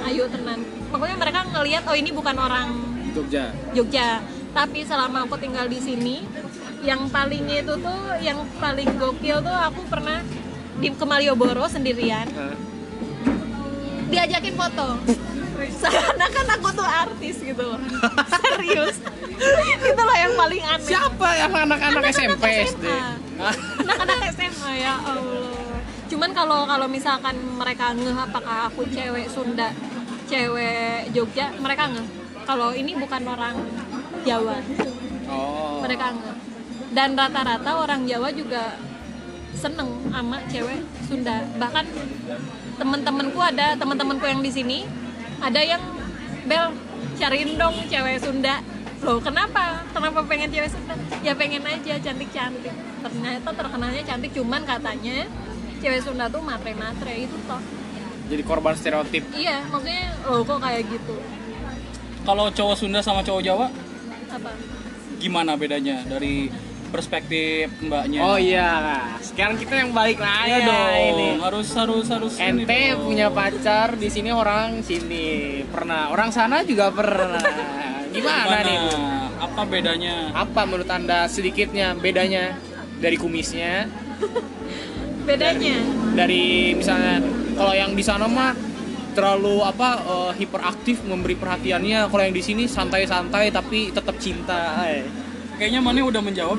ayu 0.08 0.24
tenan. 0.32 0.58
Pokoknya 0.88 1.16
mereka 1.20 1.44
ngelihat 1.52 1.84
oh 1.84 1.96
ini 1.96 2.10
bukan 2.16 2.36
orang 2.40 2.68
Jogja. 3.12 3.52
Jogja. 3.76 4.24
Tapi 4.50 4.82
selama 4.82 5.28
aku 5.28 5.38
tinggal 5.38 5.68
di 5.68 5.78
sini, 5.78 6.24
yang 6.82 7.06
palingnya 7.12 7.62
itu 7.62 7.74
tuh, 7.78 8.00
yang 8.24 8.40
paling 8.58 8.88
gokil 8.98 9.38
tuh 9.44 9.54
aku 9.54 9.84
pernah 9.86 10.24
di 10.80 10.90
ke 10.90 11.04
Malioboro 11.06 11.68
sendirian, 11.70 12.26
diajakin 14.10 14.54
foto. 14.58 14.98
Seakan-akan 15.84 16.46
aku 16.56 16.68
tuh 16.72 16.86
artis 16.88 17.36
gitu 17.44 17.62
loh. 17.62 17.80
Serius. 18.32 18.96
itu 19.84 20.00
loh 20.00 20.16
yang 20.16 20.32
paling 20.32 20.62
aneh. 20.64 20.88
Siapa 20.88 21.28
yang 21.36 21.52
anak-anak 21.52 22.02
SMP 22.08 22.44
SD? 22.64 22.86
Anak-anak 23.84 24.18
SMA 24.32 24.70
ya 24.80 24.94
Allah. 25.04 25.52
Cuman 26.08 26.30
kalau 26.32 26.64
kalau 26.64 26.86
misalkan 26.88 27.36
mereka 27.36 27.92
ngeh 27.92 28.16
apakah 28.16 28.70
aku 28.72 28.86
cewek 28.88 29.26
Sunda, 29.28 29.72
cewek 30.30 31.10
Jogja, 31.12 31.52
mereka 31.60 31.90
ngeh. 31.90 32.06
Kalau 32.44 32.72
ini 32.72 32.92
bukan 32.96 33.22
orang 33.24 33.56
Jawa, 34.24 34.56
Oh. 35.28 35.80
mereka 35.84 36.12
ngeh. 36.12 36.36
Dan 36.94 37.18
rata-rata 37.18 37.76
orang 37.76 38.06
Jawa 38.06 38.30
juga 38.30 38.78
seneng 39.52 39.88
sama 40.12 40.38
cewek 40.48 40.80
Sunda. 41.08 41.42
Bahkan 41.58 41.84
temen-temenku 42.78 43.40
ada 43.42 43.74
temen-temenku 43.74 44.24
yang 44.26 44.40
di 44.44 44.50
sini 44.50 44.78
ada 45.40 45.60
yang 45.62 45.82
bel 46.44 46.74
cariin 47.18 47.56
dong 47.56 47.74
cewek 47.88 48.20
Sunda. 48.20 48.60
Loh 49.04 49.20
kenapa? 49.20 49.84
Kenapa 49.92 50.20
pengen 50.24 50.48
cewek 50.50 50.70
Sunda? 50.70 50.94
Ya 51.24 51.32
pengen 51.34 51.64
aja 51.64 51.94
cantik 51.98 52.30
cantik 52.30 52.74
ternyata 53.04 53.50
terkenalnya 53.52 54.02
cantik 54.02 54.32
cuman 54.32 54.64
katanya 54.64 55.28
cewek 55.84 56.00
Sunda 56.00 56.28
tuh 56.28 56.40
matre 56.40 56.72
matre 56.76 57.28
itu 57.28 57.36
toh. 57.44 57.60
Jadi 58.24 58.40
korban 58.40 58.72
stereotip. 58.72 59.20
iya 59.36 59.60
maksudnya 59.68 60.16
loh 60.24 60.40
kok 60.44 60.58
kayak 60.64 60.88
gitu? 60.88 61.16
Kalau 62.24 62.48
cowok 62.48 62.76
Sunda 62.80 63.04
sama 63.04 63.20
cowok 63.20 63.42
Jawa? 63.44 63.66
Apa? 64.32 64.50
Gimana 65.20 65.60
bedanya 65.60 66.00
dari 66.08 66.48
perspektif 66.94 67.74
mbaknya? 67.82 68.22
Oh 68.22 68.38
iya, 68.38 69.02
sekarang 69.18 69.58
kita 69.58 69.82
yang 69.82 69.90
balik 69.90 70.22
lagi 70.22 70.54
Iya 70.54 70.58
dong. 70.62 71.02
ini. 71.10 71.28
Harus 71.42 71.68
harus 71.74 72.06
harus 72.06 72.38
Ente 72.38 72.94
dong. 72.94 73.10
punya 73.10 73.26
pacar 73.34 73.98
di 73.98 74.06
sini 74.06 74.30
orang 74.30 74.78
sini 74.86 75.66
pernah, 75.66 76.14
orang 76.14 76.30
sana 76.30 76.62
juga 76.62 76.94
pernah. 76.94 77.42
Gimana, 78.14 78.62
nih? 78.62 78.76
Bu? 78.78 78.90
Apa 79.42 79.60
bedanya? 79.66 80.30
Apa 80.30 80.62
menurut 80.62 80.86
anda 80.86 81.26
sedikitnya 81.26 81.98
bedanya 81.98 82.54
dari 83.02 83.18
kumisnya, 83.18 83.90
bedanya 85.26 85.76
dari 86.14 86.72
misalnya 86.78 87.18
kalau 87.58 87.74
yang 87.74 87.90
di 87.98 88.04
sana 88.06 88.30
mah 88.30 88.54
terlalu 89.14 89.62
apa 89.62 89.98
eh, 89.98 90.32
hiperaktif 90.38 91.02
memberi 91.02 91.34
perhatiannya, 91.34 92.06
kalau 92.06 92.22
yang 92.22 92.34
di 92.34 92.42
sini 92.42 92.70
santai-santai 92.70 93.50
tapi 93.50 93.90
tetap 93.90 94.14
cinta. 94.22 94.78
eh. 94.86 95.23
Kayaknya 95.54 95.80
Mane 95.80 96.00
udah 96.02 96.20
menjawab. 96.20 96.58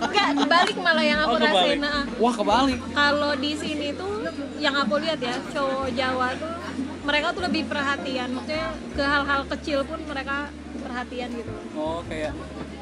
enggak 0.00 0.28
kebalik 0.36 0.76
malah 0.76 1.04
yang 1.04 1.20
aku 1.20 1.28
Oh, 1.28 1.36
kebalik. 1.36 1.54
rasain 1.54 1.78
nah, 1.80 2.02
Wah 2.16 2.34
kebalik. 2.34 2.78
kalau 2.92 3.32
di 3.34 3.52
sini 3.54 3.88
tuh 3.92 4.26
yang 4.56 4.74
aku 4.74 4.94
lihat 4.98 5.18
ya 5.18 5.34
cowok 5.48 5.88
Jawa 5.92 6.28
tuh 6.34 6.52
mereka 7.00 7.26
tuh 7.30 7.42
lebih 7.42 7.62
perhatian 7.64 8.28
maksudnya 8.30 8.66
ke 8.92 9.02
hal-hal 9.02 9.42
kecil 9.48 9.78
pun 9.82 9.98
mereka 10.04 10.50
perhatian 10.76 11.28
gitu 11.32 11.52
Oh 11.72 12.02
kayak 12.04 12.34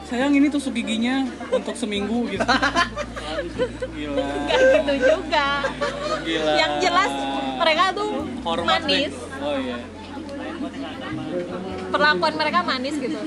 sayang 0.04 0.32
ini 0.32 0.48
tusuk 0.48 0.72
giginya 0.72 1.22
untuk 1.50 1.74
seminggu 1.74 2.26
gitu. 2.28 2.42
Gila. 3.92 4.24
Gak 4.48 4.60
gitu 4.74 4.94
juga 5.06 5.48
Gila. 6.22 6.52
yang 6.56 6.72
jelas 6.80 7.12
mereka 7.58 7.84
tuh 7.92 8.10
Hormat 8.40 8.82
manis 8.82 9.12
deh. 9.12 9.38
Oh 9.38 9.56
iya. 9.56 9.78
perlakuan 11.88 12.34
mereka 12.34 12.58
manis 12.62 12.96
gitu 12.96 13.20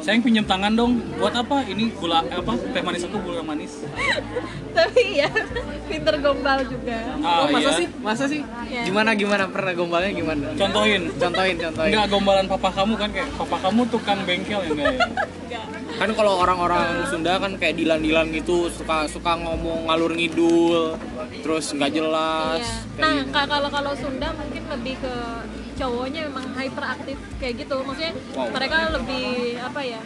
Sayang 0.00 0.22
pinjam 0.24 0.44
tangan 0.48 0.72
dong. 0.72 1.04
Buat 1.20 1.34
apa? 1.44 1.60
Ini 1.68 1.92
gula 1.96 2.24
eh, 2.24 2.40
apa? 2.40 2.52
Teh 2.56 2.82
manis 2.82 3.04
aku 3.04 3.18
gula 3.20 3.44
manis. 3.44 3.84
Tapi 4.76 5.02
ya 5.20 5.28
pinter 5.86 6.14
gombal 6.24 6.64
juga. 6.64 6.98
Ah, 7.20 7.44
oh, 7.44 7.46
masa 7.52 7.60
iya. 7.60 7.78
sih? 7.78 7.86
Masa 8.00 8.24
sih? 8.24 8.40
Iya. 8.70 8.82
Gimana 8.88 9.12
gimana 9.12 9.44
pernah 9.52 9.72
gombalnya 9.76 10.10
gimana? 10.16 10.56
Contohin. 10.56 11.12
Contohin, 11.20 11.56
contohin. 11.60 11.90
Enggak 11.92 12.06
gombalan 12.08 12.46
papa 12.48 12.70
kamu 12.72 12.94
kan 12.96 13.08
kayak 13.12 13.28
papa 13.36 13.56
kamu 13.60 13.80
tukang 13.92 14.20
bengkel 14.24 14.60
ya 14.64 14.70
enggak 14.72 14.92
ya? 14.96 15.00
Kan 16.00 16.16
kalau 16.16 16.40
orang-orang 16.40 17.04
Sunda 17.12 17.36
kan 17.36 17.60
kayak 17.60 17.76
dilan-dilan 17.76 18.32
gitu 18.32 18.72
suka 18.72 19.04
suka 19.04 19.36
ngomong 19.36 19.84
ngalur 19.84 20.16
ngidul, 20.16 20.96
terus 21.44 21.76
nggak 21.76 21.92
jelas. 21.92 22.64
Iya. 22.96 23.04
Nah, 23.04 23.14
gitu. 23.20 23.32
ka- 23.36 23.48
kalau 23.50 23.68
kalau 23.68 23.92
Sunda 24.00 24.32
mungkin 24.32 24.64
lebih 24.64 24.96
ke 24.96 25.14
cowoknya 25.80 26.20
memang 26.28 26.46
hyperaktif 26.52 27.16
kayak 27.40 27.54
gitu. 27.58 27.76
Maksudnya 27.80 28.12
Wow. 28.36 28.52
mereka 28.52 28.76
lebih 28.92 29.26
apa 29.58 29.80
ya? 29.80 30.00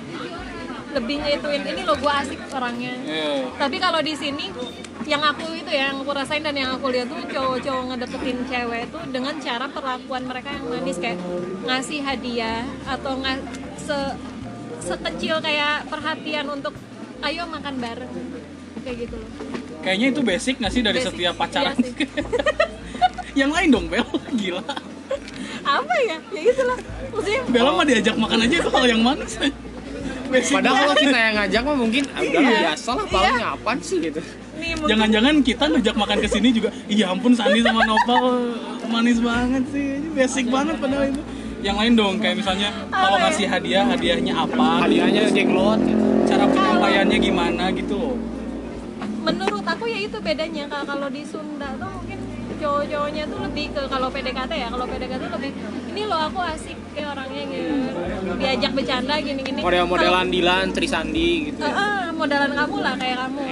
Lebih 0.95 1.16
ngituin 1.18 1.62
ini 1.66 1.83
lo 1.83 1.99
gue 1.99 2.12
asik 2.14 2.39
orangnya. 2.49 2.95
Iya. 3.03 3.51
Tapi 3.59 3.77
kalau 3.77 3.99
di 3.99 4.14
sini 4.14 4.47
yang 5.05 5.20
aku 5.20 5.51
itu 5.53 5.68
ya 5.68 5.91
yang 5.91 6.01
aku 6.01 6.14
rasain 6.14 6.41
dan 6.41 6.55
yang 6.55 6.70
aku 6.72 6.87
lihat 6.89 7.11
tuh 7.11 7.18
cowok-cowok 7.27 7.83
ngedeketin 7.91 8.39
cewek 8.47 8.81
itu 8.87 8.99
dengan 9.11 9.35
cara 9.37 9.66
perlakuan 9.66 10.22
mereka 10.25 10.49
yang 10.49 10.64
manis 10.64 10.97
kayak 10.97 11.18
ngasih 11.66 12.01
hadiah 12.01 12.62
atau 12.87 13.18
nggak 13.18 13.39
se 13.77 13.99
sekecil 14.81 15.41
kayak 15.41 15.89
perhatian 15.89 16.47
untuk 16.47 16.72
ayo 17.20 17.43
makan 17.45 17.75
bareng 17.77 18.12
kayak 18.81 18.97
gitu 19.03 19.16
loh. 19.18 19.29
Kayaknya 19.83 20.07
itu 20.09 20.20
basic 20.22 20.55
nggak 20.57 20.72
sih 20.72 20.81
dari 20.81 20.99
Basic. 21.03 21.11
setiap 21.11 21.35
pacaran? 21.37 21.75
Iya. 21.77 22.07
Yang 23.45 23.51
lain 23.51 23.68
dong 23.68 23.87
Bel, 23.91 24.07
gila. 24.33 24.62
Apa 25.64 25.94
ya? 26.04 26.16
Ya 26.30 26.40
itulah. 26.44 26.78
Maksudnya 27.10 27.40
Bella 27.48 27.70
mah 27.72 27.84
diajak 27.84 28.14
makan 28.14 28.38
aja 28.40 28.54
itu 28.60 28.70
hal 28.70 28.84
yang 28.86 29.00
manis. 29.00 29.32
Basic 30.24 30.54
Padahal 30.56 30.76
kalau 30.82 30.96
kita 30.96 31.18
yang 31.20 31.34
ngajak 31.36 31.62
mah 31.62 31.76
mungkin 31.76 32.02
ah, 32.10 32.20
udah 32.20 32.40
Iya. 32.40 32.58
biasa 32.64 32.90
lah 32.90 33.06
paling 33.06 33.36
apaan 33.44 33.78
sih 33.80 33.98
gitu. 34.00 34.20
Jangan-jangan 34.84 35.34
kita 35.42 35.64
ngajak 35.68 35.94
makan 35.94 36.18
ke 36.18 36.28
sini 36.30 36.48
juga, 36.50 36.68
iya 36.86 37.10
ampun 37.10 37.34
Sandi 37.34 37.60
sama 37.60 37.84
Nopal 37.84 38.24
manis 38.86 39.18
banget 39.18 39.64
sih, 39.68 40.00
Ini 40.00 40.08
basic 40.10 40.46
banget 40.48 40.76
padahal 40.78 41.10
itu. 41.10 41.22
Yang 41.60 41.76
lain 41.80 41.92
dong, 41.94 42.14
kayak 42.18 42.36
misalnya 42.38 42.68
kalau 42.88 43.16
ya? 43.16 43.22
ngasih 43.24 43.46
hadiah, 43.46 43.84
hadiahnya 43.84 44.32
apa? 44.36 44.66
Hadiahnya 44.84 45.22
jenglot. 45.30 45.80
gitu. 45.82 46.04
cara 46.24 46.44
penyampaiannya 46.46 47.18
gimana 47.20 47.64
gitu 47.72 47.94
loh. 47.94 48.16
menurut 49.24 49.64
aku 49.64 49.84
ya 49.88 49.98
itu 50.02 50.18
bedanya 50.20 50.64
Kak. 50.68 50.82
kalau 50.84 51.08
di 51.08 51.24
Sunda 51.24 51.68
tuh 51.76 51.88
mungkin 51.90 52.13
cowok-cowoknya 52.64 53.24
tuh 53.28 53.38
lebih 53.44 53.66
ke 53.76 53.82
kalau 53.92 54.08
PDKT 54.08 54.52
ya 54.56 54.68
kalau 54.72 54.84
PDKT 54.88 55.22
tuh 55.28 55.32
lebih 55.36 55.50
ini 55.92 56.02
loh 56.08 56.20
aku 56.32 56.40
asik. 56.40 56.78
Ya 56.94 57.10
orangnya 57.10 57.42
gitu 57.50 57.74
diajak 58.38 58.72
bercanda 58.72 59.14
gini-gini. 59.20 59.60
Model-modelan 59.60 60.26
Dilan, 60.30 60.66
Trisandi 60.72 61.30
gitu. 61.52 61.60
Eh, 61.60 61.68
eh, 61.68 62.00
modelan 62.14 62.52
kamu 62.54 62.76
lah 62.80 62.94
kayak 62.96 63.18
kamu. 63.26 63.44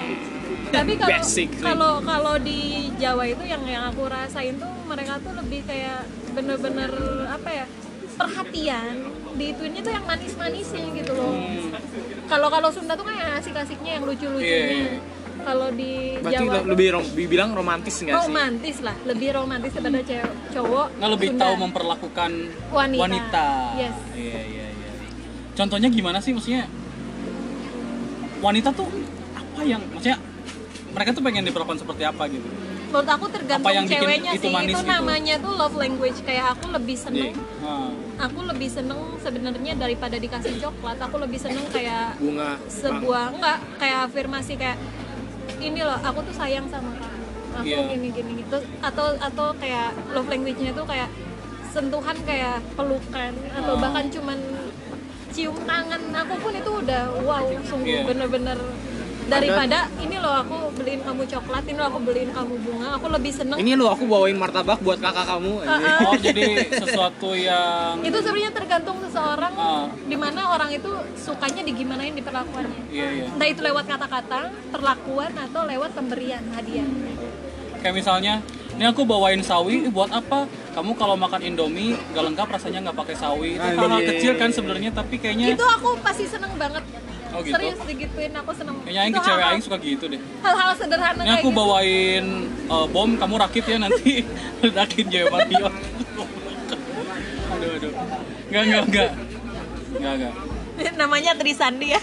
Tapi 0.72 0.92
kalau 0.96 1.20
kalau 1.60 1.92
kalau 2.00 2.34
di 2.40 2.88
Jawa 2.96 3.28
itu 3.28 3.44
yang 3.44 3.60
yang 3.68 3.84
aku 3.92 4.08
rasain 4.08 4.56
tuh 4.56 4.72
mereka 4.88 5.20
tuh 5.20 5.36
lebih 5.36 5.60
kayak 5.68 6.08
bener-bener 6.32 6.92
apa 7.28 7.48
ya 7.52 7.66
perhatian. 8.16 8.94
Diituinnya 9.36 9.80
tuh 9.84 9.92
yang 9.92 10.04
manis-manisnya 10.08 10.84
gitu 10.96 11.12
loh. 11.12 11.36
Kalau 12.28 12.48
kalau 12.48 12.68
Sunda 12.72 12.96
tuh 12.96 13.04
kayak 13.04 13.42
asik-asiknya 13.44 14.00
yang 14.00 14.04
lucu-lucunya. 14.08 14.48
Iya, 14.48 14.96
iya. 14.96 14.96
Kalau 15.42 15.68
di 15.70 16.16
Berarti 16.16 16.36
Jawa 16.40 16.54
le- 16.56 16.66
lebih 16.70 16.88
rom- 16.90 17.12
dibilang 17.12 17.50
romantis 17.52 17.94
nggak 17.96 18.14
sih? 18.14 18.22
romantis 18.24 18.76
lah 18.78 18.96
lebih 19.04 19.28
romantis 19.32 19.70
daripada 19.70 20.00
cewek 20.02 20.32
cowok 20.50 20.86
Nggak 20.94 21.10
lebih 21.12 21.28
Sunda. 21.28 21.42
tahu 21.42 21.54
memperlakukan 21.60 22.30
Wanita. 22.70 23.46
Yes. 23.74 23.96
Iya 24.12 24.40
iya 24.42 24.66
iya. 24.68 24.90
Contohnya 25.52 25.88
gimana 25.88 26.18
sih 26.18 26.30
maksudnya? 26.30 26.64
Wanita 28.38 28.68
tuh 28.72 28.88
apa 29.32 29.60
yang 29.62 29.82
maksudnya 29.86 30.18
mereka 30.90 31.10
tuh 31.10 31.22
pengen 31.22 31.42
diperlakukan 31.42 31.78
seperti 31.78 32.02
apa 32.02 32.24
gitu? 32.28 32.48
menurut 32.84 33.08
aku 33.08 33.24
tergantung 33.26 33.64
Apa 33.64 33.72
yang 33.72 33.88
ceweknya 33.88 34.36
itu 34.36 34.44
sih 34.44 34.52
manis 34.52 34.76
itu 34.76 34.78
gitu? 34.78 34.92
namanya 34.92 35.34
tuh 35.40 35.52
love 35.56 35.72
language 35.74 36.20
kayak 36.20 36.52
aku 36.52 36.68
lebih 36.68 36.92
seneng 36.94 37.32
Ah. 37.58 37.88
aku 38.20 38.44
lebih 38.44 38.68
seneng 38.68 39.00
sebenarnya 39.16 39.72
daripada 39.74 40.12
dikasih 40.14 40.60
coklat 40.60 41.00
aku 41.00 41.16
lebih 41.16 41.40
seneng 41.40 41.64
kayak 41.72 42.20
Bunga. 42.20 42.60
sebuah 42.68 43.32
enggak 43.32 43.58
kayak 43.80 43.98
afirmasi 44.04 44.52
kayak 44.54 44.76
ini 45.62 45.80
loh 45.80 45.94
aku 45.96 46.18
tuh 46.22 46.34
sayang 46.34 46.66
sama 46.66 46.90
kamu 46.92 47.20
aku 47.52 47.64
Iya. 47.64 47.78
gini 47.90 48.08
gini 48.10 48.32
gitu 48.40 48.58
atau 48.80 49.06
atau 49.16 49.46
kayak 49.54 49.92
love 50.10 50.26
language-nya 50.26 50.72
tuh 50.72 50.82
kayak 50.82 51.08
sentuhan 51.68 52.16
kayak 52.22 52.58
pelukan 52.72 53.32
atau 53.52 53.72
Oh. 53.72 53.80
bahkan 53.80 54.04
cuman 54.08 54.38
cium 55.30 55.56
tangan 55.62 56.02
aku 56.12 56.34
pun 56.38 56.52
itu 56.52 56.70
udah 56.78 57.02
wow 57.22 57.46
sungguh 57.62 58.04
bener-bener 58.04 58.58
daripada 59.24 59.78
ini 59.96 60.16
loh 60.16 60.34
aku 60.36 60.56
beliin 60.72 61.00
kamu 61.00 61.22
coklat 61.24 61.64
ini 61.64 61.76
loh 61.76 61.88
aku 61.88 62.00
beliin 62.00 62.30
kamu 62.30 62.54
bunga 62.58 62.88
aku 62.94 63.06
lebih 63.08 63.32
seneng 63.32 63.56
Ini 63.56 63.72
lo 63.74 63.86
aku 63.88 64.04
bawain 64.04 64.34
martabak 64.34 64.78
buat 64.78 64.98
kakak 64.98 65.26
kamu. 65.28 65.52
Anjing. 65.60 65.70
ah. 65.84 65.98
Oh 66.04 66.16
jadi 66.16 66.44
sesuatu 66.68 67.30
yang 67.32 68.00
itu 68.00 68.18
sebenarnya 68.18 68.52
tergantung 68.52 68.98
seseorang 69.00 69.54
Ah. 69.54 69.86
di 70.02 70.16
mana 70.16 70.50
orang 70.50 70.70
itu 70.70 70.90
sukanya 71.14 71.62
digimanain 71.62 72.12
diperlakuannya 72.12 72.80
iya 72.88 73.06
iya. 73.12 73.26
entah 73.28 73.46
itu 73.46 73.60
lewat 73.60 73.84
kata-kata 73.86 74.40
perlakuan 74.68 75.30
atau 75.32 75.60
lewat 75.64 75.90
pemberian 75.92 76.42
hadiah 76.52 76.88
Kayak 77.78 77.94
misalnya, 77.96 78.34
ini 78.72 78.84
aku 78.84 79.02
bawain 79.02 79.42
sawi, 79.42 79.82
"Ih, 79.82 79.90
buat 79.90 80.06
apa? 80.08 80.46
Kamu 80.72 80.94
kalau 80.94 81.18
makan 81.18 81.42
Indomie 81.42 81.98
gak 82.08 82.22
lengkap 82.24 82.46
rasanya 82.48 82.78
nggak 82.80 82.94
pakai 82.96 83.16
sawi. 83.16 83.50
Itu 83.52 83.58
Anjing. 83.60 83.78
hal-hal 83.80 84.02
kecil 84.06 84.32
kan 84.36 84.48
sebenarnya, 84.48 84.90
tapi 84.92 85.18
kayaknya 85.18 85.50
itu 85.50 85.66
aku 85.68 85.98
pasti 85.98 86.24
seneng 86.24 86.54
banget 86.54 86.78
Oh, 87.32 87.40
gitu? 87.40 87.56
serius 87.56 87.80
digituin 87.82 88.32
aku 88.34 88.52
seneng 88.52 88.76
kayaknya 88.84 89.00
aing 89.02 89.14
ke 89.14 89.20
cewek 89.20 89.44
aing 89.46 89.62
suka 89.64 89.76
gitu 89.78 90.04
deh. 90.06 90.20
hal-hal 90.38 90.70
sederhana 90.76 91.16
Ini 91.16 91.26
kayak 91.26 91.40
aku 91.40 91.48
gitu. 91.48 91.58
bawain 91.58 92.24
uh, 92.68 92.86
bom, 92.86 93.10
kamu 93.16 93.34
rakit 93.38 93.64
ya 93.64 93.76
nanti 93.78 94.20
ledakin 94.60 95.06
Jawa 95.08 95.28
Mario. 95.34 95.66
aduh 97.52 97.70
aduh. 97.72 97.92
Enggak 98.46 98.62
enggak 98.62 98.82
enggak. 98.84 99.10
Enggak 99.92 100.12
enggak. 100.14 100.34
namanya 101.00 101.32
Trisandi 101.32 101.88
ya 101.90 102.00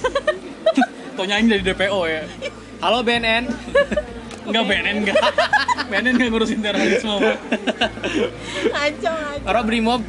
Tonya 1.17 1.35
aing 1.35 1.47
dari 1.47 1.61
DPO 1.61 1.99
ya. 2.05 2.23
Halo 2.79 3.03
BNN. 3.03 3.43
Enggak 4.45 4.63
BNN 4.65 4.95
enggak. 5.03 5.19
BNN 5.85 6.13
enggak 6.15 6.29
ngurusin 6.31 6.59
terorisme. 6.59 7.13
Pak. 7.19 7.37
ngaco 8.65 9.11
ngaco 9.13 9.45
Ora 9.45 9.61
Brimob. 9.61 10.01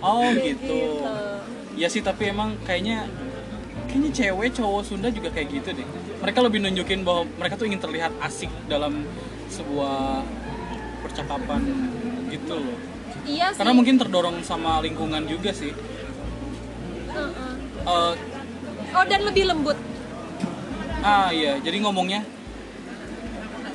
Oh 0.00 0.32
gitu. 0.32 1.02
Ya 1.74 1.90
sih 1.90 1.98
tapi 1.98 2.30
emang 2.30 2.54
kayaknya 2.62 3.10
kayaknya 3.94 4.10
cewek 4.10 4.50
cowok 4.52 4.82
Sunda 4.82 5.06
juga 5.06 5.30
kayak 5.30 5.48
gitu 5.54 5.70
deh. 5.70 5.86
Mereka 6.18 6.38
lebih 6.42 6.58
nunjukin 6.60 7.06
bahwa 7.06 7.30
mereka 7.38 7.54
tuh 7.54 7.70
ingin 7.70 7.78
terlihat 7.78 8.10
asik 8.18 8.50
dalam 8.66 9.06
sebuah 9.46 10.26
percakapan 10.98 11.62
gitu 12.26 12.58
loh. 12.58 12.74
iya 13.22 13.54
sih 13.54 13.62
Karena 13.62 13.70
mungkin 13.70 13.94
terdorong 13.94 14.42
sama 14.42 14.82
lingkungan 14.82 15.22
juga 15.24 15.54
sih. 15.54 15.70
Heeh. 17.06 17.52
Eh, 17.86 18.14
oh 18.90 19.04
dan 19.06 19.20
lebih 19.22 19.46
lembut 19.46 19.78
ah 21.04 21.28
iya, 21.28 21.60
jadi 21.60 21.84
ngomongnya 21.84 22.24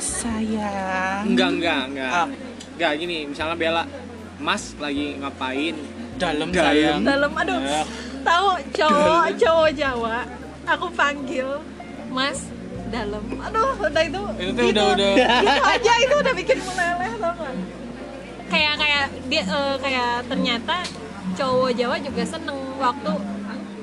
sayang 0.01 1.29
Enggak, 1.29 1.49
enggak, 1.55 1.81
enggak. 1.87 2.09
Ah. 2.09 2.27
Enggak 2.73 2.91
gini, 2.97 3.17
misalnya 3.27 3.53
Bella 3.53 3.83
Mas 4.39 4.73
lagi 4.75 5.15
ngapain? 5.15 5.75
dalam 6.19 6.51
Dalam. 6.51 6.67
sayang. 6.75 6.99
dalam 7.05 7.31
aduh 7.31 7.59
Ya. 7.61 7.83
Tahu 8.21 8.47
cowok 8.71 9.27
cowok 9.35 9.69
Jawa 9.73 10.17
aku 10.65 10.87
panggil 10.91 11.49
Mas 12.07 12.49
dalam 12.89 13.21
aduh 13.37 13.77
udah 13.77 14.03
itu 14.03 14.21
Itu 14.35 14.51
tuh 14.51 14.65
udah- 14.67 14.87
udah- 14.93 15.15
gitu 15.39 15.61
aja 15.63 15.93
itu 15.99 16.15
udah 16.17 16.33
bikin 16.35 16.57
meleleh 16.59 17.11
tau 17.15 17.33
gak 17.35 17.53
kayak 18.49 18.73
kayak 18.75 19.05
dia 19.25 19.43
eh, 19.43 19.75
kayak 19.77 20.11
ternyata 20.25 20.75
cowok 21.35 21.71
Jawa 21.71 21.95
juga 21.97 22.23
seneng 22.23 22.57
waktu 22.75 23.11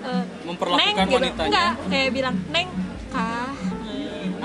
eh, 0.03 0.25
Memperlakukan 0.43 0.83
neng 0.87 0.97
gitu. 1.05 1.17
wanitanya. 1.17 1.47
enggak 1.47 1.73
kayak 1.87 2.09
bilang 2.11 2.37
neng 2.49 2.69
kah 3.09 3.51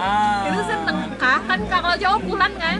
Ah. 0.01 0.49
itu 0.49 0.61
seneng 0.65 0.97
kah 1.15 1.39
kan 1.45 1.59
kalau 1.63 1.93
cowok 1.93 2.19
pulan 2.25 2.51
kan 2.57 2.79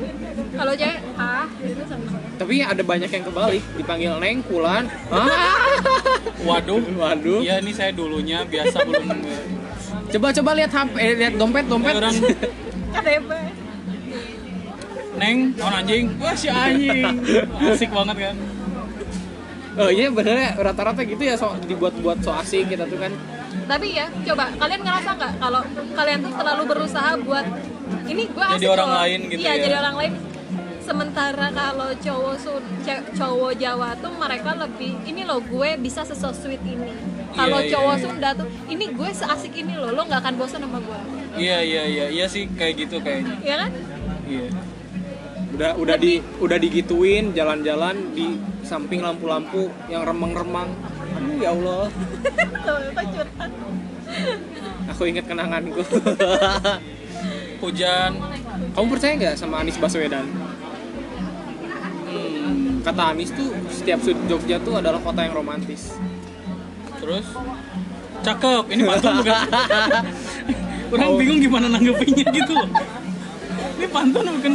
kalau 0.52 0.74
cewek 0.74 1.00
kah 1.14 1.46
itu 1.62 1.84
seneng 1.86 2.14
Tapi 2.32 2.58
ada 2.58 2.82
banyak 2.82 3.06
yang 3.06 3.22
kebalik, 3.22 3.62
dipanggil 3.78 4.18
Neng, 4.18 4.42
Kulan. 4.42 4.90
Ah, 5.14 5.78
Waduh. 6.42 6.82
waduh. 6.98 7.38
Iya, 7.38 7.62
ini 7.62 7.70
saya 7.70 7.94
dulunya 7.94 8.42
biasa 8.42 8.82
belum 8.82 9.06
Coba 10.10 10.34
coba 10.34 10.52
lihat 10.58 10.74
HP, 10.74 10.92
eh, 10.98 11.14
lihat 11.16 11.34
dompet, 11.38 11.70
dompet. 11.70 11.94
orang 11.94 12.18
KTP 12.98 13.30
Neng, 15.22 15.54
tahun 15.54 15.74
anjing. 15.78 16.06
Wah, 16.18 16.34
si 16.34 16.50
anjing. 16.50 17.14
Asik 17.62 17.94
banget 17.94 18.18
kan. 18.20 18.36
Oh 19.72 19.88
iya 19.88 20.10
bener 20.10 20.36
ya, 20.36 20.50
rata-rata 20.58 21.06
gitu 21.06 21.22
ya 21.22 21.38
so, 21.38 21.54
dibuat-buat 21.62 22.26
so 22.26 22.34
asing 22.34 22.66
kita 22.66 22.90
tuh 22.90 22.98
kan. 22.98 23.14
Tapi 23.72 23.88
ya 23.96 24.06
coba 24.28 24.52
kalian 24.60 24.82
ngerasa 24.84 25.10
nggak 25.16 25.34
kalau 25.40 25.62
kalian 25.96 26.20
tuh 26.20 26.34
terlalu 26.36 26.64
berusaha 26.68 27.12
buat 27.24 27.46
ini 28.04 28.24
gue 28.28 28.48
Jadi 28.60 28.68
orang 28.68 28.92
lain 28.92 29.20
gitu 29.32 29.40
iya 29.40 29.52
ya. 29.56 29.62
jadi 29.64 29.76
orang 29.80 29.96
lain 29.96 30.14
sementara 30.82 31.48
kalau 31.56 31.90
cowok 31.96 32.36
cowok 33.16 33.52
Jawa 33.56 33.96
tuh 33.96 34.12
mereka 34.12 34.52
lebih 34.60 34.92
ini 35.08 35.24
loh 35.24 35.40
gue 35.40 35.80
bisa 35.80 36.04
sesosweet 36.04 36.60
ini 36.68 36.92
kalau 37.32 37.64
Iya, 37.64 37.68
iya, 37.68 37.72
cowok 37.72 37.96
iya. 37.96 38.04
Sunda 38.04 38.30
tuh 38.36 38.48
ini 38.68 38.86
gue 38.92 39.10
seasik 39.16 39.54
ini 39.56 39.80
loh 39.80 39.96
lo 39.96 40.04
nggak 40.04 40.20
akan 40.20 40.36
bosan 40.36 40.68
sama 40.68 40.84
gue 40.84 41.00
Iya 41.40 41.64
iya 41.64 41.84
iya 41.88 42.06
iya 42.12 42.26
sih 42.28 42.52
kayak 42.52 42.76
gitu 42.76 43.00
kayaknya. 43.00 43.40
ya 43.40 43.56
kan 43.56 43.72
Iya. 44.28 44.48
udah 45.52 45.72
udah 45.80 45.96
di 45.96 46.20
udah 46.44 46.58
digituin 46.60 47.32
jalan-jalan 47.32 47.96
di 48.12 48.36
samping 48.64 49.00
lampu-lampu 49.00 49.72
yang 49.88 50.04
remang-remang 50.04 50.68
aduh 51.12 51.36
ya 51.36 51.50
Allah 51.52 51.86
aku 54.88 55.04
inget 55.06 55.26
kenanganku 55.26 55.82
Hujan. 57.62 58.12
kamu 58.74 58.88
percaya 58.90 59.14
nggak 59.16 59.36
sama 59.36 59.62
Anies 59.62 59.78
Baswedan 59.78 60.26
Hmm, 62.04 62.84
kata 62.84 63.16
Anies 63.16 63.32
tuh 63.32 63.48
setiap 63.70 64.02
sudut 64.02 64.20
Jogja 64.28 64.60
tuh 64.60 64.76
adalah 64.76 65.00
kota 65.00 65.22
yang 65.22 65.32
romantis 65.34 65.96
terus 66.98 67.24
cakep. 68.22 68.64
Ini 68.68 68.84
pantun 68.84 69.14
bukan? 69.18 69.34
Orang 70.94 71.08
Oh. 71.08 71.18
bingung 71.18 71.40
gimana 71.40 71.66
nanggepinnya 71.68 72.28
gitu 72.30 72.52
loh. 72.52 72.68
Ini 73.80 73.88
pantun 73.88 74.28
bukan 74.28 74.54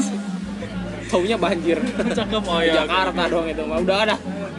taunya 1.07 1.35
banjir 1.35 1.79
Cakep 2.13 2.43
oh 2.45 2.61
ya. 2.61 2.85
Jakarta 2.85 3.23
dong 3.27 3.47
itu 3.47 3.63
mah 3.63 3.79
udah 3.81 3.99
ada 4.05 4.17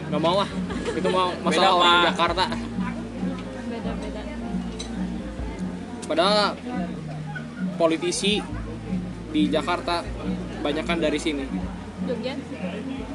nggak 0.08 0.20
mau 0.20 0.36
ah 0.38 0.50
itu 0.96 1.08
mau 1.10 1.28
masalah 1.44 1.68
Beda, 1.68 1.78
orang 1.78 1.92
Pak. 1.92 2.06
Jakarta. 2.12 2.44
Beda 3.68 3.90
beda 3.98 4.20
padahal 6.08 6.56
politisi 7.76 8.40
di 9.28 9.42
Jakarta 9.52 10.00
banyakan 10.64 10.98
dari 10.98 11.20
sini. 11.20 11.44
Jogja? 12.08 12.32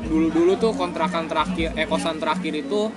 Dulu-dulu 0.06 0.54
tuh 0.62 0.72
kontrakan 0.78 1.26
terakhir 1.26 1.74
eh 1.74 1.90
kosan 1.90 2.22
terakhir 2.22 2.54
itu 2.54 2.94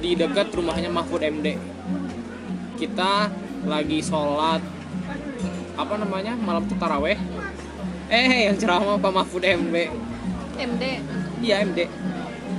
di 0.00 0.16
dekat 0.16 0.52
rumahnya 0.52 0.88
Mahfud 0.88 1.20
MD 1.20 1.56
kita 2.76 3.32
lagi 3.64 4.04
sholat 4.04 4.60
apa 5.76 5.94
namanya 5.96 6.36
malam 6.36 6.64
tuh 6.68 6.76
taraweh 6.76 7.16
eh 8.12 8.48
yang 8.48 8.56
ceramah 8.60 9.00
Pak 9.00 9.12
Mahfud 9.12 9.42
MD 9.42 9.88
MD 10.56 10.84
iya 11.40 11.64
MD 11.64 11.88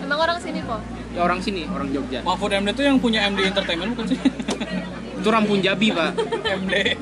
emang 0.01 0.19
orang 0.19 0.37
sini 0.41 0.61
kok 0.65 0.81
orang 1.19 1.39
sini 1.41 1.65
orang 1.67 1.89
Jogja 1.91 2.21
Mahfud 2.21 2.53
MD 2.53 2.69
tuh 2.73 2.85
yang 2.85 2.97
punya 3.01 3.25
MD 3.29 3.49
Entertainment 3.49 3.97
bukan 3.97 4.05
sih? 4.13 4.19
itu 5.19 5.27
Rampun 5.27 5.59
Jabi 5.59 5.91
pak 5.91 6.11
MD. 6.61 6.73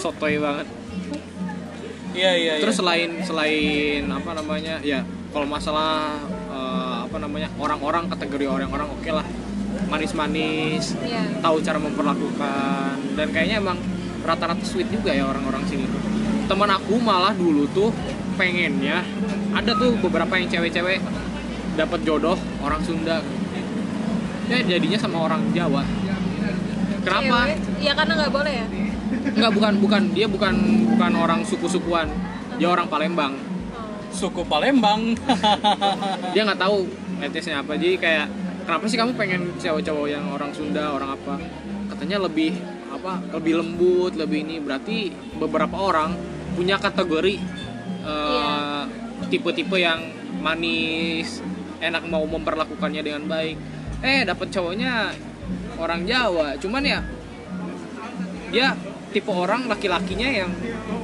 sotoy 0.00 0.40
banget 0.40 0.66
Iya 2.18 2.32
iya. 2.34 2.52
terus 2.58 2.74
iya. 2.74 2.80
selain 2.82 3.10
selain 3.22 4.02
apa 4.10 4.34
namanya 4.34 4.82
ya 4.82 5.06
kalau 5.30 5.46
masalah 5.46 6.18
eh, 6.50 6.96
apa 7.06 7.16
namanya 7.22 7.46
orang-orang 7.62 8.10
kategori 8.10 8.48
orang-orang 8.48 8.90
oke 8.90 9.10
lah 9.12 9.22
manis-manis 9.86 10.98
Iya. 10.98 11.38
tahu 11.38 11.62
cara 11.62 11.78
memperlakukan 11.78 13.14
dan 13.14 13.26
kayaknya 13.30 13.62
emang 13.62 13.78
rata-rata 14.26 14.64
sweet 14.66 14.90
juga 14.90 15.14
ya 15.14 15.30
orang-orang 15.30 15.62
sini 15.70 15.86
tuh 15.86 16.02
teman 16.50 16.70
aku 16.74 16.98
malah 16.98 17.36
dulu 17.36 17.70
tuh 17.70 17.94
pengennya 18.34 19.04
ada 19.54 19.70
tuh 19.78 19.94
beberapa 20.02 20.34
yang 20.38 20.50
cewek-cewek 20.50 20.98
dapat 21.78 22.02
jodoh 22.02 22.34
orang 22.58 22.82
Sunda. 22.82 23.22
Ya 24.50 24.58
jadinya 24.66 24.98
sama 24.98 25.30
orang 25.30 25.46
Jawa. 25.54 25.86
Kenapa? 27.06 27.54
Iya 27.78 27.92
karena 27.94 28.12
nggak 28.18 28.32
boleh 28.34 28.52
ya? 28.52 28.66
Enggak 29.38 29.52
bukan 29.54 29.72
bukan. 29.78 30.02
Dia 30.10 30.26
bukan 30.26 30.54
bukan 30.96 31.12
orang 31.14 31.40
suku-sukuan. 31.46 32.10
Dia 32.58 32.74
orang 32.74 32.90
Palembang. 32.90 33.38
Oh. 33.38 34.10
suku 34.10 34.42
Palembang. 34.42 35.14
dia 36.34 36.42
nggak 36.42 36.58
tahu 36.58 36.90
etnisnya 37.22 37.62
apa. 37.62 37.78
Jadi 37.78 37.94
kayak 38.02 38.26
kenapa 38.66 38.84
sih 38.90 38.98
kamu 38.98 39.14
pengen 39.14 39.54
cowok-cowok 39.62 40.06
yang 40.10 40.24
orang 40.34 40.50
Sunda 40.50 40.90
orang 40.90 41.14
apa? 41.14 41.38
Katanya 41.94 42.26
lebih 42.26 42.58
apa 42.90 43.22
lebih 43.38 43.62
lembut 43.62 44.18
lebih 44.18 44.42
ini. 44.42 44.58
Berarti 44.58 45.14
beberapa 45.38 45.78
orang 45.78 46.18
punya 46.58 46.74
kategori 46.82 47.38
eh, 48.02 48.82
Iya. 49.22 49.26
tipe-tipe 49.30 49.76
yang 49.78 50.00
manis 50.42 51.42
enak 51.78 52.02
mau 52.10 52.24
memperlakukannya 52.26 53.02
dengan 53.02 53.24
baik. 53.26 53.56
Eh 54.02 54.22
dapat 54.26 54.50
cowoknya 54.50 55.14
orang 55.78 56.06
Jawa. 56.06 56.58
Cuman 56.58 56.82
ya 56.82 57.00
dia 58.48 58.74
tipe 59.08 59.32
orang 59.32 59.68
laki-lakinya 59.68 60.28
yang 60.28 60.50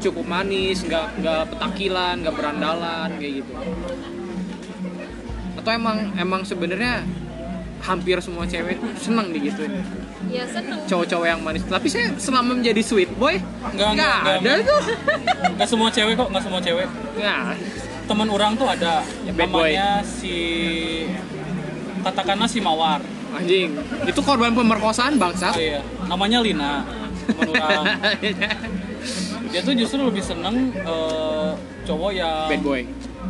cukup 0.01 0.29
manis 0.29 0.85
nggak 0.85 1.25
nggak 1.25 1.43
petakilan 1.57 2.15
nggak 2.21 2.35
berandalan 2.37 3.11
kayak 3.17 3.43
gitu. 3.43 3.53
Atau 5.57 5.71
emang 5.73 6.13
emang 6.21 6.43
sebenarnya 6.45 7.05
hampir 7.85 8.17
semua 8.25 8.49
cewek 8.49 8.81
tuh 8.81 8.93
seneng 8.97 9.29
digituin. 9.33 9.81
Iya 10.33 10.49
seneng. 10.49 10.81
Cowok-cowok 10.89 11.27
yang 11.29 11.41
manis. 11.45 11.65
Tapi 11.69 11.89
saya 11.93 12.17
selama 12.17 12.57
menjadi 12.57 12.81
sweet 12.81 13.13
boy 13.17 13.37
nggak 13.77 14.41
ada 14.41 14.53
tuh. 14.65 14.83
Gak 15.55 15.69
semua 15.69 15.89
cewek 15.93 16.17
kok, 16.17 16.29
gak 16.33 16.43
semua 16.43 16.61
cewek. 16.65 16.89
nggak 17.15 17.57
Temen 18.05 18.29
orang 18.29 18.53
tuh 18.55 18.67
ada 18.67 19.01
Ya, 19.23 19.33
bad 19.33 19.49
boy. 19.49 19.71
namanya 19.71 19.89
si 20.03 20.37
katakanlah 22.01 22.47
si 22.47 22.61
Mawar. 22.61 23.01
anjing 23.35 23.75
itu 24.07 24.21
korban 24.21 24.53
pemerkosaan 24.53 25.19
bangsat 25.19 25.51
Oh 25.51 25.61
iya, 25.61 25.83
namanya 26.07 26.39
Lina. 26.39 26.87
Orang. 27.43 27.85
Dia 29.51 29.61
tuh 29.61 29.75
justru 29.75 29.99
lebih 30.01 30.23
seneng 30.23 30.71
eh, 30.71 31.51
cowok 31.83 32.11
yang 32.13 32.47
bad 32.47 32.63
boy 32.63 32.81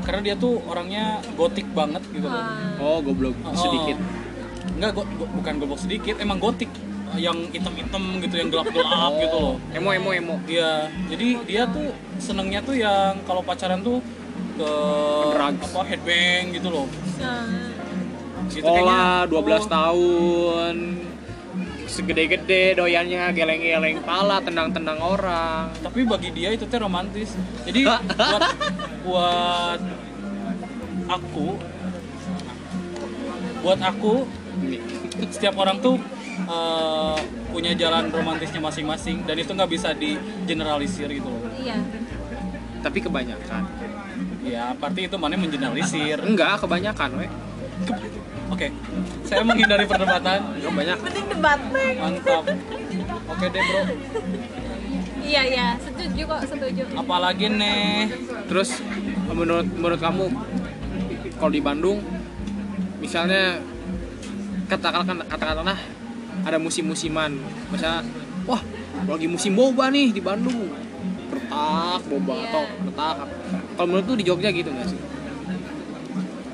karena 0.04 0.20
dia 0.22 0.34
tuh 0.36 0.60
orangnya 0.64 1.16
gotik 1.32 1.64
banget 1.72 2.04
gitu 2.10 2.26
loh. 2.26 2.36
Ah, 2.36 2.76
oh 2.78 2.98
goblok 3.00 3.32
Oh. 3.42 3.56
sedikit 3.56 3.96
Enggak, 4.66 4.90
go- 4.92 5.08
go- 5.14 5.30
bukan 5.30 5.54
goblok 5.56 5.78
sedikit, 5.78 6.18
emang 6.18 6.36
gotik 6.36 6.68
yang 7.14 7.46
hitam-hitam 7.46 8.02
gitu, 8.18 8.34
yang 8.34 8.48
gelap-gelap 8.50 9.12
gitu 9.18 9.36
loh. 9.38 9.56
emo 9.70 9.88
emo 9.88 10.10
emo 10.10 10.36
Iya, 10.44 10.90
jadi 11.06 11.28
dia 11.44 11.62
tuh 11.66 11.88
senengnya 12.18 12.60
tuh 12.60 12.74
yang 12.74 13.22
kalau 13.22 13.40
pacaran 13.40 13.80
tuh 13.80 14.04
ke 14.54 14.72
Drugs. 15.34 15.62
apa 15.70 15.80
headbang 15.86 16.44
gitu 16.54 16.68
loh. 16.70 16.86
Gitu 18.50 18.60
sekolah 18.60 19.26
kayaknya. 19.26 19.66
12 19.66 19.74
tahun 19.76 20.74
segede-gede 21.84 22.74
doyannya 22.74 23.30
geleng-geleng 23.30 24.02
pala 24.02 24.42
tendang-tendang 24.42 24.98
orang 24.98 25.70
Tapi 25.78 26.02
bagi 26.02 26.34
dia 26.34 26.50
itu 26.50 26.66
teh 26.66 26.78
romantis. 26.78 27.34
Jadi 27.66 27.86
buat 27.86 28.42
buat 29.04 29.80
aku 31.10 31.48
buat 33.64 33.80
aku 33.80 34.28
setiap 35.30 35.56
orang 35.56 35.80
tuh 35.80 35.96
eh, 36.46 37.18
punya 37.48 37.72
jalan 37.78 38.10
romantisnya 38.12 38.60
masing-masing 38.60 39.24
dan 39.24 39.36
itu 39.38 39.50
nggak 39.54 39.70
bisa 39.70 39.94
di 39.94 40.18
generalisir 40.44 41.08
gitu 41.08 41.28
loh. 41.30 41.42
Iya 41.54 41.78
tapi 42.84 42.98
kebanyakan 43.00 43.62
Ya, 44.44 44.76
berarti 44.76 45.08
itu 45.08 45.16
mana 45.16 45.34
mengeneralisir. 45.34 46.20
enggak 46.20 46.60
kebanyakan 46.60 47.10
we 47.16 47.26
Oke, 48.52 48.68
saya 49.24 49.40
menghindari 49.42 49.82
perdebatan. 49.82 50.60
kebanyakan 50.60 51.02
Penting 51.02 51.26
debat. 51.26 51.58
Mantap. 51.98 52.44
Oke 53.24 53.46
deh 53.50 53.62
bro. 53.64 53.80
Iya 55.24 55.42
iya 55.42 55.68
setuju 55.80 56.22
kok 56.28 56.40
setuju 56.44 56.82
Apalagi 56.94 57.48
nih? 57.48 58.12
Terus 58.44 58.84
menurut 59.26 59.64
menurut 59.66 59.96
kamu 59.98 60.24
kalau 61.34 61.50
di 61.50 61.64
Bandung 61.64 61.98
misalnya 63.00 63.58
katakanlah 64.68 65.24
katakanlah 65.26 65.80
ada 66.44 66.58
musim-musiman 66.60 67.40
misalnya 67.68 68.04
wah 68.44 68.60
lagi 69.04 69.26
musim 69.26 69.56
boba 69.56 69.88
nih 69.88 70.12
di 70.12 70.20
Bandung 70.20 70.68
retak 71.28 72.00
boba 72.06 72.32
Iya. 72.32 72.44
atau 72.46 72.62
retak 72.86 73.16
kalau 73.74 73.86
menurut 73.88 74.04
tuh 74.04 74.16
di 74.16 74.24
Jogja 74.24 74.48
gitu 74.48 74.70
nggak 74.70 74.88
sih? 74.88 75.00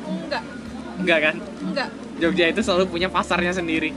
Enggak. 0.07 0.43
Enggak 0.99 1.19
kan? 1.21 1.35
Enggak. 1.63 1.89
Jogja 2.21 2.45
itu 2.49 2.61
selalu 2.61 2.85
punya 2.89 3.09
pasarnya 3.09 3.53
sendiri. 3.53 3.93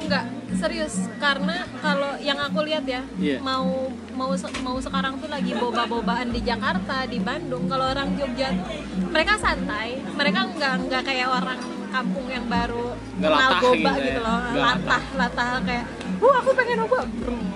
Enggak. 0.00 0.24
Serius. 0.54 1.10
Karena 1.18 1.66
kalau 1.82 2.14
yang 2.22 2.38
aku 2.38 2.62
lihat 2.62 2.86
ya 2.86 3.02
Iya. 3.18 3.42
mau 3.42 3.90
mau 4.14 4.30
mau 4.62 4.76
sekarang 4.78 5.18
tuh 5.18 5.26
lagi 5.26 5.50
boba-bobaan 5.52 6.30
di 6.30 6.40
Jakarta 6.40 7.04
di 7.04 7.18
Bandung. 7.18 7.66
Kalau 7.66 7.90
orang 7.90 8.14
Jogja 8.14 8.54
tuh 8.54 8.66
mereka 9.10 9.34
santai. 9.36 9.98
Mereka 10.14 10.54
enggak 10.54 10.72
enggak 10.78 11.02
kayak 11.02 11.28
orang 11.28 11.58
kampung 11.90 12.26
yang 12.26 12.46
baru 12.46 12.90
Nggak 13.18 13.30
kenal 13.30 13.50
latah 13.50 13.60
boba 13.62 13.90
gitu 13.92 14.02
gitu, 14.02 14.20
ya. 14.20 14.22
loh. 14.22 14.38
Nggak 14.40 14.62
latah. 14.62 15.02
Latah 15.18 15.48
kayak 15.62 15.84
wah 16.22 16.36
aku 16.38 16.50
pengen 16.54 16.78
boba 16.86 16.98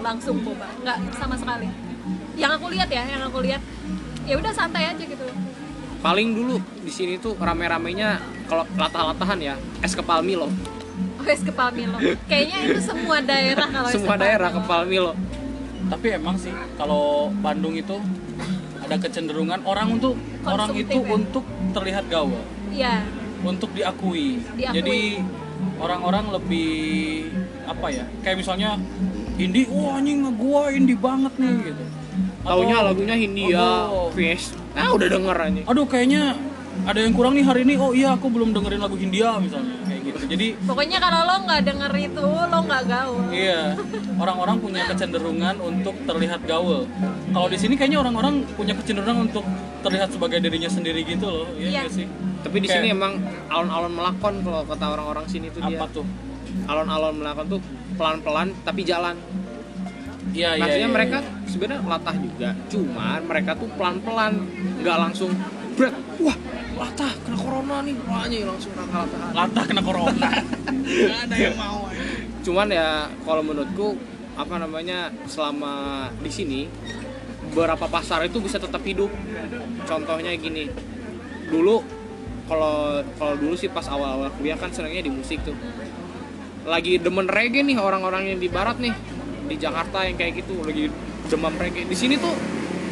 langsung 0.03 0.37
boba. 0.43 0.67
Enggak 0.83 0.99
sama 1.15 1.35
sekali. 1.39 1.69
Yang 2.35 2.53
aku 2.59 2.67
lihat 2.71 2.89
ya 2.91 3.03
yang 3.07 3.23
aku 3.25 3.39
lihat 3.43 3.63
ya 4.29 4.35
udah 4.37 4.53
santai 4.53 4.93
aja 4.93 5.01
gitu 5.01 5.25
paling 6.05 6.29
dulu 6.37 6.61
di 6.85 6.93
sini 6.93 7.17
tuh 7.17 7.33
rame-ramenya 7.41 8.21
kalau 8.47 8.69
latah-latahan 8.77 9.39
ya 9.41 9.55
es 9.81 9.97
kepal 9.97 10.21
Milo 10.21 10.53
Wes 11.25 11.41
kepal 11.43 11.73
Milo 11.73 11.97
kayaknya 12.29 12.59
itu 12.69 12.81
semua 12.85 13.19
daerah 13.25 13.67
kalau 13.73 13.89
es 13.89 13.97
semua 13.97 14.15
kepal 14.15 14.23
daerah 14.23 14.49
Milo. 14.53 14.59
kepal 14.63 14.83
Milo 14.87 15.13
Tapi 15.89 16.07
emang 16.13 16.37
sih 16.37 16.53
kalau 16.77 17.33
Bandung 17.41 17.73
itu 17.73 17.97
ada 18.85 19.01
kecenderungan 19.01 19.65
orang 19.65 19.97
untuk 19.97 20.21
orang 20.45 20.69
Konsumtif 20.69 20.85
itu 20.85 20.99
ya? 21.01 21.09
untuk 21.17 21.45
terlihat 21.73 22.05
gaul, 22.13 22.41
iya 22.69 22.95
untuk 23.41 23.73
diakui. 23.73 24.37
Diakui. 24.57 24.75
Jadi 24.77 24.99
orang-orang 25.81 26.29
lebih 26.35 26.73
apa 27.65 27.87
ya 27.89 28.05
kayak 28.21 28.37
misalnya 28.43 28.77
indie 29.39 29.65
wah 29.71 29.97
anjing 29.97 30.25
gua 30.37 30.73
indie 30.73 30.99
banget 30.99 31.33
nih 31.37 31.73
gitu 31.73 31.85
Taunya 32.49 32.75
Atau, 32.75 32.87
lagunya 32.89 33.15
Hindia, 33.15 33.69
Oh. 33.87 34.09
Fish. 34.11 34.57
Ah 34.73 34.89
udah 34.89 35.07
denger 35.07 35.37
aja. 35.39 35.61
aduh 35.65 35.85
kayaknya 35.85 36.23
ada 36.81 36.99
yang 36.99 37.11
kurang 37.11 37.35
nih 37.35 37.43
hari 37.43 37.61
ini 37.63 37.75
oh 37.75 37.91
iya 37.93 38.15
aku 38.15 38.27
belum 38.29 38.51
dengerin 38.51 38.79
lagu 38.79 38.95
Hindia 38.95 39.35
misalnya 39.37 39.75
kayak 39.83 40.01
gitu 40.05 40.19
jadi 40.29 40.47
Pokoknya 40.63 40.99
kalau 40.99 41.21
lo 41.25 41.35
nggak 41.43 41.63
denger 41.65 41.93
itu, 41.99 42.23
lo 42.23 42.59
nggak 42.63 42.83
gaul. 42.87 43.23
iya 43.29 43.75
orang-orang 44.15 44.57
punya 44.59 44.87
kecenderungan 44.87 45.59
untuk 45.61 45.99
terlihat 46.01 46.41
gaul 46.45 46.87
kalau 47.29 47.49
di 47.49 47.59
sini 47.59 47.75
kayaknya 47.75 47.99
orang-orang 47.99 48.47
punya 48.55 48.73
kecenderungan 48.73 49.27
untuk 49.27 49.43
terlihat 49.81 50.09
sebagai 50.09 50.39
dirinya 50.39 50.71
sendiri 50.71 51.03
gitu 51.03 51.27
loh 51.27 51.47
iya 51.53 51.67
Iya. 51.69 51.81
nggak 51.83 51.93
sih 51.93 52.07
Tapi 52.39 52.57
di 52.57 52.67
Kayak- 52.67 52.79
sini 52.79 52.89
emang 52.89 53.13
alon-alon 53.49 53.93
melakon 53.93 54.35
kalau 54.41 54.63
kata 54.63 54.85
orang-orang 54.89 55.27
sini 55.27 55.51
tuh 55.51 55.61
dia. 55.61 55.75
apa 55.75 55.91
tuh 55.91 56.07
Alon-alon 56.65 57.15
melakon 57.17 57.47
tuh 57.49 57.61
pelan-pelan 57.95 58.55
tapi 58.63 58.81
jalan. 58.83 59.19
Iya 60.39 60.51
iya 60.55 60.63
Maksudnya 60.63 60.89
iya, 60.89 60.95
mereka 60.95 61.19
iya. 61.19 61.51
sebenarnya 61.51 61.81
latah 61.83 62.17
juga, 62.17 62.49
cuman 62.71 63.21
mereka 63.27 63.51
tuh 63.59 63.69
pelan-pelan, 63.75 64.33
nggak 64.79 64.97
langsung 65.03 65.31
break. 65.75 65.95
Wah, 66.23 66.37
latah 66.79 67.13
kena 67.27 67.39
corona 67.39 67.77
nih, 67.83 67.95
wah 68.07 68.23
anjing, 68.23 68.47
langsung 68.47 68.73
rangka 68.79 68.99
latahan. 69.07 69.33
latah 69.35 69.65
kena 69.67 69.83
corona 69.83 70.31
nggak 70.87 71.21
ada 71.27 71.37
yang 71.37 71.57
mau 71.59 71.91
Cuman 72.47 72.67
ya 72.71 73.11
kalau 73.27 73.43
menurutku 73.45 73.99
apa 74.39 74.55
namanya 74.63 75.11
selama 75.27 76.07
di 76.23 76.31
sini 76.31 76.61
beberapa 77.51 77.91
pasar 77.91 78.25
itu 78.25 78.39
bisa 78.39 78.63
tetap 78.63 78.81
hidup. 78.87 79.11
Contohnya 79.85 80.33
gini, 80.39 80.71
dulu 81.51 81.83
kalau 82.47 83.03
kalau 83.19 83.35
dulu 83.37 83.55
sih 83.59 83.69
pas 83.69 83.85
awal-awal 83.91 84.33
kuliah 84.39 84.57
kan 84.57 84.71
senangnya 84.71 85.05
di 85.05 85.13
musik 85.13 85.43
tuh. 85.43 85.59
Lagi 86.65 86.97
demen 87.03 87.27
reggae 87.27 87.67
nih 87.67 87.77
orang-orang 87.77 88.33
yang 88.33 88.39
di 88.41 88.49
barat 88.49 88.79
nih 88.81 88.95
di 89.49 89.57
Jakarta 89.57 90.05
yang 90.05 90.15
kayak 90.15 90.39
gitu 90.39 90.61
lagi 90.61 90.93
demam 91.27 91.55
reggae. 91.55 91.85
Di 91.85 91.97
sini 91.97 92.15
tuh 92.15 92.33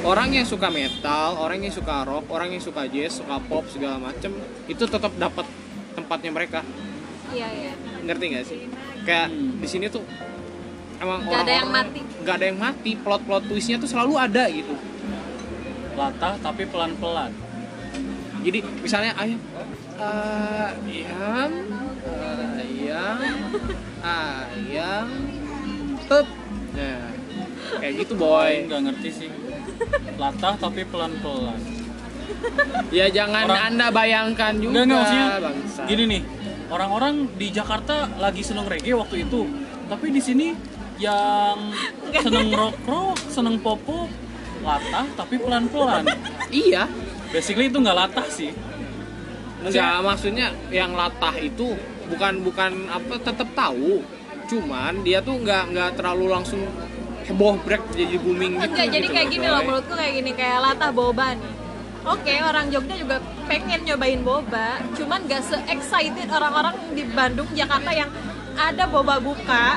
orang 0.02 0.32
yang 0.32 0.42
suka 0.42 0.68
metal, 0.68 1.36
orang 1.36 1.60
yang 1.60 1.70
suka 1.70 2.02
rock, 2.02 2.26
orang 2.28 2.50
yang 2.50 2.62
suka 2.62 2.84
jazz, 2.86 3.20
suka 3.20 3.36
pop 3.42 3.64
segala 3.66 4.00
macem 4.00 4.32
itu 4.66 4.82
tetap 4.82 5.12
dapat 5.14 5.44
tempatnya 5.92 6.30
mereka 6.30 6.60
Iya 7.26 7.48
iya. 7.50 7.72
ngerti 8.00 8.24
gak 8.30 8.44
sih 8.44 8.60
kayak 9.02 9.28
di 9.32 9.66
sini 9.66 9.88
tuh 9.88 10.04
emang 10.96 11.24
Nggak 11.24 11.42
ada 11.42 11.54
yang 11.56 11.68
mati. 11.68 12.00
nggak 12.22 12.34
ada 12.36 12.46
yang 12.46 12.58
mati 12.60 12.90
plot 12.94 13.22
plot 13.24 13.44
twistnya 13.46 13.76
tuh 13.76 13.88
selalu 13.88 14.14
ada 14.14 14.46
gitu 14.46 14.76
latah 15.94 16.36
tapi 16.38 16.68
pelan-pelan 16.68 17.32
jadi 18.40 18.58
misalnya 18.78 19.12
ayam 19.16 19.40
ayam 19.98 21.52
ayam 22.54 23.24
ayam 24.06 25.08
up 26.06 26.28
nah 26.76 27.08
kayak 27.80 27.92
gitu 27.98 28.12
boy. 28.14 28.68
Nggak 28.68 28.80
ngerti 28.86 29.08
sih. 29.10 29.28
Latah 30.16 30.54
tapi 30.56 30.84
pelan-pelan. 30.84 31.60
Ya 32.92 33.08
jangan 33.08 33.48
Orang- 33.48 33.64
anda 33.74 33.86
bayangkan 33.90 34.52
juga 34.54 34.82
Enggak, 34.82 34.84
enggak 34.84 35.00
maksudnya 35.00 35.28
bangsa. 35.42 35.82
gini 35.88 36.04
nih. 36.06 36.22
Orang-orang 36.66 37.14
di 37.34 37.48
Jakarta 37.48 38.10
lagi 38.18 38.42
seneng 38.42 38.66
reggae 38.66 38.92
waktu 38.92 39.24
itu. 39.24 39.46
Tapi 39.86 40.06
di 40.10 40.20
sini 40.20 40.46
yang 40.96 41.70
seneng 42.16 42.50
rock 42.50 42.76
rock 42.84 43.18
seneng 43.28 43.60
pop 43.60 43.78
pop 43.82 44.08
latah 44.60 45.06
tapi 45.14 45.38
pelan-pelan. 45.38 46.04
Iya. 46.50 46.90
Basically 47.30 47.68
itu 47.68 47.78
nggak 47.78 47.96
latah 47.96 48.26
sih. 48.26 48.50
Enggak, 49.62 49.98
maksudnya 50.00 50.54
yang 50.70 50.94
latah 50.94 51.34
itu 51.36 51.74
bukan 52.06 52.38
bukan 52.42 52.72
apa 52.86 53.14
tetap 53.18 53.48
tahu. 53.52 54.02
Cuman 54.46 55.02
dia 55.02 55.18
tuh 55.20 55.36
nggak 55.36 55.62
nggak 55.74 55.90
terlalu 55.98 56.24
langsung 56.30 56.62
heboh 57.26 57.58
break 57.60 57.82
jadi 57.90 58.16
booming 58.16 58.52
gitu. 58.56 58.70
Enggak, 58.70 58.86
jadi 58.88 59.06
gitu 59.06 59.14
kayak 59.14 59.26
loh, 59.26 59.34
gini 59.34 59.46
loh 59.50 59.62
menurutku 59.62 59.94
kayak 59.94 60.12
gini 60.14 60.30
kayak 60.32 60.58
latah 60.62 60.90
boba 60.90 61.26
nih. 61.34 61.52
Oke, 62.06 62.34
orang 62.38 62.70
Jogja 62.70 62.94
juga 62.94 63.18
pengen 63.50 63.82
nyobain 63.82 64.22
boba, 64.22 64.78
cuman 64.94 65.26
gak 65.26 65.42
se-excited 65.42 66.30
orang-orang 66.30 66.78
di 66.94 67.02
Bandung, 67.02 67.50
Jakarta 67.50 67.90
yang 67.90 68.06
ada 68.54 68.86
boba 68.86 69.18
buka 69.18 69.74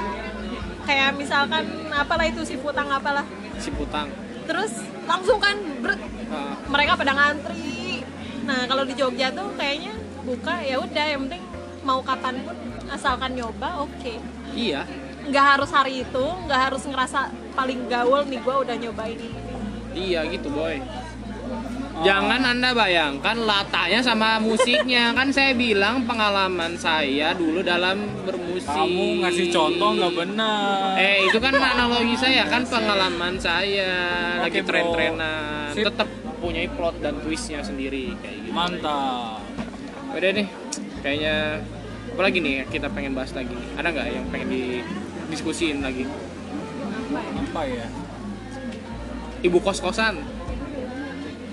kayak 0.86 1.18
misalkan 1.18 1.66
apalah 1.90 2.26
itu 2.26 2.42
si 2.42 2.56
putang 2.56 2.90
apalah 2.90 3.22
Si 3.58 3.70
putang. 3.70 4.10
terus 4.46 4.72
langsung 5.06 5.38
kan 5.38 5.54
bret, 5.84 6.02
Ah, 6.30 6.54
mereka 6.66 6.94
pada 6.94 7.14
ngantri 7.14 8.06
nah 8.46 8.66
kalau 8.66 8.86
di 8.86 8.94
Jogja 8.94 9.30
tuh 9.30 9.50
kayaknya 9.54 9.94
buka 10.22 10.62
ya 10.62 10.78
udah 10.78 11.06
yang 11.06 11.26
penting 11.26 11.42
mau 11.82 12.02
kapan 12.02 12.42
pun 12.42 12.54
asalkan 12.88 13.34
nyoba 13.34 13.82
oke 13.82 14.14
iya, 14.56 14.82
nggak 15.30 15.46
harus 15.58 15.70
hari 15.70 16.02
itu 16.02 16.26
nggak 16.46 16.62
harus 16.70 16.84
ngerasa 16.90 17.30
paling 17.54 17.86
gaul 17.86 18.26
nih 18.26 18.40
gue 18.42 18.56
udah 18.66 18.76
nyobain 18.78 19.20
ini. 19.20 19.40
Iya 19.94 20.26
gitu 20.30 20.50
boy. 20.54 20.82
Jangan 22.00 22.40
anda 22.48 22.72
bayangkan 22.72 23.36
latahnya 23.36 24.00
sama 24.00 24.40
musiknya. 24.40 25.12
Kan 25.18 25.36
saya 25.36 25.52
bilang 25.52 26.08
pengalaman 26.08 26.80
saya 26.80 27.36
dulu 27.36 27.60
dalam 27.60 28.08
bermusik. 28.24 28.72
kamu 28.72 29.24
ngasih 29.24 29.48
contoh 29.52 29.90
nggak 30.00 30.14
benar. 30.16 30.96
Eh 30.96 31.28
itu 31.28 31.40
kan 31.40 31.56
analogi 31.76 32.16
saya 32.20 32.44
kan 32.48 32.64
pengalaman 32.68 33.40
saya. 33.40 33.92
Lagi 34.44 34.62
tren-trenan. 34.64 35.72
Tetap 35.76 36.08
punya 36.40 36.64
plot 36.72 37.04
dan 37.04 37.20
twistnya 37.24 37.60
sendiri 37.64 38.16
kayak 38.20 38.38
gitu. 38.48 38.52
mantap. 38.56 39.44
Udah 40.12 40.32
nih, 40.36 40.48
kayaknya 41.04 41.64
apa 42.20 42.28
lagi 42.28 42.44
nih 42.44 42.68
kita 42.68 42.92
pengen 42.92 43.16
bahas 43.16 43.32
lagi? 43.32 43.56
Ada 43.80 43.96
nggak 43.96 44.08
yang 44.12 44.28
pengen 44.28 44.52
didiskusiin 44.52 45.80
lagi? 45.80 46.04
apa 47.16 47.64
ya 47.64 47.88
Ibu 49.40 49.64
kos-kosan, 49.64 50.20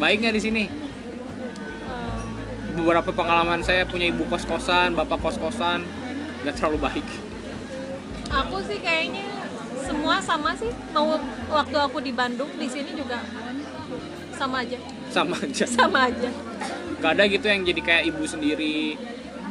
baik 0.03 0.27
nggak 0.27 0.35
di 0.35 0.43
sini? 0.43 0.65
Beberapa 2.75 3.15
pengalaman 3.15 3.63
saya 3.63 3.87
punya 3.87 4.11
ibu 4.11 4.27
kos-kosan, 4.27 4.99
bapak 4.99 5.23
kos-kosan, 5.23 5.87
nggak 6.43 6.59
terlalu 6.59 6.83
baik. 6.83 7.07
aku 8.27 8.59
sih 8.67 8.83
kayaknya 8.83 9.23
semua 9.87 10.19
sama 10.19 10.51
sih 10.59 10.75
mau 10.91 11.15
waktu 11.47 11.79
aku 11.79 12.03
di 12.03 12.11
Bandung 12.11 12.51
di 12.59 12.67
sini 12.67 12.91
juga 12.99 13.23
sama 14.35 14.67
aja 14.67 14.83
Sama 15.15 15.39
aja. 15.39 15.63
sama 15.63 16.11
aja 16.11 16.27
Gak 16.99 17.13
ada 17.15 17.23
gitu 17.31 17.47
yang 17.47 17.63
jadi 17.63 17.81
kayak 17.87 18.05
ibu 18.11 18.27
sendiri. 18.27 18.99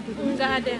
Nggak 0.07 0.51
ada 0.61 0.75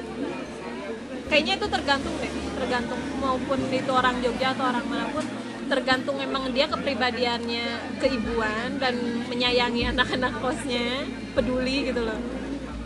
kayaknya 1.26 1.54
itu 1.58 1.68
tergantung 1.68 2.14
deh 2.16 2.32
tergantung 2.56 3.02
maupun 3.18 3.60
itu 3.68 3.92
orang 3.92 4.16
Jogja 4.22 4.54
atau 4.54 4.66
orang 4.66 4.86
mana 4.86 5.06
pun 5.10 5.26
tergantung 5.66 6.22
emang 6.22 6.54
dia 6.54 6.70
kepribadiannya 6.70 7.66
keibuan 7.98 8.78
dan 8.78 8.94
menyayangi 9.26 9.90
anak-anak 9.90 10.38
kosnya 10.38 11.10
peduli 11.34 11.90
gitu 11.90 12.06
loh 12.06 12.20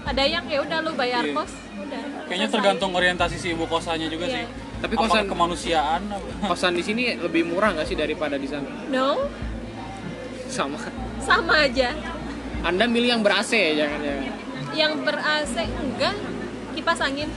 ada 0.01 0.23
yang 0.23 0.47
ya 0.47 0.63
udah 0.63 0.79
lu 0.79 0.95
bayar 0.95 1.21
Iya. 1.21 1.35
kos 1.35 1.51
udah 1.75 2.01
kayaknya 2.25 2.47
selesai. 2.47 2.55
tergantung 2.55 2.91
orientasi 2.93 3.35
si 3.35 3.47
ibu 3.51 3.67
kosannya 3.67 4.07
juga 4.07 4.25
Iya. 4.25 4.35
sih 4.37 4.45
Tapi 4.79 4.95
Apakah 4.95 5.11
kosan 5.11 5.25
kemanusiaan 5.27 6.01
apa? 6.07 6.45
kosan 6.47 6.71
di 6.71 6.79
sini 6.79 7.19
lebih 7.19 7.43
murah 7.45 7.75
nggak 7.75 7.83
sih 7.83 7.99
daripada 7.99 8.39
di 8.39 8.47
sana? 8.47 8.63
no 8.87 9.27
Sama. 10.47 10.79
sama 11.19 11.53
aja 11.61 11.91
Anda 12.59 12.87
milih 12.87 13.11
yang 13.11 13.21
ber 13.21 13.37
AC 13.37 13.51
ya 13.53 13.83
jangan-jangan. 13.83 14.23
Yang 14.71 15.01
ber 15.01 15.17
AC 15.17 15.55
enggak. 15.59 16.15
Kipas 16.73 16.99
angin. 16.99 17.29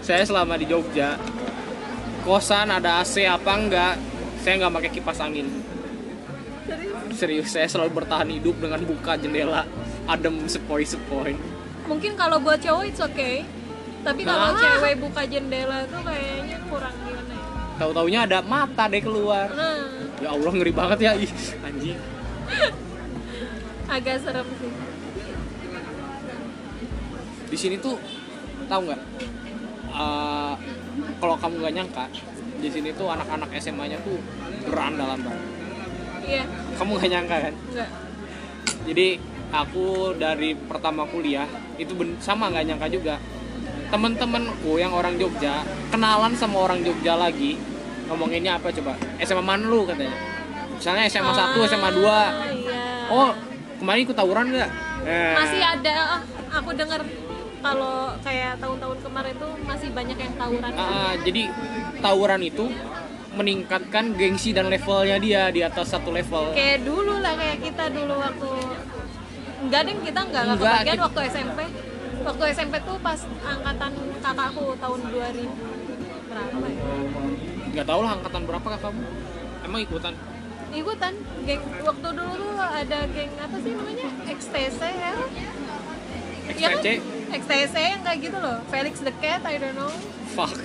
Saya 0.00 0.24
selama 0.24 0.56
di 0.56 0.64
Jogja 0.64 1.18
kosan 2.22 2.68
ada 2.68 3.00
AC 3.00 3.24
apa 3.24 3.52
enggak 3.52 3.94
saya 4.40 4.54
nggak 4.58 4.74
pakai 4.74 4.90
kipas 4.90 5.18
angin. 5.20 5.48
Serius 7.12 7.50
saya 7.50 7.66
selalu 7.66 7.98
bertahan 7.98 8.28
hidup 8.30 8.56
dengan 8.56 8.80
buka 8.80 9.16
jendela 9.16 9.66
adem 10.06 10.46
sepoi-sepoi. 10.46 11.34
Mungkin 11.84 12.14
kalau 12.14 12.38
buat 12.38 12.60
cowok 12.60 12.84
it's 12.84 13.00
okay. 13.00 13.42
Tapi 13.98 14.22
kalau 14.22 14.54
Ah. 14.54 14.56
cewek 14.56 14.94
buka 14.98 15.26
jendela 15.26 15.82
tuh 15.84 16.00
kayaknya 16.00 16.58
kurang 16.70 16.94
gimana 17.02 17.34
ya? 17.34 17.76
Tahu 17.76 17.90
taunya 17.92 18.20
ada 18.24 18.38
mata 18.40 18.84
deh 18.86 19.02
keluar. 19.02 19.50
Nah. 19.50 19.82
Ya 20.18 20.28
Allah 20.32 20.50
ngeri 20.50 20.72
banget 20.72 20.98
ya 21.00 21.12
ih 21.14 21.30
anjing 21.60 21.98
agak 23.88 24.16
serem 24.20 24.46
sih. 24.60 24.72
Di 27.48 27.56
sini 27.56 27.76
tuh 27.80 27.96
tahu 28.68 28.80
nggak? 28.86 29.00
Eh, 29.88 30.54
kalau 31.18 31.34
kamu 31.40 31.54
nggak 31.64 31.74
nyangka 31.74 32.04
di 32.58 32.68
sini 32.68 32.90
tuh 32.92 33.08
anak-anak 33.08 33.48
SMA-nya 33.58 33.98
tuh 34.04 34.20
berandalan 34.68 35.18
banget. 35.24 35.44
Iya. 36.28 36.44
Kamu 36.76 36.90
nggak 37.00 37.10
nyangka 37.10 37.36
kan? 37.48 37.54
Enggak 37.72 37.90
jadi 38.88 39.20
aku 39.52 40.16
dari 40.16 40.56
pertama 40.56 41.04
kuliah 41.04 41.44
itu 41.76 41.92
sama 42.24 42.48
nggak 42.48 42.64
nyangka 42.72 42.88
juga. 42.88 43.16
Temen-temenku 43.88 44.76
yang 44.76 44.92
orang 44.92 45.16
Jogja 45.16 45.64
kenalan 45.92 46.32
sama 46.36 46.64
orang 46.68 46.80
Jogja 46.84 47.16
lagi 47.16 47.56
ngomonginnya 48.08 48.56
apa 48.56 48.72
coba? 48.72 48.96
SMA 49.20 49.44
mana 49.44 49.64
lu 49.68 49.84
katanya? 49.84 50.12
Misalnya 50.72 51.04
SMA 51.10 51.32
1, 51.32 51.68
SMA 51.68 51.90
2 51.90 52.06
Ah, 52.06 52.28
iya. 52.48 52.80
oh 53.12 53.30
kemarin 53.78 54.00
ikut 54.02 54.14
tawuran 54.14 54.46
nggak 54.48 54.70
Eh, 55.00 55.34
masih 55.34 55.62
ada 55.62 55.94
ah, 56.10 56.20
aku 56.52 56.70
dengar 56.72 57.00
kalau 57.58 57.94
kayak 58.20 58.58
tahun-tahun 58.58 58.98
kemarin 59.00 59.34
tuh 59.36 59.52
masih 59.62 59.88
banyak 59.90 60.16
yang 60.16 60.34
tawuran 60.34 60.70
Ah, 60.72 61.14
jadi 61.18 61.42
tawuran 61.98 62.42
itu 62.42 62.66
meningkatkan 63.30 64.12
gengsi 64.12 64.50
dan 64.50 64.66
levelnya 64.66 65.16
dia 65.16 65.42
di 65.48 65.60
atas 65.60 65.88
satu 65.88 66.10
level. 66.10 66.50
kayak 66.52 66.82
dulu 66.82 67.14
lah 67.16 67.34
kayak 67.34 67.58
kita 67.62 67.84
dulu 67.88 68.14
waktu 68.16 68.50
enggak 69.60 69.80
deh 69.84 69.96
kita 70.00 70.20
enggak 70.20 70.42
enggak 70.42 70.56
Enggak, 70.56 70.72
kebagian 70.74 70.92
kita- 70.92 71.04
waktu 71.04 71.20
SMP 71.30 71.58
waktu 72.20 72.44
SMP 72.50 72.74
tuh 72.80 72.96
pas 72.98 73.20
angkatan 73.40 73.90
kakakku 74.18 74.64
tahun 74.76 75.00
2000 75.06 75.46
berapa 76.28 76.66
ya 76.68 76.82
Gak 77.70 77.86
tau 77.86 78.00
lah 78.02 78.12
angkatan 78.12 78.42
berapa 78.42 78.66
kah 78.66 78.80
kamu? 78.80 79.02
Emang 79.62 79.80
ikutan? 79.80 80.14
Ikutan 80.70 81.14
geng 81.42 81.62
waktu 81.80 82.08
dulu 82.10 82.32
tuh 82.50 82.68
ada 82.70 82.98
geng 83.08 83.32
apa 83.36 83.56
sih 83.58 83.72
namanya 83.72 84.06
XTC 84.28 84.80
ya 84.82 85.12
Iya 86.48 86.68
kan? 86.70 86.80
XTC? 86.80 86.88
XTC 87.30 87.74
yang 87.76 88.00
kayak 88.02 88.18
gitu 88.22 88.36
loh 88.36 88.56
Felix 88.66 88.94
the 88.98 89.12
Cat 89.14 89.44
I 89.44 89.56
don't 89.56 89.74
know 89.74 89.92
Fuck. 90.30 90.56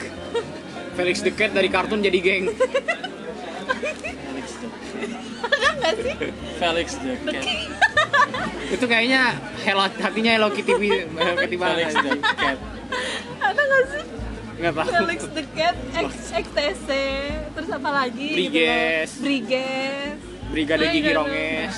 Felix 0.93 1.20
the 1.20 1.32
Cat 1.32 1.51
dari 1.51 1.68
kartun 1.68 1.99
jadi 1.99 2.20
geng. 2.20 2.45
ada 5.43 5.68
nggak 5.74 5.93
sih 5.97 6.16
Felix 6.56 6.88
the 6.95 7.14
Cat 7.22 7.45
itu 8.70 8.86
kayaknya 8.86 9.22
Hello 9.62 9.84
hatinya 9.88 10.32
Hello 10.32 10.49
Kitty 10.49 10.74
Hello 11.10 11.36
Kitty 11.38 11.58
banget. 11.58 11.91
Felix 11.91 12.16
the 12.16 12.34
Cat 12.34 12.58
ada 13.41 13.62
nggak 13.62 13.84
sih 13.89 14.04
Nggak 14.54 14.74
tahu. 14.78 14.89
Felix 14.93 15.20
the 15.34 15.43
Cat 15.54 15.76
X, 15.93 16.10
XTC 16.32 16.88
terus 17.54 17.70
apa 17.70 17.89
lagi 17.89 18.28
gitu 18.28 18.38
loh. 18.38 18.51
Briges. 18.54 19.10
Briges 19.20 20.18
Brigade 20.54 20.86
Gigi. 20.93 21.12
Ronges. 21.18 21.76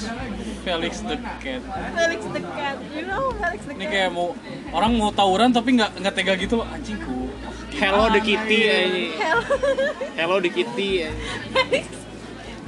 Felix 0.66 0.94
the 1.06 1.18
Cat 1.40 1.62
Felix 1.96 2.22
the 2.26 2.42
Cat 2.42 2.78
you 2.92 3.04
know 3.06 3.24
Felix 3.38 3.60
the 3.64 3.74
ini 3.78 3.86
Cat 3.86 3.94
kayak 3.94 4.10
mau 4.12 4.28
orang 4.74 4.92
mau 4.98 5.14
tawuran 5.14 5.54
tapi 5.54 5.78
nggak 5.78 5.92
nggak 6.02 6.14
tega 6.14 6.34
gitu 6.36 6.60
loh 6.60 6.68
anjingku 6.68 7.30
Hello 7.76 8.08
the 8.08 8.24
Kitty. 8.24 8.60
Gimana 8.64 8.72
anjing. 8.72 8.88
ini? 8.88 9.06
Hell 9.20 9.42
Hello 10.16 10.36
the 10.40 10.48
Kitty. 10.48 10.90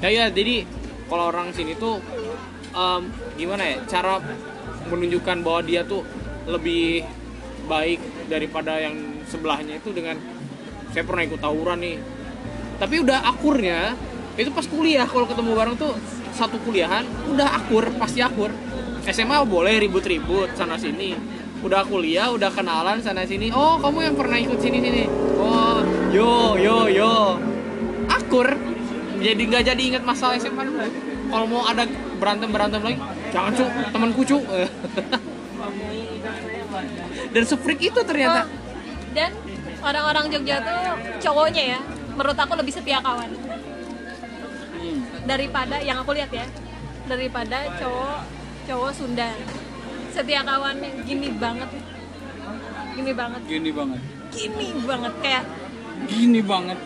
Ya 0.03 0.10
ya 0.12 0.26
jadi 0.28 0.68
kalau 1.08 1.32
orang 1.32 1.55
sini 1.55 1.74
tuh 1.80 2.03
em, 2.76 3.01
gimana 3.39 3.64
ya 3.66 3.76
cara 3.88 4.20
menunjukkan 4.91 5.47
bahwa 5.47 5.64
dia 5.64 5.88
tuh 5.88 6.03
lebih 6.43 7.08
baik 7.72 7.99
daripada 8.28 8.78
yang 8.84 9.16
sebelahnya 9.28 9.78
itu 9.78 9.92
dengan 9.92 10.16
saya 10.92 11.04
pernah 11.04 11.24
ikut 11.28 11.40
tawuran 11.40 11.80
nih. 11.84 11.98
Tapi 12.78 12.96
udah 13.04 13.20
akurnya 13.28 13.98
itu 14.38 14.54
pas 14.54 14.66
kuliah 14.70 15.06
kalau 15.10 15.26
ketemu 15.26 15.52
bareng 15.58 15.76
tuh 15.76 15.94
satu 16.34 16.62
kuliahan 16.62 17.04
udah 17.34 17.48
akur 17.58 17.90
pasti 17.98 18.22
akur. 18.22 18.54
SMA 19.08 19.40
boleh 19.48 19.88
ribut-ribut 19.88 20.52
sana 20.54 20.76
sini. 20.76 21.16
Udah 21.64 21.88
kuliah 21.88 22.30
udah 22.30 22.52
kenalan 22.54 23.02
sana 23.02 23.26
sini. 23.26 23.50
Oh 23.52 23.82
kamu 23.82 24.14
yang 24.14 24.16
pernah 24.16 24.38
ikut 24.38 24.60
sini 24.62 24.78
sini. 24.84 25.04
Oh 25.38 25.82
yo 26.14 26.60
yo 26.60 26.88
yo. 26.92 27.14
Akur. 28.08 28.48
Jadi 29.18 29.42
nggak 29.50 29.64
jadi 29.74 29.82
ingat 29.82 30.04
masalah 30.06 30.38
SMA 30.38 30.62
dulu. 30.62 30.86
Kalau 31.28 31.46
mau 31.50 31.66
ada 31.66 31.84
berantem 32.18 32.50
berantem 32.50 32.82
lagi 32.82 32.98
jangan 33.36 33.52
cu 33.52 33.66
temanku 33.92 34.22
cu 34.24 34.40
dan 37.34 37.44
sefreak 37.44 37.82
itu 37.82 38.00
ternyata. 38.06 38.48
Oh, 38.48 38.66
dan 39.18 39.34
orang-orang 39.82 40.30
Jogja 40.30 40.61
tuh 40.61 40.82
cowoknya 41.26 41.63
ya 41.74 41.80
menurut 42.13 42.38
aku 42.38 42.53
lebih 42.53 42.74
setia 42.78 43.01
kawan. 43.01 43.34
Daripada 45.26 45.82
yang 45.82 45.97
aku 46.05 46.13
lihat 46.13 46.30
ya 46.30 46.45
daripada 47.09 47.65
cowok 47.82 48.22
cowok 48.70 48.91
Sunda. 48.93 49.34
Setia 50.13 50.45
kawan 50.45 50.78
gini 51.01 51.34
banget. 51.34 51.70
Gini 52.93 53.11
banget. 53.18 53.41
Gini 53.49 53.70
banget. 53.74 54.01
Gini 54.30 54.68
banget 54.86 55.13
kayak 55.26 55.43
gini 56.05 56.39
banget. 56.45 56.78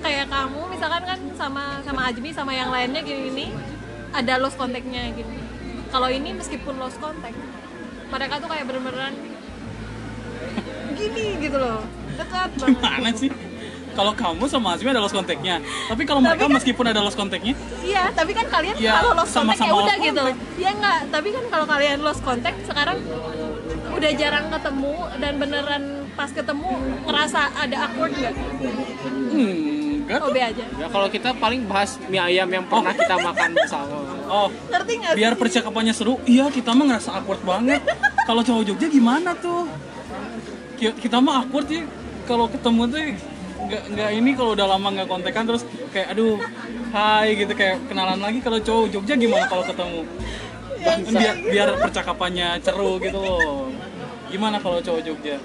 Kayak 0.00 0.26
kamu 0.32 0.60
misalkan 0.72 1.02
kan 1.04 1.20
sama 1.36 1.84
sama 1.84 2.00
Ajmi 2.08 2.32
sama 2.32 2.56
yang 2.56 2.72
lainnya 2.72 3.04
gini 3.04 3.28
gini 3.28 3.46
ada 4.14 4.38
lost 4.38 4.54
kontaknya 4.54 5.10
gini 5.10 5.42
kalau 5.90 6.06
ini 6.06 6.30
meskipun 6.38 6.78
lost 6.78 7.02
kontak 7.02 7.34
mereka 8.14 8.38
tuh 8.38 8.46
kayak 8.46 8.64
bener-beneran 8.70 9.14
gini 10.94 11.26
gitu 11.38 11.56
loh. 11.56 11.80
Dekat 12.14 12.50
banget. 12.54 12.78
Gimana 12.78 13.10
sih? 13.12 13.30
Kalau 13.92 14.10
kamu 14.12 14.44
sama 14.48 14.74
Azmi 14.74 14.90
ada 14.90 14.98
lost 14.98 15.14
kontaknya 15.14 15.62
tapi 15.86 16.02
kalau 16.02 16.18
mereka 16.18 16.50
kan- 16.50 16.52
meskipun 16.52 16.82
ada 16.84 16.98
lost 16.98 17.14
kontaknya 17.14 17.54
iya 17.80 18.10
tapi 18.10 18.34
kan 18.34 18.42
kalian 18.48 18.74
Iya, 18.74 18.90
kalau 18.92 19.14
lost 19.14 19.30
kontak 19.32 19.54
ya 19.56 19.70
udah 19.72 19.96
gitu. 19.96 20.22
Ya 20.56 20.70
enggak 20.72 21.14
tapi 21.14 21.28
kan 21.30 21.44
kalau 21.46 21.62
kalian 21.64 22.02
lost 22.02 22.18
kontak 22.20 22.58
sekarang 22.64 22.98
udah 23.88 24.10
jarang 24.12 24.50
ketemu 24.50 24.94
dan 25.14 25.32
beneran 25.36 25.82
pas 26.10 26.26
ketemu 26.28 26.70
ngerasa 27.06 27.40
ada 27.54 27.76
awkward 27.86 28.12
nggak? 28.12 28.34
hmm, 29.30 29.54
enggak 30.02 30.18
Oh 30.20 30.30
be 30.30 30.40
aja. 30.42 30.64
ya 30.74 30.86
kalau 30.88 31.06
kita 31.08 31.30
paling 31.32 31.62
bahas 31.64 31.94
mie 32.04 32.18
ayam 32.18 32.48
yang 32.48 32.64
pernah 32.64 32.92
kita 32.92 33.14
makan 33.16 33.50
bersama. 33.54 33.94
Oh 34.26 34.48
Ngerti 34.68 34.92
nggak? 34.96 35.12
biar 35.14 35.32
percakapannya 35.34 35.92
seru. 35.92 36.18
Iya 36.24 36.50
kita 36.50 36.70
mah 36.72 36.84
ngerasa 36.88 37.14
awkward 37.14 37.40
banget. 37.42 37.78
Kalau 38.26 38.42
cowok 38.42 38.64
Jogja 38.66 38.88
gimana 38.88 39.36
tuh 39.36 39.70
kita 40.92 41.16
mah 41.22 41.44
awkward 41.44 41.68
ya 41.70 41.82
kalau 42.28 42.46
ketemu 42.50 42.82
tuh 42.90 43.00
nggak 43.64 43.82
nggak 43.96 44.10
ini 44.12 44.30
kalau 44.36 44.50
udah 44.52 44.66
lama 44.76 44.88
nggak 44.92 45.08
kontekan 45.08 45.44
terus 45.48 45.62
kayak 45.88 46.12
aduh 46.12 46.36
hai 46.92 47.32
gitu 47.38 47.52
kayak 47.56 47.80
kenalan 47.88 48.20
lagi 48.20 48.38
kalau 48.44 48.60
cowok 48.60 48.86
Jogja 48.92 49.14
gimana 49.16 49.48
kalau 49.48 49.64
ketemu 49.64 50.00
biar 50.84 51.34
biar 51.48 51.68
percakapannya 51.80 52.60
seru 52.60 53.00
gitu 53.00 53.16
loh 53.16 53.72
gimana 54.28 54.60
kalau 54.60 54.84
cowok 54.84 55.00
Jogja 55.00 55.40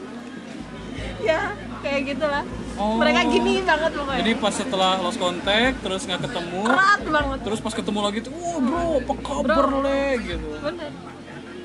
ya 1.23 1.55
kayak 1.79 2.01
gitulah. 2.15 2.43
Oh. 2.79 2.95
Mereka 2.95 3.27
gini 3.27 3.59
banget 3.63 3.91
pokoknya. 3.91 4.19
jadi 4.23 4.31
pas 4.39 4.53
setelah 4.55 4.91
lost 5.03 5.19
contact 5.19 5.83
terus 5.83 6.07
nggak 6.07 6.27
ketemu 6.27 6.59
erat 6.63 7.01
banget. 7.03 7.39
terus 7.43 7.59
pas 7.59 7.73
ketemu 7.75 7.99
lagi 8.03 8.19
tuh 8.23 8.31
wah 8.35 8.57
bro 8.59 8.83
apa 9.03 9.13
kabar 9.19 9.67
le 9.83 10.03
gitu 10.23 10.47
Bener. 10.63 10.91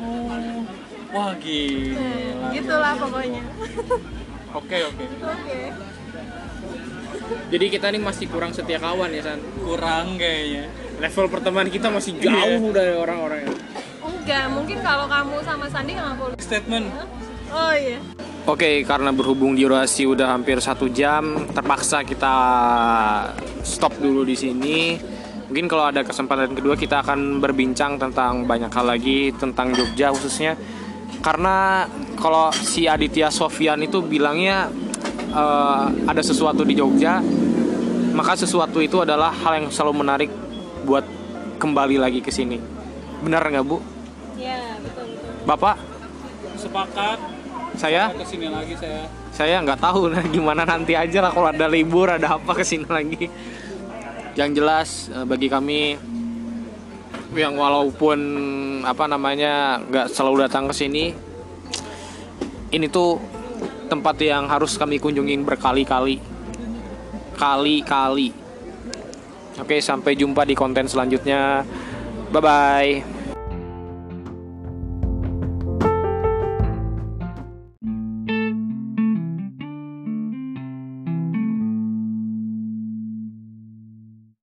oh 0.03 0.84
wah 1.15 1.33
gila 1.39 1.95
Nah, 1.95 2.51
gitulah 2.53 2.93
pokoknya. 2.99 3.43
oke 4.53 4.77
oke 4.85 5.05
Oke. 5.25 5.61
jadi 7.49 7.67
kita 7.71 7.87
nih 7.89 8.03
masih 8.03 8.27
kurang 8.27 8.51
setia 8.51 8.77
kawan 8.77 9.09
ya 9.09 9.23
San 9.25 9.41
kurang 9.57 10.19
kayaknya 10.19 10.69
level 10.99 11.27
pertemanan 11.29 11.71
kita 11.71 11.89
masih 11.89 12.19
jauh 12.19 12.69
dari 12.71 12.95
orang-orang 12.95 13.47
yang 13.47 13.57
Enggak, 14.05 14.47
mungkin 14.51 14.79
kalau 14.81 15.05
kamu 15.05 15.37
sama 15.43 15.69
Sandi 15.69 15.93
nggak 15.93 16.17
boleh. 16.17 16.37
statement 16.39 16.89
Oh 17.47 17.71
iya. 17.71 18.01
Oke, 18.45 18.83
karena 18.83 19.09
berhubung 19.09 19.55
durasi 19.55 20.05
udah 20.05 20.33
hampir 20.33 20.59
satu 20.59 20.89
jam, 20.89 21.45
terpaksa 21.49 22.03
kita 22.03 22.35
stop 23.63 23.95
dulu 23.97 24.25
di 24.25 24.35
sini. 24.35 24.97
Mungkin 25.47 25.65
kalau 25.65 25.87
ada 25.87 26.03
kesempatan 26.03 26.53
kedua 26.53 26.75
kita 26.75 27.01
akan 27.01 27.39
berbincang 27.39 27.95
tentang 27.95 28.43
banyak 28.43 28.69
hal 28.69 28.87
lagi 28.89 29.31
tentang 29.37 29.71
Jogja 29.71 30.11
khususnya. 30.11 30.57
Karena 31.25 31.89
kalau 32.21 32.53
si 32.53 32.85
Aditya 32.85 33.33
Sofian 33.33 33.81
itu 33.81 34.05
bilangnya 34.05 34.69
eh, 35.33 35.87
ada 36.05 36.21
sesuatu 36.21 36.69
di 36.69 36.77
Jogja, 36.77 37.25
maka 38.13 38.37
sesuatu 38.37 38.85
itu 38.85 39.01
adalah 39.01 39.33
hal 39.33 39.65
yang 39.65 39.69
selalu 39.73 40.05
menarik 40.05 40.31
buat 40.85 41.09
kembali 41.57 41.97
lagi 41.97 42.21
ke 42.21 42.29
sini. 42.29 42.61
Benar 43.25 43.41
nggak 43.49 43.65
Bu? 43.65 43.81
Ya, 44.37 44.77
betul 44.85 45.17
betul. 45.17 45.33
Bapak, 45.49 45.81
sepakat 46.61 47.19
saya? 47.75 48.13
ke 48.15 48.25
sini 48.29 48.47
lagi 48.53 48.75
saya 48.79 49.09
saya 49.35 49.59
nggak 49.67 49.81
tahu 49.83 50.07
nah 50.15 50.23
gimana 50.23 50.63
nanti 50.63 50.95
aja 50.95 51.19
lah 51.19 51.35
kalau 51.35 51.51
ada 51.51 51.67
libur 51.67 52.07
ada 52.07 52.39
apa 52.39 52.53
ke 52.55 52.63
sini 52.63 52.87
lagi 52.87 53.27
yang 54.39 54.55
jelas 54.55 55.11
eh, 55.11 55.27
bagi 55.27 55.51
kami 55.51 55.99
yang 57.37 57.55
walaupun 57.59 58.19
apa 58.87 59.05
namanya 59.11 59.83
nggak 59.83 60.11
selalu 60.13 60.47
datang 60.47 60.71
ke 60.71 60.75
sini 60.75 61.15
ini 62.75 62.87
tuh 62.91 63.21
tempat 63.87 64.19
yang 64.19 64.51
harus 64.51 64.75
kami 64.75 64.99
kunjungin 64.99 65.47
berkali-kali. 65.47 66.19
Kali-kali. 67.39 68.35
Oke 69.63 69.79
sampai 69.79 70.19
jumpa 70.19 70.43
di 70.43 70.59
konten 70.59 70.91
selanjutnya. 70.91 71.63
Bye 72.35 72.43
bye 72.43 73.14